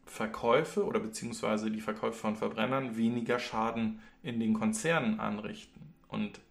Verkäufe 0.05 0.85
oder 0.85 0.99
beziehungsweise 0.99 1.71
die 1.71 1.81
Verkäufe 1.81 2.17
von 2.17 2.35
Verbrennern 2.35 2.97
weniger 2.97 3.39
Schaden 3.39 4.01
in 4.21 4.41
den 4.41 4.53
Konzernen 4.53 5.21
anrichten. 5.21 5.93
Und 6.09 6.41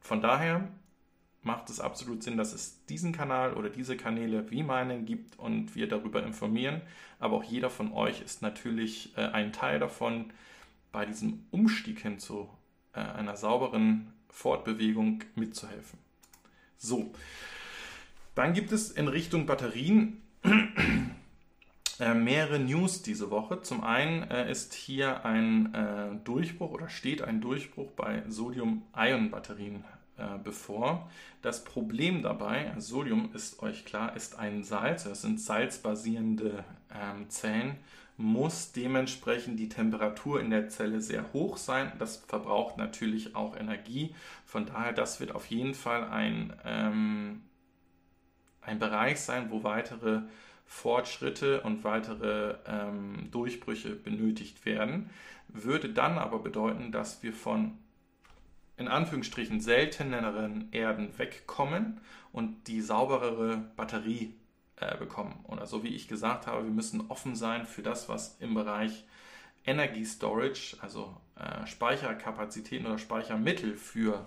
von 0.00 0.20
daher 0.20 0.68
macht 1.44 1.70
es 1.70 1.80
absolut 1.80 2.22
Sinn, 2.22 2.36
dass 2.36 2.52
es 2.52 2.84
diesen 2.86 3.12
Kanal 3.12 3.54
oder 3.54 3.68
diese 3.68 3.96
Kanäle 3.96 4.50
wie 4.50 4.62
meinen 4.62 5.04
gibt 5.04 5.38
und 5.38 5.74
wir 5.74 5.88
darüber 5.88 6.22
informieren. 6.22 6.80
Aber 7.18 7.36
auch 7.36 7.44
jeder 7.44 7.70
von 7.70 7.92
euch 7.92 8.20
ist 8.22 8.42
natürlich 8.42 9.16
äh, 9.16 9.22
ein 9.22 9.52
Teil 9.52 9.78
davon, 9.78 10.32
bei 10.92 11.04
diesem 11.04 11.44
Umstieg 11.50 12.00
hin 12.00 12.18
zu 12.18 12.48
äh, 12.92 13.00
einer 13.00 13.36
sauberen 13.36 14.12
Fortbewegung 14.28 15.22
mitzuhelfen. 15.34 15.98
So, 16.76 17.12
dann 18.34 18.52
gibt 18.52 18.72
es 18.72 18.90
in 18.90 19.08
Richtung 19.08 19.46
Batterien 19.46 20.22
äh, 22.00 22.14
mehrere 22.14 22.58
News 22.58 23.02
diese 23.02 23.30
Woche. 23.30 23.62
Zum 23.62 23.82
einen 23.84 24.22
äh, 24.30 24.50
ist 24.50 24.74
hier 24.74 25.24
ein 25.24 25.72
äh, 25.74 26.16
Durchbruch 26.24 26.72
oder 26.72 26.88
steht 26.88 27.22
ein 27.22 27.40
Durchbruch 27.40 27.92
bei 27.92 28.22
Sodium-Ionen-Batterien 28.28 29.84
äh, 30.16 30.38
bevor. 30.42 31.10
Das 31.42 31.64
Problem 31.64 32.22
dabei, 32.22 32.72
also 32.72 32.96
Sodium 32.96 33.30
ist 33.34 33.62
euch 33.62 33.84
klar, 33.84 34.14
ist 34.16 34.38
ein 34.38 34.62
Salz, 34.62 35.04
das 35.04 35.22
sind 35.22 35.40
salzbasierende 35.40 36.64
ähm, 36.92 37.28
Zellen, 37.28 37.76
muss 38.16 38.72
dementsprechend 38.72 39.58
die 39.58 39.68
Temperatur 39.68 40.40
in 40.40 40.50
der 40.50 40.68
Zelle 40.68 41.00
sehr 41.00 41.32
hoch 41.32 41.56
sein. 41.56 41.90
Das 41.98 42.18
verbraucht 42.18 42.76
natürlich 42.76 43.34
auch 43.34 43.56
Energie. 43.56 44.14
Von 44.46 44.66
daher, 44.66 44.92
das 44.92 45.18
wird 45.18 45.34
auf 45.34 45.46
jeden 45.46 45.74
Fall 45.74 46.04
ein, 46.04 46.52
ähm, 46.64 47.42
ein 48.60 48.78
Bereich 48.78 49.20
sein, 49.20 49.50
wo 49.50 49.64
weitere 49.64 50.22
Fortschritte 50.64 51.60
und 51.62 51.84
weitere 51.84 52.54
ähm, 52.66 53.28
Durchbrüche 53.30 53.90
benötigt 53.90 54.64
werden, 54.64 55.10
würde 55.48 55.88
dann 55.88 56.18
aber 56.18 56.38
bedeuten, 56.38 56.90
dass 56.90 57.22
wir 57.22 57.32
von 57.32 57.78
in 58.76 58.88
Anführungsstrichen 58.88 59.60
selteneren 59.60 60.68
Erden 60.72 61.16
wegkommen 61.18 62.00
und 62.32 62.66
die 62.66 62.80
sauberere 62.80 63.58
Batterie 63.76 64.34
äh, 64.76 64.96
bekommen. 64.96 65.44
Oder 65.44 65.66
so 65.66 65.84
wie 65.84 65.94
ich 65.94 66.08
gesagt 66.08 66.46
habe, 66.46 66.64
wir 66.64 66.72
müssen 66.72 67.08
offen 67.08 67.36
sein 67.36 67.66
für 67.66 67.82
das, 67.82 68.08
was 68.08 68.36
im 68.40 68.54
Bereich 68.54 69.04
Energy 69.64 70.04
Storage, 70.04 70.76
also 70.80 71.16
äh, 71.36 71.66
Speicherkapazitäten 71.66 72.86
oder 72.86 72.98
Speichermittel 72.98 73.76
für 73.76 74.26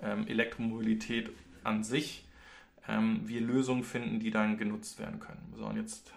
ähm, 0.00 0.26
Elektromobilität 0.26 1.30
an 1.64 1.84
sich 1.84 2.26
ähm, 2.88 3.22
wir 3.24 3.40
Lösungen 3.40 3.84
finden, 3.84 4.20
die 4.20 4.30
dann 4.30 4.56
genutzt 4.56 4.98
werden 4.98 5.20
können. 5.20 5.52
So, 5.56 5.66
und 5.66 5.76
jetzt 5.76 6.12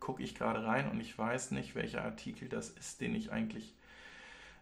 gucke 0.00 0.22
ich 0.22 0.34
gerade 0.34 0.64
rein 0.64 0.90
und 0.90 1.00
ich 1.00 1.16
weiß 1.16 1.52
nicht, 1.52 1.74
welcher 1.74 2.04
Artikel 2.04 2.48
das 2.48 2.70
ist, 2.70 3.00
den 3.00 3.14
ich 3.14 3.32
eigentlich 3.32 3.74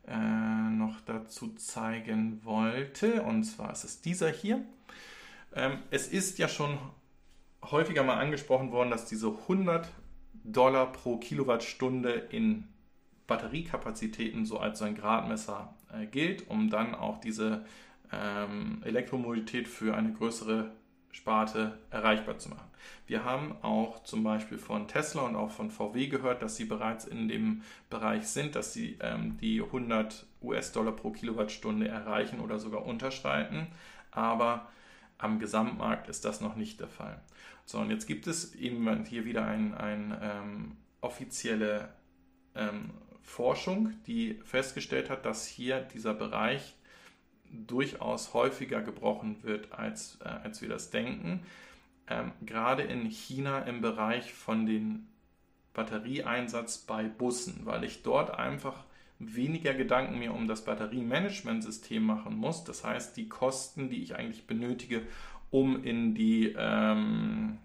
äh, 0.06 0.70
noch 0.70 1.00
dazu 1.02 1.54
zeigen 1.54 2.40
wollte. 2.44 3.22
Und 3.22 3.44
zwar 3.44 3.72
ist 3.72 3.84
es 3.84 4.00
dieser 4.00 4.30
hier. 4.30 4.64
Ähm, 5.54 5.78
es 5.90 6.08
ist 6.08 6.38
ja 6.38 6.48
schon 6.48 6.78
häufiger 7.62 8.02
mal 8.02 8.18
angesprochen 8.18 8.72
worden, 8.72 8.90
dass 8.90 9.06
diese 9.06 9.28
100 9.28 9.88
Dollar 10.44 10.90
pro 10.90 11.18
Kilowattstunde 11.18 12.12
in 12.30 12.68
Batteriekapazitäten 13.26 14.44
so 14.44 14.58
als 14.58 14.80
so 14.80 14.84
ein 14.84 14.96
Gradmesser 14.96 15.74
äh, 15.92 16.06
gilt, 16.06 16.48
um 16.48 16.70
dann 16.70 16.94
auch 16.94 17.20
diese 17.20 17.64
ähm, 18.12 18.82
Elektromobilität 18.84 19.68
für 19.68 19.96
eine 19.96 20.12
größere 20.12 20.72
Sparte 21.12 21.78
erreichbar 21.90 22.38
zu 22.38 22.50
machen. 22.50 22.71
Wir 23.06 23.24
haben 23.24 23.56
auch 23.62 24.02
zum 24.04 24.22
Beispiel 24.22 24.58
von 24.58 24.88
Tesla 24.88 25.22
und 25.22 25.36
auch 25.36 25.50
von 25.50 25.70
VW 25.70 26.06
gehört, 26.06 26.42
dass 26.42 26.56
sie 26.56 26.64
bereits 26.64 27.04
in 27.04 27.28
dem 27.28 27.62
Bereich 27.90 28.26
sind, 28.28 28.56
dass 28.56 28.72
sie 28.72 28.96
ähm, 29.00 29.36
die 29.38 29.60
100 29.60 30.26
US-Dollar 30.42 30.92
pro 30.92 31.10
Kilowattstunde 31.10 31.88
erreichen 31.88 32.40
oder 32.40 32.58
sogar 32.58 32.84
unterschreiten. 32.84 33.68
Aber 34.10 34.68
am 35.18 35.38
Gesamtmarkt 35.38 36.08
ist 36.08 36.24
das 36.24 36.40
noch 36.40 36.56
nicht 36.56 36.80
der 36.80 36.88
Fall. 36.88 37.20
So, 37.64 37.78
und 37.78 37.90
jetzt 37.90 38.06
gibt 38.06 38.26
es 38.26 38.54
eben 38.54 39.04
hier 39.04 39.24
wieder 39.24 39.46
eine 39.46 39.78
ein, 39.78 40.18
ähm, 40.20 40.76
offizielle 41.00 41.88
ähm, 42.54 42.90
Forschung, 43.22 43.92
die 44.06 44.40
festgestellt 44.44 45.10
hat, 45.10 45.24
dass 45.24 45.46
hier 45.46 45.80
dieser 45.80 46.14
Bereich 46.14 46.74
durchaus 47.52 48.34
häufiger 48.34 48.80
gebrochen 48.80 49.42
wird, 49.42 49.72
als, 49.72 50.18
äh, 50.24 50.28
als 50.28 50.62
wir 50.62 50.68
das 50.68 50.90
denken. 50.90 51.44
Ähm, 52.08 52.32
gerade 52.44 52.82
in 52.82 53.04
China 53.06 53.60
im 53.60 53.80
Bereich 53.80 54.32
von 54.32 54.66
den 54.66 55.08
Batterieeinsatz 55.74 56.78
bei 56.78 57.04
Bussen, 57.04 57.60
weil 57.64 57.84
ich 57.84 58.02
dort 58.02 58.30
einfach 58.38 58.84
weniger 59.18 59.74
Gedanken 59.74 60.18
mir 60.18 60.34
um 60.34 60.48
das 60.48 60.64
Batteriemanagementsystem 60.64 62.02
machen 62.02 62.36
muss. 62.36 62.64
Das 62.64 62.84
heißt, 62.84 63.16
die 63.16 63.28
Kosten, 63.28 63.88
die 63.88 64.02
ich 64.02 64.16
eigentlich 64.16 64.46
benötige, 64.46 65.02
um 65.50 65.82
in 65.84 66.14
die 66.14 66.54
ähm, 66.56 67.58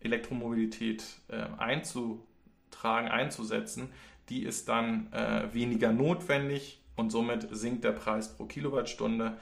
Elektromobilität 0.00 1.04
äh, 1.28 1.46
einzutragen, 1.58 3.08
einzusetzen, 3.08 3.88
die 4.28 4.42
ist 4.42 4.68
dann 4.68 5.12
äh, 5.12 5.52
weniger 5.52 5.92
notwendig 5.92 6.80
und 6.96 7.10
somit 7.10 7.48
sinkt 7.50 7.84
der 7.84 7.92
Preis 7.92 8.36
pro 8.36 8.44
Kilowattstunde 8.44 9.38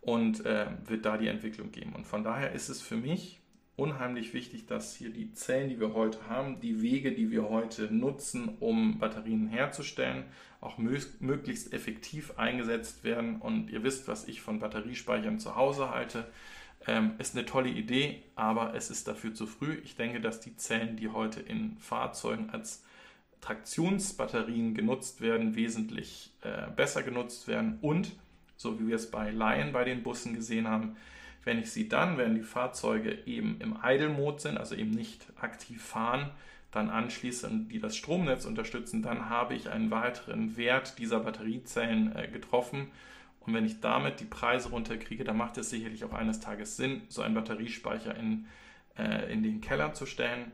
und 0.00 0.44
äh, 0.44 0.66
wird 0.86 1.04
da 1.04 1.16
die 1.16 1.28
Entwicklung 1.28 1.72
geben. 1.72 1.92
Und 1.94 2.06
von 2.06 2.22
daher 2.24 2.52
ist 2.52 2.68
es 2.68 2.80
für 2.80 2.96
mich 2.96 3.40
unheimlich 3.76 4.34
wichtig, 4.34 4.66
dass 4.66 4.94
hier 4.94 5.10
die 5.10 5.32
Zellen, 5.32 5.68
die 5.68 5.80
wir 5.80 5.94
heute 5.94 6.28
haben, 6.28 6.60
die 6.60 6.80
Wege, 6.80 7.12
die 7.12 7.30
wir 7.30 7.48
heute 7.48 7.92
nutzen, 7.92 8.56
um 8.60 8.98
Batterien 8.98 9.48
herzustellen, 9.48 10.24
auch 10.60 10.78
mö 10.78 10.98
möglichst 11.20 11.72
effektiv 11.72 12.38
eingesetzt 12.38 13.04
werden. 13.04 13.40
Und 13.40 13.70
ihr 13.70 13.82
wisst, 13.82 14.06
was 14.08 14.28
ich 14.28 14.40
von 14.40 14.60
Batteriespeichern 14.60 15.38
zu 15.38 15.56
Hause 15.56 15.90
halte. 15.90 16.26
Ähm, 16.86 17.12
ist 17.18 17.34
eine 17.34 17.46
tolle 17.46 17.70
Idee, 17.70 18.22
aber 18.36 18.74
es 18.74 18.90
ist 18.90 19.08
dafür 19.08 19.34
zu 19.34 19.46
früh. 19.46 19.78
Ich 19.84 19.96
denke, 19.96 20.20
dass 20.20 20.40
die 20.40 20.56
Zellen, 20.56 20.96
die 20.96 21.08
heute 21.08 21.40
in 21.40 21.78
Fahrzeugen 21.78 22.50
als 22.50 22.84
Traktionsbatterien 23.40 24.74
genutzt 24.74 25.20
werden, 25.20 25.54
wesentlich 25.54 26.32
äh, 26.42 26.70
besser 26.70 27.02
genutzt 27.02 27.48
werden 27.48 27.78
und, 27.80 28.12
so 28.56 28.78
wie 28.78 28.88
wir 28.88 28.96
es 28.96 29.10
bei 29.10 29.30
Lion 29.30 29.72
bei 29.72 29.84
den 29.84 30.02
Bussen 30.02 30.34
gesehen 30.34 30.68
haben, 30.68 30.96
wenn 31.44 31.58
ich 31.58 31.70
sie 31.70 31.88
dann, 31.88 32.18
wenn 32.18 32.34
die 32.34 32.42
Fahrzeuge 32.42 33.18
eben 33.26 33.60
im 33.60 33.76
Idle-Mode 33.82 34.40
sind, 34.40 34.58
also 34.58 34.74
eben 34.74 34.90
nicht 34.90 35.26
aktiv 35.40 35.82
fahren, 35.82 36.30
dann 36.70 36.90
anschließe 36.90 37.48
und 37.48 37.68
die 37.68 37.78
das 37.78 37.96
Stromnetz 37.96 38.44
unterstützen, 38.46 39.02
dann 39.02 39.28
habe 39.28 39.54
ich 39.54 39.70
einen 39.70 39.90
weiteren 39.90 40.56
Wert 40.56 40.98
dieser 40.98 41.20
Batteriezellen 41.20 42.14
äh, 42.16 42.28
getroffen. 42.28 42.88
Und 43.40 43.54
wenn 43.54 43.64
ich 43.64 43.80
damit 43.80 44.20
die 44.20 44.24
Preise 44.24 44.70
runterkriege, 44.70 45.22
dann 45.22 45.36
macht 45.36 45.58
es 45.58 45.70
sicherlich 45.70 46.04
auch 46.04 46.12
eines 46.12 46.40
Tages 46.40 46.76
Sinn, 46.76 47.02
so 47.08 47.22
einen 47.22 47.34
Batteriespeicher 47.34 48.16
in, 48.16 48.46
äh, 48.98 49.32
in 49.32 49.42
den 49.42 49.60
Keller 49.60 49.94
zu 49.94 50.06
stellen 50.06 50.50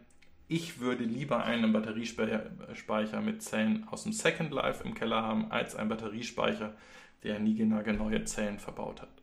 ich 0.50 0.80
würde 0.80 1.04
lieber 1.04 1.44
einen 1.44 1.72
Batteriespeicher 1.72 3.20
mit 3.20 3.40
Zellen 3.40 3.86
aus 3.88 4.02
dem 4.02 4.12
Second 4.12 4.50
Life 4.50 4.82
im 4.82 4.94
Keller 4.94 5.22
haben, 5.22 5.48
als 5.52 5.76
einen 5.76 5.88
Batteriespeicher, 5.88 6.74
der 7.22 7.38
neue 7.38 8.24
Zellen 8.24 8.58
verbaut 8.58 9.00
hat. 9.00 9.19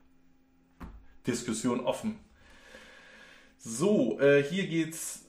Diskussion 1.27 1.81
offen. 1.81 2.19
So, 3.57 4.19
äh, 4.19 4.43
hier 4.43 4.67
geht's. 4.67 5.25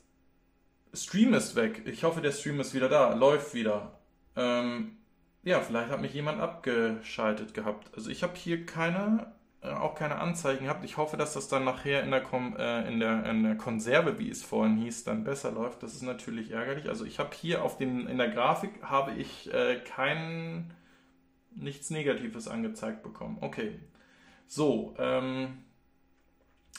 Stream 0.95 1.35
ist 1.35 1.55
weg. 1.55 1.83
Ich 1.87 2.05
hoffe, 2.05 2.23
der 2.23 2.33
Stream 2.33 2.61
ist 2.61 2.75
wieder 2.75 2.89
da, 2.89 3.13
läuft 3.13 3.53
wieder. 3.53 3.99
Ähm, 4.37 4.97
ja, 5.43 5.61
vielleicht 5.61 5.91
hat 5.91 6.01
mich 6.01 6.15
jemand 6.15 6.41
abgeschaltet 6.41 7.53
gehabt. 7.53 7.91
Also 7.95 8.11
ich 8.11 8.23
habe 8.23 8.35
hier 8.37 8.65
keine 8.65 9.33
äh, 9.61 9.71
auch 9.71 9.97
keine 9.97 10.17
Anzeigen 10.17 10.65
gehabt. 10.65 10.85
Ich 10.85 10.97
hoffe, 10.97 11.17
dass 11.17 11.35
das 11.35 11.49
dann 11.49 11.65
nachher 11.65 12.05
in 12.05 12.11
der, 12.11 12.23
Kom 12.23 12.57
äh, 12.57 12.87
in, 12.89 13.01
der, 13.01 13.25
in 13.27 13.43
der 13.43 13.57
Konserve, 13.57 14.19
wie 14.19 14.31
es 14.31 14.45
vorhin 14.45 14.77
hieß, 14.77 15.05
dann 15.05 15.25
besser 15.25 15.51
läuft. 15.51 15.83
Das 15.83 15.95
ist 15.95 16.03
natürlich 16.03 16.53
ärgerlich. 16.53 16.89
Also 16.89 17.05
ich 17.05 17.19
habe 17.19 17.31
hier 17.35 17.65
auf 17.65 17.77
dem, 17.77 18.07
in 18.07 18.19
der 18.19 18.29
Grafik 18.29 18.71
habe 18.83 19.15
ich 19.15 19.53
äh, 19.53 19.81
kein 19.81 20.73
nichts 21.57 21.91
Negatives 21.91 22.47
angezeigt 22.47 23.03
bekommen. 23.03 23.39
Okay. 23.41 23.81
So, 24.47 24.95
ähm, 24.99 25.65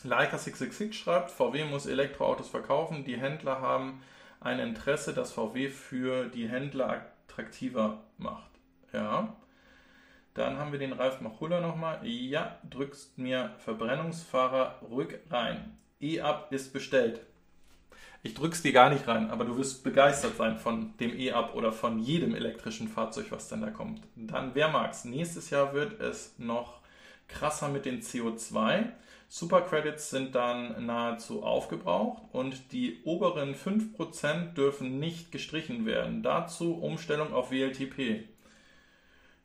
Leica666 0.05 0.93
schreibt, 0.93 1.31
VW 1.31 1.65
muss 1.65 1.85
Elektroautos 1.85 2.49
verkaufen. 2.49 3.03
Die 3.03 3.17
Händler 3.17 3.61
haben 3.61 4.01
ein 4.39 4.59
Interesse, 4.59 5.13
das 5.13 5.31
VW 5.31 5.69
für 5.69 6.27
die 6.27 6.47
Händler 6.47 7.05
attraktiver 7.27 8.01
macht. 8.17 8.49
Ja. 8.93 9.35
Dann 10.33 10.57
haben 10.57 10.71
wir 10.71 10.79
den 10.79 10.93
Ralf 10.93 11.21
Machulla 11.21 11.59
nochmal. 11.59 11.99
Ja, 12.05 12.57
drückst 12.69 13.17
mir 13.17 13.55
Verbrennungsfahrer 13.59 14.79
rück 14.89 15.19
rein. 15.29 15.77
E-Up 15.99 16.51
ist 16.51 16.71
bestellt. 16.71 17.21
Ich 18.21 18.33
drück's 18.33 18.61
dir 18.61 18.73
gar 18.73 18.89
nicht 18.89 19.07
rein, 19.07 19.31
aber 19.31 19.45
du 19.45 19.57
wirst 19.57 19.83
begeistert 19.83 20.35
sein 20.37 20.57
von 20.57 20.97
dem 20.97 21.17
E-Up 21.17 21.55
oder 21.55 21.71
von 21.71 21.99
jedem 21.99 22.35
elektrischen 22.35 22.89
Fahrzeug, 22.89 23.27
was 23.29 23.47
dann 23.47 23.61
da 23.61 23.69
kommt. 23.69 24.01
Dann, 24.15 24.55
wer 24.55 24.67
mag's? 24.67 25.05
Nächstes 25.05 25.49
Jahr 25.49 25.73
wird 25.73 26.01
es 26.01 26.35
noch 26.37 26.79
krasser 27.29 27.69
mit 27.69 27.85
den 27.85 28.01
CO2. 28.01 28.89
Supercredits 29.29 30.09
sind 30.09 30.33
dann 30.33 30.85
nahezu 30.87 31.43
aufgebraucht 31.43 32.23
und 32.31 32.71
die 32.71 32.99
oberen 33.03 33.55
5% 33.55 34.53
dürfen 34.55 34.99
nicht 34.99 35.31
gestrichen 35.31 35.85
werden. 35.85 36.23
Dazu 36.23 36.73
Umstellung 36.73 37.31
auf 37.31 37.51
WLTP. 37.51 38.27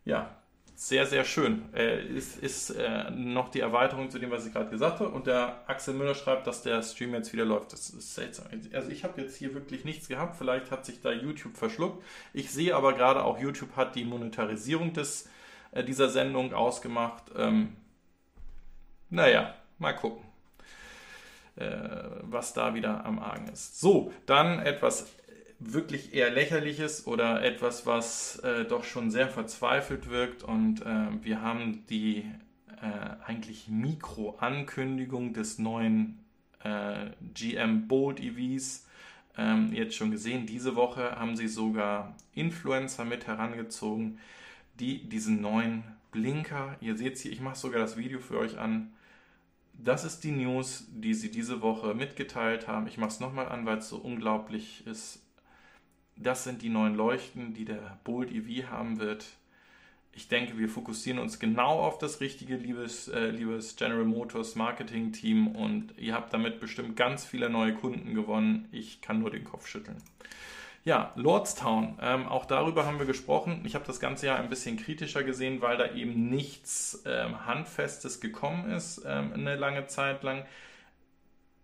Ja, 0.06 0.34
sehr, 0.76 1.06
sehr 1.06 1.24
schön. 1.24 1.62
Äh, 1.72 2.04
ist 2.04 2.38
ist 2.42 2.70
äh, 2.70 3.10
noch 3.10 3.48
die 3.50 3.60
Erweiterung 3.60 4.10
zu 4.10 4.18
dem, 4.18 4.30
was 4.30 4.44
ich 4.44 4.52
gerade 4.52 4.70
gesagt 4.70 5.00
habe. 5.00 5.10
Und 5.10 5.26
der 5.26 5.62
Axel 5.68 5.94
Müller 5.94 6.14
schreibt, 6.14 6.46
dass 6.46 6.62
der 6.62 6.82
Stream 6.82 7.14
jetzt 7.14 7.32
wieder 7.32 7.44
läuft. 7.44 7.72
Das 7.72 7.90
ist 7.90 8.14
seltsam. 8.14 8.46
Also 8.72 8.90
ich 8.90 9.04
habe 9.04 9.20
jetzt 9.20 9.36
hier 9.36 9.54
wirklich 9.54 9.84
nichts 9.84 10.08
gehabt. 10.08 10.36
Vielleicht 10.36 10.70
hat 10.70 10.84
sich 10.84 11.00
da 11.00 11.12
YouTube 11.12 11.56
verschluckt. 11.56 12.02
Ich 12.32 12.50
sehe 12.50 12.74
aber 12.74 12.94
gerade 12.94 13.22
auch, 13.22 13.38
YouTube 13.38 13.76
hat 13.76 13.94
die 13.94 14.04
Monetarisierung 14.04 14.92
des, 14.92 15.28
äh, 15.74 15.84
dieser 15.84 16.08
Sendung 16.08 16.54
ausgemacht. 16.54 17.24
Ähm, 17.36 17.76
naja, 19.10 19.54
mal 19.78 19.92
gucken, 19.92 20.24
äh, 21.56 21.66
was 22.22 22.52
da 22.52 22.74
wieder 22.74 23.04
am 23.04 23.18
Argen 23.18 23.48
ist. 23.48 23.80
So, 23.80 24.12
dann 24.26 24.60
etwas 24.60 25.06
wirklich 25.58 26.14
eher 26.14 26.30
lächerliches 26.30 27.06
oder 27.06 27.42
etwas, 27.42 27.86
was 27.86 28.38
äh, 28.40 28.64
doch 28.64 28.84
schon 28.84 29.10
sehr 29.10 29.28
verzweifelt 29.28 30.10
wirkt. 30.10 30.44
Und 30.44 30.82
äh, 30.82 31.08
wir 31.22 31.42
haben 31.42 31.84
die 31.86 32.24
äh, 32.80 33.26
eigentlich 33.26 33.68
Mikro-Ankündigung 33.68 35.32
des 35.32 35.58
neuen 35.58 36.20
GM 37.34 37.88
Bold 37.88 38.20
EVs 38.20 38.86
ähm, 39.36 39.70
jetzt 39.74 39.96
schon 39.96 40.10
gesehen. 40.10 40.46
Diese 40.46 40.76
Woche 40.76 41.16
haben 41.18 41.36
sie 41.36 41.46
sogar 41.46 42.16
Influencer 42.34 43.04
mit 43.04 43.26
herangezogen, 43.26 44.18
die 44.80 45.08
diesen 45.08 45.40
neuen 45.40 45.84
Blinker, 46.10 46.76
ihr 46.80 46.96
seht 46.96 47.18
hier, 47.18 47.32
ich 47.32 47.40
mache 47.40 47.56
sogar 47.56 47.80
das 47.80 47.96
Video 47.96 48.20
für 48.20 48.38
euch 48.38 48.58
an, 48.58 48.92
das 49.72 50.04
ist 50.04 50.24
die 50.24 50.30
News, 50.30 50.86
die 50.90 51.14
sie 51.14 51.30
diese 51.30 51.60
Woche 51.60 51.94
mitgeteilt 51.94 52.68
haben. 52.68 52.86
Ich 52.86 52.96
mache 52.96 53.10
es 53.10 53.20
nochmal 53.20 53.48
an, 53.48 53.66
weil 53.66 53.78
es 53.78 53.88
so 53.88 53.96
unglaublich 53.96 54.86
ist. 54.86 55.22
Das 56.16 56.44
sind 56.44 56.62
die 56.62 56.68
neuen 56.68 56.94
Leuchten, 56.94 57.54
die 57.54 57.64
der 57.64 57.98
Bold 58.04 58.30
EV 58.30 58.68
haben 58.68 59.00
wird. 59.00 59.26
Ich 60.12 60.28
denke, 60.28 60.56
wir 60.58 60.68
fokussieren 60.68 61.18
uns 61.18 61.40
genau 61.40 61.80
auf 61.80 61.98
das 61.98 62.20
Richtige, 62.20 62.56
liebes, 62.56 63.08
äh, 63.08 63.30
liebes 63.30 63.74
General 63.74 64.04
Motors 64.04 64.54
Marketing 64.54 65.12
Team. 65.12 65.48
Und 65.48 65.98
ihr 65.98 66.14
habt 66.14 66.32
damit 66.32 66.60
bestimmt 66.60 66.94
ganz 66.94 67.24
viele 67.24 67.50
neue 67.50 67.74
Kunden 67.74 68.14
gewonnen. 68.14 68.68
Ich 68.70 69.00
kann 69.00 69.18
nur 69.18 69.30
den 69.30 69.42
Kopf 69.42 69.66
schütteln. 69.66 69.96
Ja, 70.84 71.12
Lordstown, 71.16 71.98
ähm, 72.02 72.28
auch 72.28 72.44
darüber 72.44 72.84
haben 72.84 72.98
wir 72.98 73.06
gesprochen. 73.06 73.62
Ich 73.64 73.74
habe 73.74 73.86
das 73.86 74.00
Ganze 74.00 74.26
ja 74.26 74.36
ein 74.36 74.50
bisschen 74.50 74.76
kritischer 74.76 75.24
gesehen, 75.24 75.62
weil 75.62 75.78
da 75.78 75.94
eben 75.94 76.28
nichts 76.28 77.02
ähm, 77.06 77.46
Handfestes 77.46 78.20
gekommen 78.20 78.70
ist 78.70 79.02
ähm, 79.06 79.32
eine 79.32 79.56
lange 79.56 79.86
Zeit 79.86 80.22
lang. 80.22 80.44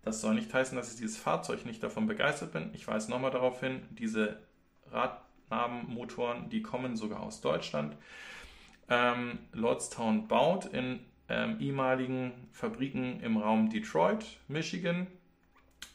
Das 0.02 0.22
soll 0.22 0.34
nicht 0.34 0.52
heißen, 0.52 0.74
dass 0.74 0.90
ich 0.90 0.98
dieses 0.98 1.18
Fahrzeug 1.18 1.66
nicht 1.66 1.82
davon 1.82 2.06
begeistert 2.06 2.52
bin. 2.52 2.70
Ich 2.72 2.88
weise 2.88 3.10
nochmal 3.10 3.30
darauf 3.30 3.60
hin, 3.60 3.82
diese 3.90 4.38
Radnabenmotoren, 4.90 6.48
die 6.48 6.62
kommen 6.62 6.96
sogar 6.96 7.20
aus 7.20 7.42
Deutschland. 7.42 7.96
Ähm, 8.88 9.40
Lordstown 9.52 10.28
baut 10.28 10.64
in 10.64 11.00
ähm, 11.28 11.60
ehemaligen 11.60 12.48
Fabriken 12.52 13.20
im 13.20 13.36
Raum 13.36 13.68
Detroit, 13.68 14.24
Michigan. 14.48 15.08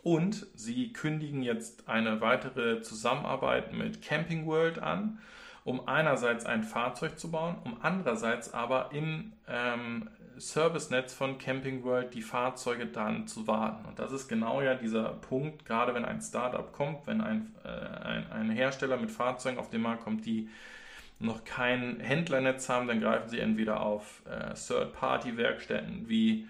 Und 0.05 0.45
sie 0.53 0.93
kündigen 0.93 1.41
jetzt 1.41 1.89
eine 1.89 2.21
weitere 2.21 2.79
Zusammenarbeit 2.81 3.73
mit 3.73 4.03
Camping 4.03 4.45
World 4.45 4.77
an, 4.77 5.17
um 5.63 5.87
einerseits 5.87 6.45
ein 6.45 6.61
Fahrzeug 6.61 7.17
zu 7.17 7.31
bauen, 7.31 7.55
um 7.63 7.77
andererseits 7.81 8.53
aber 8.53 8.91
im 8.93 9.33
ähm, 9.47 10.07
Servicenetz 10.37 11.15
von 11.15 11.39
Camping 11.39 11.83
World 11.83 12.13
die 12.13 12.21
Fahrzeuge 12.21 12.85
dann 12.85 13.25
zu 13.25 13.47
warten. 13.47 13.83
Und 13.87 13.97
das 13.97 14.11
ist 14.11 14.27
genau 14.27 14.61
ja 14.61 14.75
dieser 14.75 15.09
Punkt, 15.09 15.65
gerade 15.65 15.95
wenn 15.95 16.05
ein 16.05 16.21
Startup 16.21 16.71
kommt, 16.71 17.07
wenn 17.07 17.21
ein, 17.21 17.55
äh, 17.63 18.05
ein, 18.05 18.31
ein 18.31 18.49
Hersteller 18.51 18.97
mit 18.97 19.09
Fahrzeugen 19.09 19.57
auf 19.57 19.71
den 19.71 19.81
Markt 19.81 20.03
kommt, 20.03 20.23
die 20.27 20.49
noch 21.17 21.45
kein 21.45 21.99
Händlernetz 21.99 22.69
haben, 22.69 22.87
dann 22.87 23.01
greifen 23.01 23.27
sie 23.27 23.39
entweder 23.39 23.81
auf 23.81 24.21
äh, 24.29 24.53
Third-Party-Werkstätten 24.53 26.07
wie, 26.07 26.47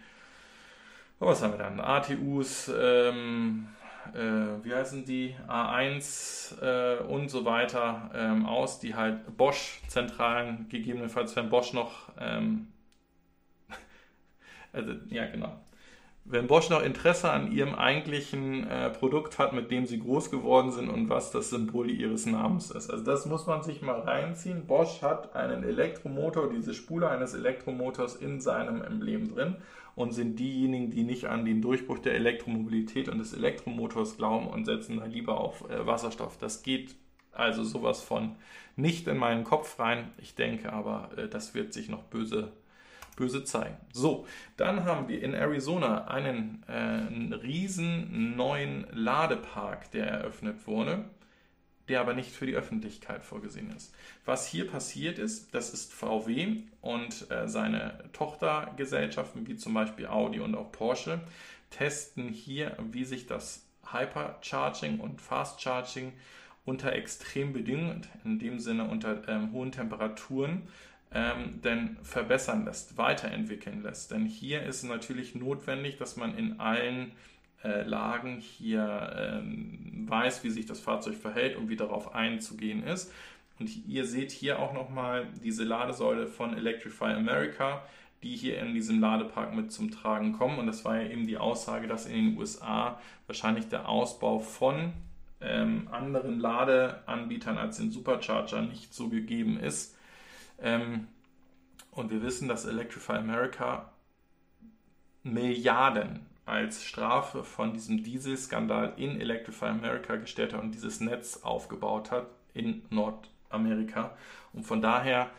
was 1.20 1.41
haben 1.41 1.53
wir 1.53 1.59
dann, 1.59 1.80
ATUs, 1.80 2.72
ähm, 2.78 3.68
äh, 4.13 4.63
wie 4.63 4.74
heißen 4.74 5.05
die, 5.05 5.36
A1 5.47 6.61
äh, 6.61 7.03
und 7.03 7.30
so 7.30 7.45
weiter 7.45 8.11
ähm, 8.13 8.45
aus, 8.45 8.80
die 8.80 8.95
halt 8.95 9.38
Bosch-Zentralen 9.38 10.68
gegebenenfalls, 10.70 11.36
wenn 11.36 11.49
Bosch 11.49 11.74
noch 11.74 12.09
ähm, 12.20 12.68
also, 14.74 14.93
ja, 15.09 15.26
genau. 15.28 15.53
Wenn 16.28 16.47
Bosch 16.47 16.72
noch 16.72 16.82
Interesse 16.82 17.30
an 17.30 17.51
ihrem 17.51 17.76
eigentlichen 17.76 18.68
äh, 18.68 18.89
Produkt 18.89 19.38
hat, 19.38 19.53
mit 19.53 19.70
dem 19.70 19.86
sie 19.86 19.99
groß 19.99 20.32
geworden 20.32 20.72
sind 20.72 20.89
und 20.89 21.07
was 21.07 21.30
das 21.30 21.51
Symbol 21.51 21.88
ihres 21.91 22.26
Namens 22.26 22.72
ist. 22.72 22.89
Also 22.89 23.03
das 23.03 23.28
muss 23.28 23.45
man 23.45 23.61
sich 23.61 23.84
mal 23.84 23.99
reinziehen. 23.99 24.66
Bosch 24.66 25.03
hat 25.03 25.36
einen 25.36 25.63
Elektromotor, 25.63 26.49
diese 26.49 26.74
Spule 26.74 27.09
eines 27.09 27.36
Elektromotors 27.36 28.16
in 28.16 28.41
seinem 28.41 28.82
Emblem 28.82 29.36
drin 29.36 29.57
und 29.96 30.12
sind 30.12 30.39
diejenigen, 30.39 30.91
die 30.91 31.04
nicht 31.04 31.26
an 31.26 31.46
den 31.46 31.62
Durchbruch 31.62 32.00
der 32.00 32.16
Elektromobilität 32.16 33.10
und 33.10 33.20
des 33.20 33.34
Elektromotors 33.34 34.18
glauben 34.18 34.48
und 34.48 34.66
setzen 34.66 34.98
da 34.98 35.06
lieber 35.06 35.39
auf 35.39 35.70
äh, 35.70 35.86
Wasserstoff. 35.86 36.38
Das 36.38 36.64
geht 36.64 36.96
also 37.32 37.64
sowas 37.64 38.02
von 38.02 38.36
nicht 38.76 39.08
in 39.08 39.18
meinen 39.18 39.43
Kopf 39.43 39.80
rein. 39.80 40.12
Ich 40.18 40.36
denke 40.36 40.72
aber, 40.74 41.10
äh, 41.18 41.28
das 41.28 41.54
wird 41.54 41.74
sich 41.74 41.89
noch 41.89 42.04
böse 42.04 42.52
böse 43.16 43.43
zeigen. 43.43 43.78
So, 43.93 44.28
dann 44.58 44.84
haben 44.84 45.08
wir 45.08 45.22
in 45.22 45.34
Arizona 45.34 46.06
einen, 46.06 46.64
äh, 46.68 46.72
einen 46.72 47.34
riesen 47.34 48.36
neuen 48.36 48.86
Ladepark, 48.91 49.91
der 49.91 50.08
eröffnet 50.08 50.68
wurde, 50.68 51.06
der 51.88 52.02
aber 52.02 52.14
nicht 52.14 52.32
für 52.32 52.46
die 52.46 52.56
Öffentlichkeit 52.56 53.24
vorgesehen 53.24 53.72
ist. 53.76 53.94
Was 54.26 54.48
hier 54.48 54.68
passiert 54.68 55.20
ist, 55.20 55.54
das 55.54 55.74
ist 55.74 55.94
VW 55.94 56.64
und 56.82 57.30
äh, 57.30 57.48
seine 57.48 58.04
Tochtergesellschaften 58.14 59.48
wie 59.48 59.56
zum 59.56 59.74
Beispiel 59.74 60.08
Audi 60.08 60.40
und 60.40 60.56
auch 60.56 60.72
Porsche 60.72 61.22
testen 61.70 62.30
hier, 62.30 62.78
wie 62.92 63.06
sich 63.06 63.28
das 63.28 63.66
Hypercharging 63.92 65.00
und 65.00 65.22
Fast 65.22 65.62
Charging 65.62 66.14
unter 66.66 66.94
extremen 66.94 67.54
Bedingungen, 67.54 68.08
in 68.24 68.40
dem 68.40 68.60
Sinne 68.60 68.86
unter 68.86 69.28
ähm, 69.28 69.52
hohen 69.52 69.72
Temperaturen, 69.72 70.64
ähm, 71.14 71.62
denn 71.64 71.98
verbessern 72.02 72.66
lässt, 72.66 72.98
weiterentwickeln 72.98 73.84
lässt. 73.84 74.12
Denn 74.12 74.26
hier 74.26 74.64
ist 74.64 74.84
natürlich 74.84 75.36
notwendig, 75.36 75.98
dass 75.98 76.18
man 76.18 76.36
in 76.38 76.60
allen 76.60 77.12
äh, 77.66 77.84
Lagen 77.84 78.38
hier 78.38 79.13
ähm, 79.18 80.05
weiß, 80.07 80.43
wie 80.43 80.49
sich 80.49 80.66
das 80.66 80.80
Fahrzeug 80.80 81.16
verhält 81.16 81.57
und 81.57 81.68
wie 81.70 81.76
darauf 81.76 82.13
einzugehen 82.13 82.84
ist. 82.84 83.11
Und 83.59 83.70
ihr 83.88 84.05
seht 84.05 84.32
hier 84.32 84.59
auch 84.59 84.74
nochmal 84.74 85.28
diese 85.43 85.63
Ladesäule 85.63 86.28
von 86.28 86.55
Electrify 86.55 87.13
America, 87.13 87.82
die 88.22 88.36
hier 88.36 88.59
in 88.59 88.74
diesem 88.74 88.99
Ladepark 88.99 89.55
mit 89.55 89.72
zum 89.72 89.91
Tragen 89.91 90.34
kommen. 90.34 90.59
Und 90.59 90.68
das 90.68 90.86
war 90.86 91.01
ja 91.01 91.09
eben 91.09 91.26
die 91.26 91.38
Aussage, 91.38 91.88
dass 91.88 92.05
in 92.05 92.13
den 92.13 92.38
USA 92.38 92.99
wahrscheinlich 93.28 93.68
der 93.68 93.88
Ausbau 93.88 94.39
von 94.39 94.93
ähm, 95.41 95.88
anderen 95.91 96.39
Ladeanbietern 96.39 97.57
als 97.57 97.78
den 97.78 97.91
Supercharger 97.91 98.61
nicht 98.61 98.93
so 98.93 99.09
gegeben 99.09 99.59
ist. 99.59 99.97
Ähm, 100.61 101.07
und 101.91 102.11
wir 102.11 102.22
wissen, 102.22 102.47
dass 102.47 102.66
Electrify 102.66 103.13
America 103.13 103.91
Milliarden 105.24 106.26
als 106.46 106.84
Strafe 106.84 107.43
von 107.43 107.74
diesem 107.74 108.04
Dieselskandal 108.04 108.93
in 108.98 109.20
Electrify 109.20 109.66
America 109.66 110.16
gestellt 110.16 110.54
hat 110.54 110.62
und 110.62 110.74
dieses 110.74 111.00
Netz 111.00 111.41
aufgebaut 111.43 112.12
hat 112.12 112.28
in 112.54 112.86
Nordamerika. 112.89 114.16
Und 114.54 114.64
von 114.64 114.82
daher 114.82 115.32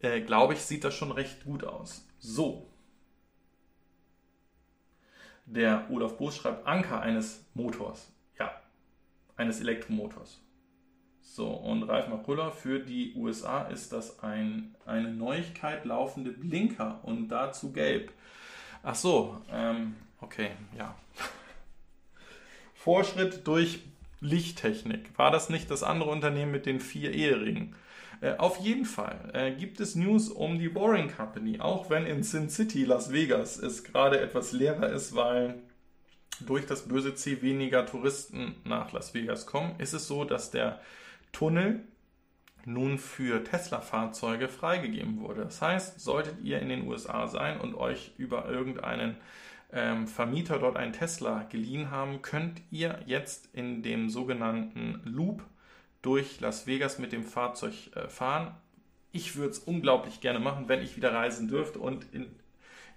äh, 0.00 0.20
glaube 0.20 0.54
ich, 0.54 0.60
sieht 0.60 0.84
das 0.84 0.94
schon 0.94 1.12
recht 1.12 1.44
gut 1.44 1.64
aus. 1.64 2.06
So. 2.18 2.70
Der 5.44 5.86
Olaf 5.90 6.16
Boos 6.16 6.36
schreibt 6.36 6.66
Anker 6.66 7.00
eines 7.00 7.46
Motors. 7.54 8.12
Ja, 8.38 8.50
eines 9.36 9.60
Elektromotors. 9.60 10.42
So, 11.20 11.48
und 11.50 11.84
Ralf 11.84 12.08
Machulla, 12.08 12.50
für 12.50 12.80
die 12.80 13.14
USA 13.14 13.62
ist 13.64 13.92
das 13.92 14.20
ein, 14.20 14.74
eine 14.86 15.12
Neuigkeit 15.12 15.84
laufende 15.84 16.32
Blinker 16.32 17.00
und 17.04 17.28
dazu 17.28 17.72
gelb. 17.72 18.12
Ach 18.90 18.94
so, 18.94 19.36
ähm, 19.52 19.96
okay, 20.22 20.48
ja. 20.74 20.94
Vorschritt 22.74 23.46
durch 23.46 23.80
Lichttechnik. 24.22 25.10
War 25.18 25.30
das 25.30 25.50
nicht 25.50 25.70
das 25.70 25.82
andere 25.82 26.08
Unternehmen 26.08 26.52
mit 26.52 26.64
den 26.64 26.80
vier 26.80 27.12
Eheringen? 27.12 27.76
Äh, 28.22 28.36
auf 28.38 28.56
jeden 28.56 28.86
Fall 28.86 29.30
äh, 29.34 29.52
gibt 29.52 29.78
es 29.80 29.94
News 29.94 30.30
um 30.30 30.58
die 30.58 30.70
Boring 30.70 31.14
Company, 31.14 31.60
auch 31.60 31.90
wenn 31.90 32.06
in 32.06 32.22
Sin 32.22 32.48
City, 32.48 32.86
Las 32.86 33.12
Vegas, 33.12 33.58
es 33.58 33.84
gerade 33.84 34.20
etwas 34.20 34.52
leerer 34.52 34.88
ist, 34.88 35.14
weil 35.14 35.56
durch 36.40 36.64
das 36.64 36.88
böse 36.88 37.14
C 37.14 37.42
weniger 37.42 37.84
Touristen 37.84 38.54
nach 38.64 38.92
Las 38.92 39.12
Vegas 39.12 39.44
kommen, 39.44 39.78
ist 39.78 39.92
es 39.92 40.08
so, 40.08 40.24
dass 40.24 40.50
der 40.50 40.80
Tunnel 41.32 41.84
nun 42.68 42.98
für 42.98 43.42
Tesla-Fahrzeuge 43.42 44.48
freigegeben 44.48 45.20
wurde. 45.20 45.42
Das 45.42 45.62
heißt, 45.62 46.00
solltet 46.00 46.40
ihr 46.42 46.60
in 46.60 46.68
den 46.68 46.86
USA 46.86 47.26
sein 47.26 47.60
und 47.60 47.74
euch 47.74 48.12
über 48.18 48.48
irgendeinen 48.48 49.16
ähm, 49.72 50.06
Vermieter 50.06 50.58
dort 50.58 50.76
einen 50.76 50.92
Tesla 50.92 51.44
geliehen 51.44 51.90
haben, 51.90 52.22
könnt 52.22 52.60
ihr 52.70 53.00
jetzt 53.06 53.48
in 53.54 53.82
dem 53.82 54.10
sogenannten 54.10 55.00
Loop 55.04 55.42
durch 56.02 56.40
Las 56.40 56.66
Vegas 56.66 56.98
mit 56.98 57.12
dem 57.12 57.24
Fahrzeug 57.24 57.74
äh, 57.94 58.08
fahren. 58.08 58.54
Ich 59.12 59.36
würde 59.36 59.50
es 59.50 59.58
unglaublich 59.58 60.20
gerne 60.20 60.38
machen, 60.38 60.68
wenn 60.68 60.82
ich 60.82 60.96
wieder 60.96 61.12
reisen 61.12 61.48
dürfte 61.48 61.78
und 61.78 62.06
in, 62.12 62.26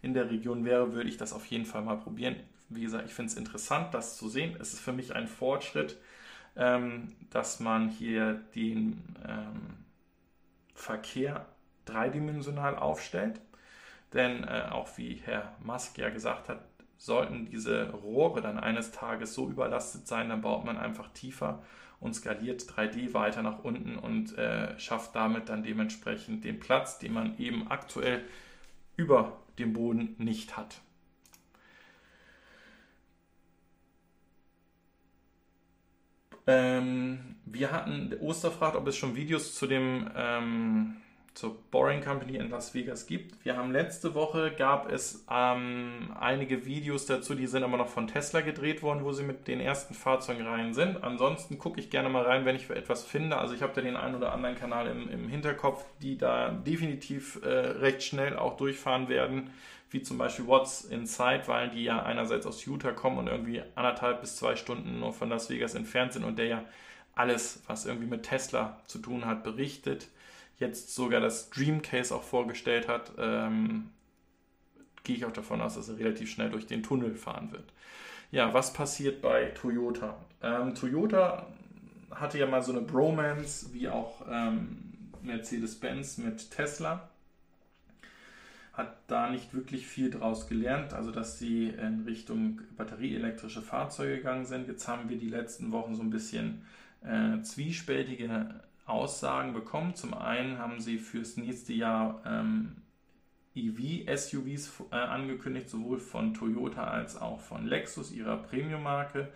in 0.02 0.14
der 0.14 0.30
Region 0.30 0.66
wäre, 0.66 0.94
würde 0.94 1.10
ich 1.10 1.18
das 1.18 1.34
auf 1.34 1.46
jeden 1.46 1.66
Fall 1.66 1.82
mal 1.82 1.98
probieren. 1.98 2.36
Wie 2.70 2.82
gesagt, 2.82 3.06
ich 3.06 3.14
finde 3.14 3.32
es 3.32 3.38
interessant, 3.38 3.94
das 3.94 4.18
zu 4.18 4.30
sehen. 4.30 4.56
Es 4.60 4.74
ist 4.74 4.82
für 4.82 4.94
mich 4.94 5.16
ein 5.16 5.28
Fortschritt, 5.28 5.98
ähm, 6.56 7.16
dass 7.30 7.60
man 7.60 7.90
hier 7.90 8.42
den 8.56 9.02
ähm, 9.28 9.86
Verkehr 10.74 11.46
dreidimensional 11.86 12.76
aufstellt. 12.76 13.40
Denn 14.14 14.44
äh, 14.44 14.68
auch 14.70 14.98
wie 14.98 15.22
Herr 15.24 15.56
Musk 15.64 15.98
ja 15.98 16.10
gesagt 16.10 16.50
hat, 16.50 16.60
sollten 16.98 17.46
diese 17.46 17.90
Rohre 17.92 18.42
dann 18.42 18.60
eines 18.60 18.92
Tages 18.92 19.34
so 19.34 19.50
überlastet 19.50 20.08
sein, 20.08 20.30
dann 20.30 20.42
baut 20.42 20.66
man 20.66 20.78
einfach 20.78 21.10
tiefer 21.14 21.64
und 22.00 22.14
skaliert 22.14 22.62
3D 22.64 23.14
weiter 23.14 23.42
nach 23.42 23.64
unten 23.64 23.96
und 23.96 24.38
äh, 24.38 24.78
schafft 24.80 25.16
damit 25.16 25.50
dann 25.50 25.64
dementsprechend 25.64 26.44
den 26.44 26.60
Platz, 26.60 27.00
den 27.00 27.14
man 27.14 27.38
eben 27.38 27.70
aktuell 27.72 28.24
über 28.98 29.38
dem 29.58 29.74
Boden 29.74 30.16
nicht 30.18 30.58
hat. 30.58 30.82
Ähm, 36.48 37.36
wir 37.46 37.72
hatten 37.72 38.14
Osterfragt, 38.20 38.76
ob 38.76 38.88
es 38.88 38.98
schon 38.98 39.16
Videos 39.16 39.56
zu 39.56 39.68
dem 39.68 40.10
ähm, 40.16 40.98
zur 41.34 41.58
Boring 41.72 42.02
Company 42.02 42.36
in 42.38 42.50
Las 42.50 42.74
Vegas 42.74 43.08
gibt. 43.08 43.46
Wir 43.46 43.56
haben 43.56 43.72
letzte 43.72 44.14
Woche 44.16 44.52
gab 44.52 44.92
es 44.92 45.26
ähm, 45.32 46.12
einige 46.20 46.66
Videos 46.66 47.06
dazu, 47.06 47.36
die 47.36 47.48
sind 47.48 47.64
aber 47.64 47.78
noch 47.78 47.88
von 47.88 48.08
Tesla 48.08 48.42
gedreht 48.42 48.84
worden, 48.84 49.06
wo 49.06 49.14
sie 49.14 49.24
mit 49.24 49.48
den 49.48 49.62
ersten 49.62 49.94
Fahrzeugen 49.94 50.46
rein 50.46 50.74
sind. 50.74 51.04
Ansonsten 51.04 51.58
gucke 51.58 51.80
ich 51.80 51.90
gerne 51.90 52.10
mal 52.10 52.24
rein, 52.24 52.46
wenn 52.46 52.58
ich 52.58 52.70
etwas 52.70 53.04
finde. 53.04 53.38
Also 53.38 53.56
ich 53.56 53.62
habe 53.62 53.74
da 53.74 53.82
den 53.82 53.96
einen 53.96 54.16
oder 54.16 54.34
anderen 54.34 54.56
Kanal 54.56 54.88
im, 54.88 55.10
im 55.10 55.30
Hinterkopf, 55.30 55.86
die 56.02 56.18
da 56.18 56.50
definitiv 56.52 57.40
äh, 57.44 57.48
recht 57.48 58.04
schnell 58.04 58.36
auch 58.38 58.58
durchfahren 58.58 59.08
werden, 59.08 59.52
wie 59.92 60.02
zum 60.02 60.18
Beispiel 60.18 60.48
What's 60.48 60.86
Inside, 60.86 61.44
weil 61.48 61.70
die 61.70 61.84
ja 61.84 62.04
einerseits 62.04 62.46
aus 62.46 62.66
Utah 62.66 62.94
kommen 62.94 63.18
und 63.18 63.28
irgendwie 63.28 63.62
anderthalb 63.76 64.22
bis 64.22 64.38
zwei 64.38 64.56
Stunden 64.56 65.00
nur 65.00 65.14
von 65.14 65.30
Las 65.30 65.50
Vegas 65.50 65.76
entfernt 65.76 66.14
sind 66.14 66.24
und 66.24 66.40
der 66.40 66.46
ja 66.46 66.66
alles, 67.14 67.62
was 67.68 67.86
irgendwie 67.86 68.08
mit 68.08 68.24
Tesla 68.24 68.80
zu 68.88 69.00
tun 69.00 69.26
hat, 69.26 69.44
berichtet 69.44 70.08
jetzt 70.60 70.96
sogar 70.96 71.20
das 71.20 71.50
Dreamcase 71.50 72.16
auch 72.16 72.24
vorgestellt 72.24 72.88
hat, 72.88 73.12
ähm, 73.18 73.90
gehe 75.04 75.18
ich 75.18 75.26
auch 75.26 75.34
davon 75.34 75.60
aus, 75.60 75.76
dass 75.76 75.90
er 75.90 75.98
relativ 75.98 76.32
schnell 76.32 76.50
durch 76.50 76.68
den 76.68 76.84
Tunnel 76.84 77.16
fahren 77.16 77.52
wird. 77.52 77.74
Ja, 78.32 78.54
was 78.54 78.72
passiert 78.72 79.22
bei 79.22 79.46
Toyota? 79.48 80.16
Ähm, 80.42 80.74
Toyota 80.74 81.48
hatte 82.12 82.38
ja 82.38 82.46
mal 82.46 82.62
so 82.62 82.72
eine 82.72 82.82
Bromance, 82.82 83.74
wie 83.74 83.90
auch 83.90 84.22
ähm, 84.30 84.78
Mercedes-Benz 85.22 86.18
mit 86.20 86.52
Tesla. 86.52 87.10
Hat 88.74 88.98
da 89.08 89.30
nicht 89.30 89.54
wirklich 89.54 89.86
viel 89.86 90.10
draus 90.10 90.48
gelernt, 90.48 90.94
also 90.94 91.12
dass 91.12 91.38
sie 91.38 91.68
in 91.68 92.04
Richtung 92.06 92.62
batterieelektrische 92.78 93.62
Fahrzeuge 93.62 94.18
gegangen 94.18 94.46
sind. 94.46 94.68
Jetzt 94.68 94.88
haben 94.88 95.10
wir 95.10 95.18
die 95.18 95.30
letzten 95.30 95.72
Wochen 95.72 95.94
so 95.94 96.02
ein 96.02 96.10
bisschen 96.10 96.62
äh, 97.04 97.42
zwiespältige 97.42 98.62
Aussagen 98.86 99.54
bekommen. 99.54 99.96
Zum 99.96 100.14
einen 100.14 100.58
haben 100.58 100.80
sie 100.80 100.98
fürs 100.98 101.38
nächste 101.38 101.74
Jahr 101.74 102.22
ähm, 102.26 102.78
EV-SUVs 103.56 104.86
äh, 104.92 104.96
angekündigt, 104.96 105.70
sowohl 105.70 106.00
von 106.00 106.34
Toyota 106.34 106.86
als 106.86 107.18
auch 107.20 107.40
von 107.40 107.66
Lexus, 107.66 108.12
ihrer 108.12 108.38
Premium-Marke. 108.38 109.32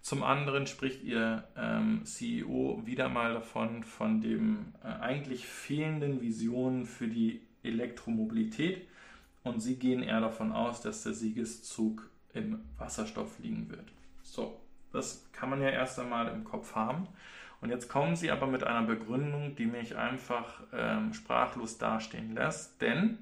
Zum 0.00 0.22
anderen 0.22 0.66
spricht 0.66 1.02
ihr 1.02 1.44
ähm, 1.56 2.04
CEO 2.04 2.82
wieder 2.84 3.08
mal 3.08 3.34
davon, 3.34 3.82
von 3.82 4.20
dem 4.20 4.72
äh, 4.84 4.88
eigentlich 4.88 5.46
fehlenden 5.46 6.20
Visionen 6.20 6.86
für 6.86 7.08
die 7.08 7.40
Elektromobilität. 7.68 8.86
Und 9.42 9.60
sie 9.60 9.76
gehen 9.76 10.02
eher 10.02 10.20
davon 10.20 10.52
aus, 10.52 10.80
dass 10.80 11.04
der 11.04 11.14
Siegeszug 11.14 12.08
im 12.32 12.60
Wasserstoff 12.78 13.38
liegen 13.38 13.70
wird. 13.70 13.92
So, 14.22 14.60
das 14.92 15.26
kann 15.32 15.50
man 15.50 15.62
ja 15.62 15.70
erst 15.70 15.98
einmal 15.98 16.28
im 16.28 16.44
Kopf 16.44 16.74
haben. 16.74 17.06
Und 17.60 17.70
jetzt 17.70 17.88
kommen 17.88 18.16
sie 18.16 18.30
aber 18.30 18.46
mit 18.46 18.64
einer 18.64 18.86
Begründung, 18.86 19.56
die 19.56 19.66
mich 19.66 19.96
einfach 19.96 20.62
ähm, 20.72 21.14
sprachlos 21.14 21.78
dastehen 21.78 22.34
lässt, 22.34 22.80
denn 22.82 23.18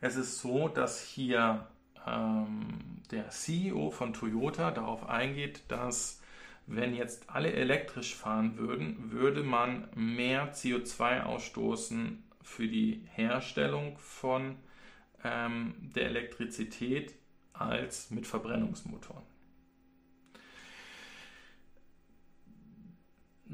es 0.00 0.16
ist 0.16 0.40
so, 0.40 0.68
dass 0.68 1.00
hier 1.00 1.66
ähm, 2.06 3.00
der 3.10 3.30
CEO 3.30 3.90
von 3.90 4.12
Toyota 4.12 4.70
darauf 4.70 5.08
eingeht, 5.08 5.62
dass 5.68 6.20
wenn 6.66 6.94
jetzt 6.94 7.30
alle 7.30 7.52
elektrisch 7.52 8.14
fahren 8.14 8.58
würden, 8.58 9.12
würde 9.12 9.42
man 9.42 9.88
mehr 9.94 10.54
CO2 10.54 11.22
ausstoßen 11.22 12.22
für 12.44 12.68
die 12.68 13.06
Herstellung 13.14 13.98
von 13.98 14.56
ähm, 15.24 15.74
der 15.94 16.06
Elektrizität 16.06 17.14
als 17.52 18.10
mit 18.10 18.26
Verbrennungsmotoren. 18.26 19.34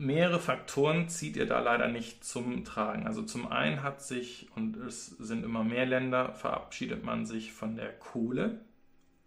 mehrere 0.00 0.40
Faktoren 0.40 1.08
zieht 1.08 1.36
ihr 1.36 1.46
da 1.46 1.60
leider 1.60 1.88
nicht 1.88 2.24
zum 2.24 2.64
Tragen. 2.64 3.06
Also 3.06 3.22
zum 3.22 3.46
einen 3.46 3.82
hat 3.82 4.02
sich, 4.02 4.48
und 4.56 4.76
es 4.76 5.06
sind 5.06 5.44
immer 5.44 5.62
mehr 5.62 5.86
Länder, 5.86 6.32
verabschiedet 6.32 7.04
man 7.04 7.26
sich 7.26 7.52
von 7.52 7.76
der 7.76 7.92
Kohle 7.92 8.64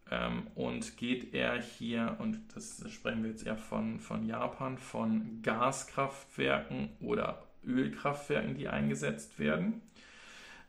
ähm, 0.09 0.47
und 0.55 0.97
geht 0.97 1.33
eher 1.33 1.61
hier, 1.61 2.17
und 2.19 2.39
das 2.55 2.83
sprechen 2.91 3.23
wir 3.23 3.29
jetzt 3.29 3.45
eher 3.45 3.57
von, 3.57 3.99
von 3.99 4.25
Japan, 4.25 4.77
von 4.77 5.41
Gaskraftwerken 5.43 6.89
oder 6.99 7.43
Ölkraftwerken, 7.65 8.55
die 8.55 8.67
eingesetzt 8.67 9.39
werden. 9.39 9.81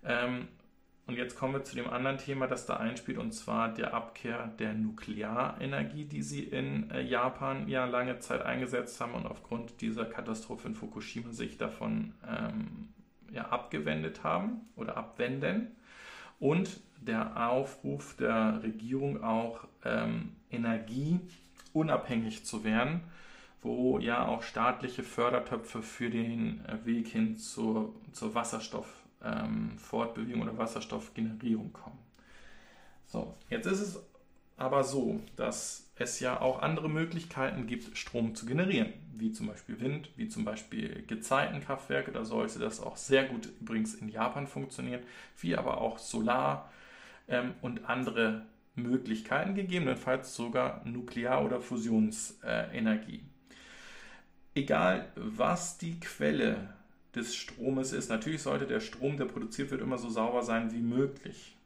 Ähm, 0.05 0.49
und 1.07 1.16
jetzt 1.16 1.36
kommen 1.36 1.53
wir 1.53 1.64
zu 1.64 1.76
dem 1.76 1.90
anderen 1.90 2.16
Thema, 2.16 2.47
das 2.47 2.64
da 2.64 2.76
einspielt, 2.78 3.18
und 3.18 3.32
zwar 3.32 3.74
der 3.74 3.92
Abkehr 3.92 4.49
der 4.59 4.72
Nuklearenergie, 4.72 6.07
die 6.07 6.22
sie 6.22 6.45
in 6.45 6.90
äh, 6.90 7.03
Japan 7.03 7.68
ja 7.68 7.84
lange 7.84 8.20
Zeit 8.20 8.40
eingesetzt 8.40 9.01
haben 9.01 9.12
und 9.12 9.26
aufgrund 9.26 9.82
dieser 9.82 10.07
Katastrophe 10.07 10.68
in 10.68 10.74
Fukushima 10.74 11.32
sich 11.32 11.59
davon 11.59 12.14
ähm, 12.26 12.88
ja, 13.32 13.49
abgewendet 13.49 14.24
haben 14.24 14.62
oder 14.76 14.97
abwenden. 14.97 15.76
Und 16.38 16.80
der 17.01 17.51
Aufruf 17.51 18.16
der 18.16 18.62
Regierung 18.62 19.22
auch 19.22 19.66
ähm, 19.84 20.36
energieunabhängig 20.51 22.47
zu 22.47 22.64
werden, 22.64 23.03
wo 23.65 23.99
ja 23.99 24.29
auch 24.29 24.43
staatliche 24.43 25.03
Fördertöpfe 25.03 25.83
für 25.83 26.11
den 26.11 26.62
Weg 26.85 27.09
hin 27.09 27.37
zur, 27.37 27.95
zur 28.12 28.35
Wasserstoff 28.35 28.87
ähm, 29.23 29.79
oder 29.91 30.59
Wasserstoffgenerierung 30.59 31.73
kommen. 31.73 31.99
So, 33.07 33.35
jetzt 33.49 33.67
ist 33.67 33.81
es 33.81 34.03
aber 34.59 34.85
so, 34.85 35.21
dass 35.37 35.91
es 35.97 36.21
ja 36.21 36.41
auch 36.41 36.61
andere 36.61 36.91
Möglichkeiten 36.91 37.67
gibt, 37.67 37.97
Strom 37.97 38.35
zu 38.35 38.45
generieren, 38.47 38.93
wie 39.15 39.33
zum 39.33 39.47
Beispiel 39.47 39.81
Wind, 39.81 40.11
wie 40.17 40.29
zum 40.29 40.45
Beispiel 40.45 41.03
Gezeitenkraftwerke, 41.07 42.12
da 42.12 42.25
sollte 42.25 42.59
das 42.59 42.81
auch 42.81 42.97
sehr 42.97 43.25
gut 43.25 43.49
übrigens 43.61 43.95
in 43.95 44.09
Japan 44.09 44.47
funktionieren, 44.47 45.03
wie 45.41 45.57
aber 45.57 45.81
auch 45.81 45.99
Solar 45.99 46.71
ähm, 47.29 47.55
und 47.62 47.89
andere 47.89 48.45
Möglichkeiten, 48.75 49.55
gegebenenfalls 49.55 50.34
sogar 50.34 50.84
Nuklear- 50.84 51.45
oder 51.45 51.61
Fusionsenergie. 51.61 53.22
Egal 54.55 55.09
was 55.17 55.79
die 55.79 55.99
Quelle 55.99 56.68
des 57.14 57.35
Stromes 57.35 57.93
ist. 57.93 58.09
Natürlich 58.09 58.43
sollte 58.43 58.67
der 58.67 58.81
Strom, 58.81 59.17
der 59.17 59.26
produziert 59.26 59.71
wird, 59.71 59.81
immer 59.81 59.99
so 59.99 60.09
sauber 60.09 60.43
sein 60.43 60.72
wie 60.72 60.81
möglich. 60.81 61.57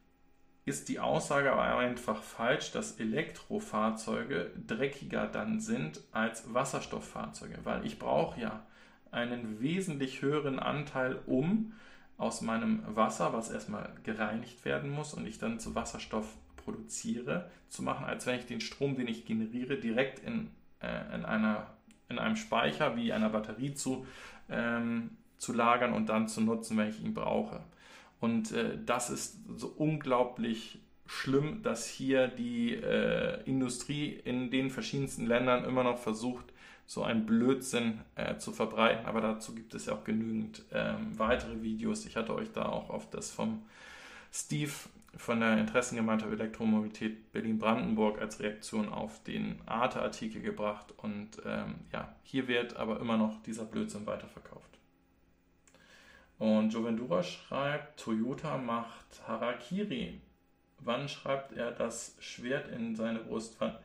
Ist 0.65 0.89
die 0.90 1.01
Aussage 1.01 1.52
aber 1.52 1.78
einfach 1.78 2.23
falsch, 2.23 2.73
dass 2.73 3.01
Elektrofahrzeuge 3.01 4.51
dreckiger 4.66 5.27
dann 5.27 5.60
sind 5.60 6.01
als 6.12 6.52
Wasserstofffahrzeuge, 6.52 7.59
weil 7.65 7.86
ich 7.86 7.98
brauche 7.98 8.39
ja 8.40 8.66
einen 9.10 9.60
wesentlich 9.60 10.20
höheren 10.20 10.59
Anteil, 10.59 11.19
um 11.27 11.73
aus 12.19 12.43
meinem 12.43 12.82
Wasser, 12.94 13.32
was 13.32 13.51
erstmal 13.51 13.94
gereinigt 14.02 14.65
werden 14.65 14.90
muss 14.90 15.15
und 15.15 15.27
ich 15.27 15.39
dann 15.39 15.60
zu 15.60 15.74
Wasserstoff 15.74 16.36
produziere, 16.56 17.51
zu 17.69 17.82
machen, 17.82 18.05
als 18.05 18.27
wenn 18.27 18.39
ich 18.39 18.47
den 18.47 18.60
Strom, 18.60 18.97
den 18.97 19.09
ich 19.09 19.24
generiere, 19.24 19.78
direkt 19.78 20.19
in, 20.19 20.51
äh, 20.81 21.15
in, 21.15 21.24
einer, 21.24 21.69
in 22.09 22.18
einem 22.18 22.36
Speicher 22.36 22.97
wie 22.97 23.12
einer 23.12 23.28
Batterie 23.28 23.74
zu 23.74 24.06
ähm, 24.48 25.10
zu 25.39 25.52
lagern 25.52 25.93
und 25.93 26.09
dann 26.09 26.28
zu 26.28 26.40
nutzen, 26.40 26.76
wenn 26.76 26.89
ich 26.89 27.02
ihn 27.02 27.14
brauche. 27.14 27.60
Und 28.20 28.52
äh, 28.52 28.76
das 28.85 29.10
ist 29.10 29.39
so 29.56 29.68
unglaublich 29.68 30.80
schlimm, 31.06 31.62
dass 31.62 31.86
hier 31.86 32.28
die 32.28 32.74
äh, 32.74 33.43
Industrie 33.44 34.12
in 34.12 34.51
den 34.51 34.70
verschiedensten 34.70 35.26
Ländern 35.26 35.64
immer 35.64 35.85
noch 35.85 35.98
versucht, 35.98 36.44
so 36.86 37.02
einen 37.02 37.26
Blödsinn 37.26 38.01
äh, 38.16 38.36
zu 38.36 38.52
verbreiten. 38.52 39.06
Aber 39.06 39.20
dazu 39.20 39.55
gibt 39.55 39.74
es 39.74 39.86
ja 39.86 39.94
auch 39.94 40.05
genügend 40.05 40.64
ähm, 40.72 41.18
weitere 41.18 41.62
Videos. 41.62 42.05
Ich 42.06 42.16
hatte 42.16 42.35
euch 42.35 42.51
da 42.52 42.66
auch 42.66 42.90
auf 42.90 43.09
das 43.10 43.30
vom 43.30 43.62
Steve 44.32 44.72
von 45.16 45.40
der 45.40 45.59
Interessengemeinschaft 45.59 46.32
Elektromobilität 46.32 47.32
Berlin-Brandenburg 47.32 48.20
als 48.20 48.40
Reaktion 48.40 48.89
auf 48.89 49.22
den 49.24 49.60
Arte-Artikel 49.66 50.43
gebracht. 50.43 50.93
Und 50.97 51.30
ähm, 51.44 51.76
ja, 51.93 52.14
hier 52.22 52.48
wird 52.48 52.76
aber 52.76 53.01
immer 53.01 53.16
noch 53.16 53.43
dieser 53.43 53.64
Blödsinn 53.64 54.06
weiterverkauft. 54.06 54.78
Und 56.39 56.72
Jovendura 56.72 57.22
schreibt, 57.22 58.01
Toyota 58.01 58.59
macht 58.59 59.26
Harakiri. 59.26 60.20
Wann 60.78 61.09
schreibt 61.09 61.52
er 61.52 61.72
das 61.72 62.16
Schwert 62.20 62.68
in 62.68 62.94
seine 62.94 63.18
Brust? 63.18 63.56
Wann 63.59 63.76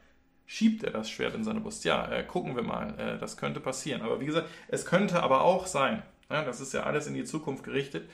schiebt 0.45 0.83
er 0.83 0.91
das 0.91 1.09
Schwert 1.09 1.33
in 1.33 1.43
seine 1.43 1.61
Brust? 1.61 1.83
Ja, 1.83 2.11
äh, 2.11 2.23
gucken 2.23 2.55
wir 2.55 2.61
mal. 2.61 2.99
Äh, 2.99 3.17
das 3.17 3.37
könnte 3.37 3.59
passieren. 3.59 4.03
Aber 4.03 4.19
wie 4.19 4.27
gesagt, 4.27 4.49
es 4.67 4.85
könnte 4.85 5.23
aber 5.23 5.41
auch 5.41 5.65
sein, 5.65 6.03
ja, 6.29 6.43
das 6.43 6.61
ist 6.61 6.73
ja 6.73 6.83
alles 6.83 7.07
in 7.07 7.15
die 7.15 7.23
Zukunft 7.23 7.63
gerichtet, 7.63 8.09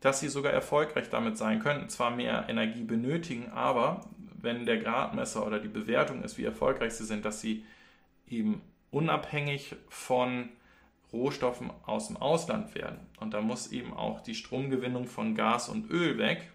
dass 0.00 0.20
sie 0.20 0.28
sogar 0.28 0.52
erfolgreich 0.52 1.10
damit 1.10 1.36
sein 1.36 1.60
könnten, 1.60 1.88
zwar 1.88 2.10
mehr 2.10 2.46
Energie 2.48 2.84
benötigen, 2.84 3.50
aber 3.50 4.02
wenn 4.40 4.64
der 4.64 4.78
Gradmesser 4.78 5.46
oder 5.46 5.58
die 5.58 5.68
Bewertung 5.68 6.22
ist, 6.22 6.38
wie 6.38 6.44
erfolgreich 6.44 6.94
sie 6.94 7.04
sind, 7.04 7.24
dass 7.24 7.40
sie 7.40 7.64
eben 8.26 8.62
unabhängig 8.90 9.76
von 9.88 10.48
Rohstoffen 11.12 11.70
aus 11.84 12.06
dem 12.06 12.16
Ausland 12.16 12.74
werden. 12.74 12.98
Und 13.18 13.34
da 13.34 13.40
muss 13.40 13.72
eben 13.72 13.92
auch 13.92 14.20
die 14.20 14.34
Stromgewinnung 14.34 15.06
von 15.06 15.34
Gas 15.34 15.68
und 15.68 15.90
Öl 15.90 16.18
weg 16.18 16.50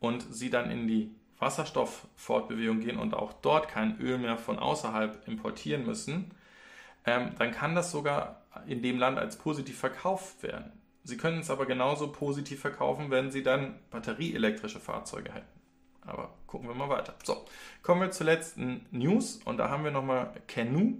und 0.00 0.22
sie 0.34 0.50
dann 0.50 0.70
in 0.70 0.88
die 0.88 1.14
Wasserstofffortbewegung 1.38 2.80
gehen 2.80 2.98
und 2.98 3.14
auch 3.14 3.32
dort 3.32 3.68
kein 3.68 3.98
Öl 3.98 4.18
mehr 4.18 4.36
von 4.36 4.58
außerhalb 4.58 5.26
importieren 5.26 5.86
müssen, 5.86 6.32
ähm, 7.06 7.30
dann 7.38 7.52
kann 7.52 7.74
das 7.74 7.90
sogar 7.90 8.42
in 8.66 8.82
dem 8.82 8.98
Land 8.98 9.18
als 9.18 9.38
positiv 9.38 9.78
verkauft 9.78 10.42
werden. 10.42 10.70
Sie 11.04 11.16
können 11.16 11.40
es 11.40 11.50
aber 11.50 11.66
genauso 11.66 12.12
positiv 12.12 12.60
verkaufen, 12.60 13.10
wenn 13.10 13.30
Sie 13.30 13.42
dann 13.42 13.78
batterieelektrische 13.90 14.80
Fahrzeuge 14.80 15.32
hätten. 15.32 15.60
Aber 16.02 16.34
gucken 16.46 16.68
wir 16.68 16.74
mal 16.74 16.88
weiter. 16.88 17.14
So, 17.24 17.44
kommen 17.82 18.02
wir 18.02 18.10
zur 18.10 18.26
letzten 18.26 18.86
News 18.90 19.40
und 19.44 19.58
da 19.58 19.70
haben 19.70 19.84
wir 19.84 19.90
nochmal 19.90 20.32
Canoe. 20.46 20.94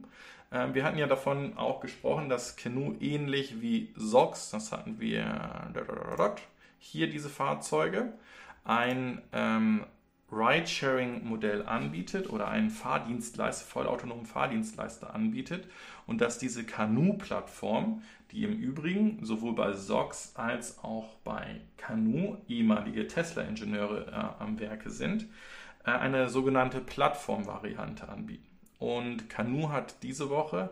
Ähm, 0.52 0.74
wir 0.74 0.84
hatten 0.84 0.98
ja 0.98 1.06
davon 1.06 1.56
auch 1.56 1.80
gesprochen, 1.80 2.28
dass 2.28 2.56
Canoe 2.56 2.96
ähnlich 3.00 3.60
wie 3.60 3.92
SOX, 3.96 4.50
das 4.50 4.72
hatten 4.72 5.00
wir 5.00 5.70
hier 6.78 7.08
diese 7.10 7.28
Fahrzeuge, 7.28 8.12
ein 8.64 9.22
ähm, 9.32 9.84
Ride-Sharing-Modell 10.32 11.66
anbietet 11.66 12.30
oder 12.30 12.48
einen 12.48 12.70
Fahrdienstleister, 12.70 13.66
vollautonomen 13.66 14.26
Fahrdienstleister 14.26 15.14
anbietet 15.14 15.68
und 16.06 16.20
dass 16.20 16.38
diese 16.38 16.64
Canoe-Plattform, 16.64 18.02
die 18.30 18.44
im 18.44 18.52
Übrigen 18.52 19.24
sowohl 19.24 19.54
bei 19.54 19.72
SOX 19.72 20.32
als 20.36 20.82
auch 20.84 21.16
bei 21.24 21.60
Canoe 21.76 22.38
ehemalige 22.48 23.06
Tesla-Ingenieure 23.06 24.06
äh, 24.06 24.42
am 24.42 24.60
Werke 24.60 24.90
sind, 24.90 25.26
äh, 25.84 25.90
eine 25.90 26.28
sogenannte 26.28 26.80
Plattform-Variante 26.80 28.08
anbieten. 28.08 28.46
Und 28.78 29.28
Canoe 29.28 29.70
hat 29.70 30.02
diese 30.02 30.30
Woche 30.30 30.70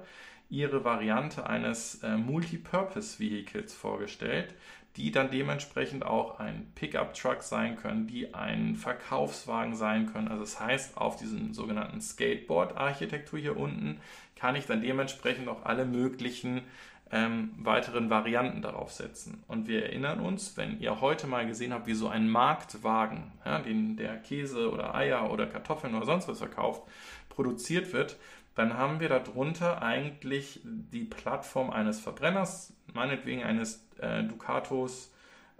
ihre 0.51 0.85
Variante 0.85 1.47
eines 1.47 2.03
äh, 2.03 2.17
Multipurpose-Vehicles 2.17 3.75
vorgestellt, 3.75 4.55
die 4.97 5.13
dann 5.13 5.31
dementsprechend 5.31 6.05
auch 6.05 6.41
ein 6.41 6.73
Pickup-Truck 6.75 7.43
sein 7.43 7.77
können, 7.77 8.07
die 8.07 8.35
ein 8.35 8.75
Verkaufswagen 8.75 9.77
sein 9.77 10.13
können. 10.13 10.29
Also 10.29 10.43
das 10.43 10.59
heißt, 10.59 10.97
auf 10.97 11.17
diesen 11.17 11.55
sogenannten 11.55 12.01
Skateboard-Architektur 12.01 13.39
hier 13.39 13.57
unten 13.57 14.01
kann 14.35 14.57
ich 14.57 14.67
dann 14.67 14.83
dementsprechend 14.83 15.49
auch 15.49 15.65
alle 15.65 15.85
möglichen 15.85 16.63
ähm, 17.11 17.51
weiteren 17.59 18.11
Varianten 18.11 18.61
darauf 18.61 18.93
setzen. 18.93 19.43
Und 19.49 19.69
wir 19.69 19.85
erinnern 19.85 20.21
uns, 20.21 20.57
wenn 20.57 20.81
ihr 20.81 21.01
heute 21.01 21.27
mal 21.27 21.47
gesehen 21.47 21.73
habt, 21.73 21.87
wie 21.87 21.95
so 21.95 22.09
ein 22.09 22.29
Marktwagen, 22.29 23.33
ja, 23.45 23.61
den 23.61 23.97
der 23.97 24.17
Käse 24.19 24.71
oder 24.71 24.95
Eier 24.95 25.31
oder 25.31 25.47
Kartoffeln 25.47 25.95
oder 25.95 26.07
sonst 26.07 26.29
was 26.29 26.39
verkauft, 26.39 26.83
produziert 27.29 27.93
wird, 27.93 28.17
dann 28.55 28.77
haben 28.77 29.01
wir 29.01 29.09
darunter 29.09 29.83
eigentlich 29.83 30.61
die 30.65 31.05
Plattform 31.05 31.71
eines 31.71 32.01
Verbrenners, 32.01 32.73
meinetwegen 32.93 33.45
eines 33.45 33.88
äh, 34.01 34.23
Ducatos, 34.25 35.13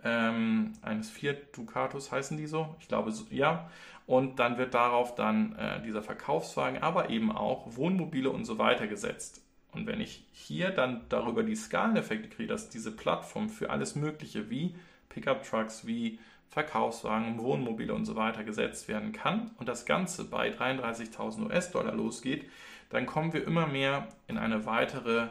ähm, 0.05 0.73
eines 0.83 1.11
Fiat 1.11 1.57
Ducatos 1.57 2.13
heißen 2.13 2.37
die 2.37 2.47
so, 2.47 2.75
ich 2.81 2.89
glaube 2.89 3.13
so, 3.13 3.25
ja. 3.31 3.71
Und 4.07 4.39
dann 4.39 4.57
wird 4.57 4.73
darauf 4.73 5.15
dann 5.15 5.55
äh, 5.57 5.83
dieser 5.83 6.03
Verkaufswagen, 6.03 6.83
aber 6.83 7.11
eben 7.11 7.31
auch 7.31 7.77
Wohnmobile 7.77 8.31
und 8.31 8.45
so 8.45 8.59
weiter 8.59 8.87
gesetzt. 8.87 9.43
Und 9.73 9.87
wenn 9.87 10.01
ich 10.01 10.25
hier 10.33 10.71
dann 10.71 11.03
darüber 11.11 11.43
die 11.43 11.55
Skaleneffekte 11.55 12.29
kriege, 12.29 12.49
dass 12.49 12.71
diese 12.71 12.91
Plattform 12.91 13.51
für 13.51 13.71
alles 13.71 13.97
Mögliche 13.97 14.49
wie 14.49 14.75
Pickup-Trucks, 15.11 15.87
wie 15.87 16.19
Verkaufswagen, 16.49 17.39
Wohnmobile 17.39 17.93
und 17.93 18.07
so 18.07 18.17
weiter 18.17 18.45
gesetzt 18.45 18.89
werden 18.89 19.13
kann 19.13 19.51
und 19.59 19.69
das 19.69 19.85
Ganze 19.85 20.25
bei 20.25 20.51
33.000 20.51 21.47
US-Dollar 21.47 21.95
losgeht, 21.95 22.49
dann 22.89 23.05
kommen 23.05 23.35
wir 23.35 23.47
immer 23.47 23.67
mehr 23.67 24.09
in 24.27 24.39
eine 24.39 24.65
weitere 24.65 25.29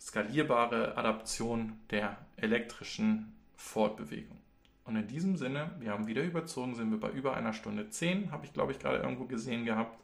skalierbare 0.00 0.96
Adaption 0.96 1.80
der 1.90 2.16
elektrischen 2.36 3.34
Fortbewegung. 3.56 4.38
Und 4.84 4.96
in 4.96 5.06
diesem 5.06 5.36
Sinne, 5.36 5.70
wir 5.78 5.92
haben 5.92 6.06
wieder 6.06 6.22
überzogen, 6.22 6.74
sind 6.74 6.90
wir 6.90 7.00
bei 7.00 7.10
über 7.10 7.34
einer 7.34 7.52
Stunde 7.54 7.88
10, 7.88 8.32
habe 8.32 8.44
ich 8.44 8.52
glaube 8.52 8.72
ich 8.72 8.78
gerade 8.78 8.98
irgendwo 8.98 9.24
gesehen 9.24 9.64
gehabt, 9.64 9.98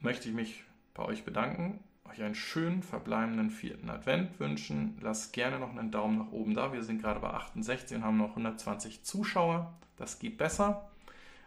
möchte 0.00 0.28
ich 0.28 0.34
mich 0.34 0.64
bei 0.92 1.04
euch 1.04 1.24
bedanken 1.24 1.80
euch 2.10 2.22
einen 2.22 2.34
schönen 2.34 2.82
verbleibenden 2.82 3.50
vierten 3.50 3.90
Advent 3.90 4.38
wünschen. 4.38 4.96
Lasst 5.00 5.32
gerne 5.32 5.58
noch 5.58 5.70
einen 5.70 5.90
Daumen 5.90 6.18
nach 6.18 6.32
oben 6.32 6.54
da. 6.54 6.72
Wir 6.72 6.82
sind 6.82 7.02
gerade 7.02 7.20
bei 7.20 7.30
68 7.30 7.96
und 7.96 8.04
haben 8.04 8.18
noch 8.18 8.30
120 8.30 9.02
Zuschauer. 9.02 9.74
Das 9.96 10.18
geht 10.18 10.38
besser. 10.38 10.90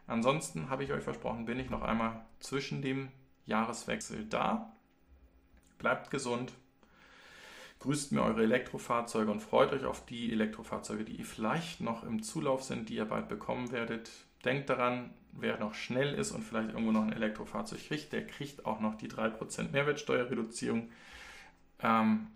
Ansonsten 0.08 0.70
habe 0.70 0.84
ich 0.84 0.92
euch 0.92 1.04
versprochen, 1.04 1.46
bin 1.46 1.60
ich 1.60 1.70
noch 1.70 1.82
einmal 1.82 2.22
zwischen 2.40 2.82
dem 2.82 3.10
Jahreswechsel 3.46 4.26
da. 4.26 4.72
Bleibt 5.78 6.10
gesund. 6.10 6.54
Grüßt 7.80 8.12
mir 8.12 8.24
eure 8.24 8.44
Elektrofahrzeuge 8.44 9.32
und 9.32 9.40
freut 9.40 9.72
euch 9.72 9.86
auf 9.86 10.06
die 10.06 10.32
Elektrofahrzeuge, 10.32 11.04
die 11.04 11.24
vielleicht 11.24 11.82
noch 11.82 12.04
im 12.04 12.24
Zulauf 12.24 12.64
sind, 12.64 12.90
die 12.90 12.96
ihr 12.96 13.06
bald 13.06 13.30
bekommen 13.30 13.72
werdet. 13.72 14.10
Denkt 14.44 14.70
daran, 14.70 15.14
wer 15.32 15.60
noch 15.60 15.74
schnell 15.74 16.14
ist 16.14 16.32
und 16.32 16.44
vielleicht 16.44 16.70
irgendwo 16.70 16.92
noch 16.92 17.04
ein 17.04 17.14
Elektrofahrzeug 17.14 17.88
kriegt, 17.88 18.14
der 18.14 18.26
kriegt 18.26 18.66
auch 18.66 18.80
noch 18.80 18.96
die 18.96 19.10
3% 19.10 19.72
Mehrwertsteuerreduzierung. 19.72 20.90
Ähm, 21.80 22.28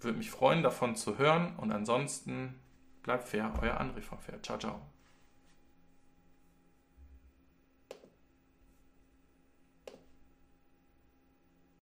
würde 0.00 0.18
mich 0.18 0.30
freuen, 0.30 0.62
davon 0.62 0.94
zu 0.96 1.18
hören 1.18 1.56
und 1.56 1.72
ansonsten 1.72 2.54
bleibt 3.02 3.28
fair, 3.28 3.52
euer 3.62 3.80
André 3.80 4.02
von 4.02 4.18
Fair. 4.18 4.42
Ciao, 4.42 4.58
ciao. 4.58 4.95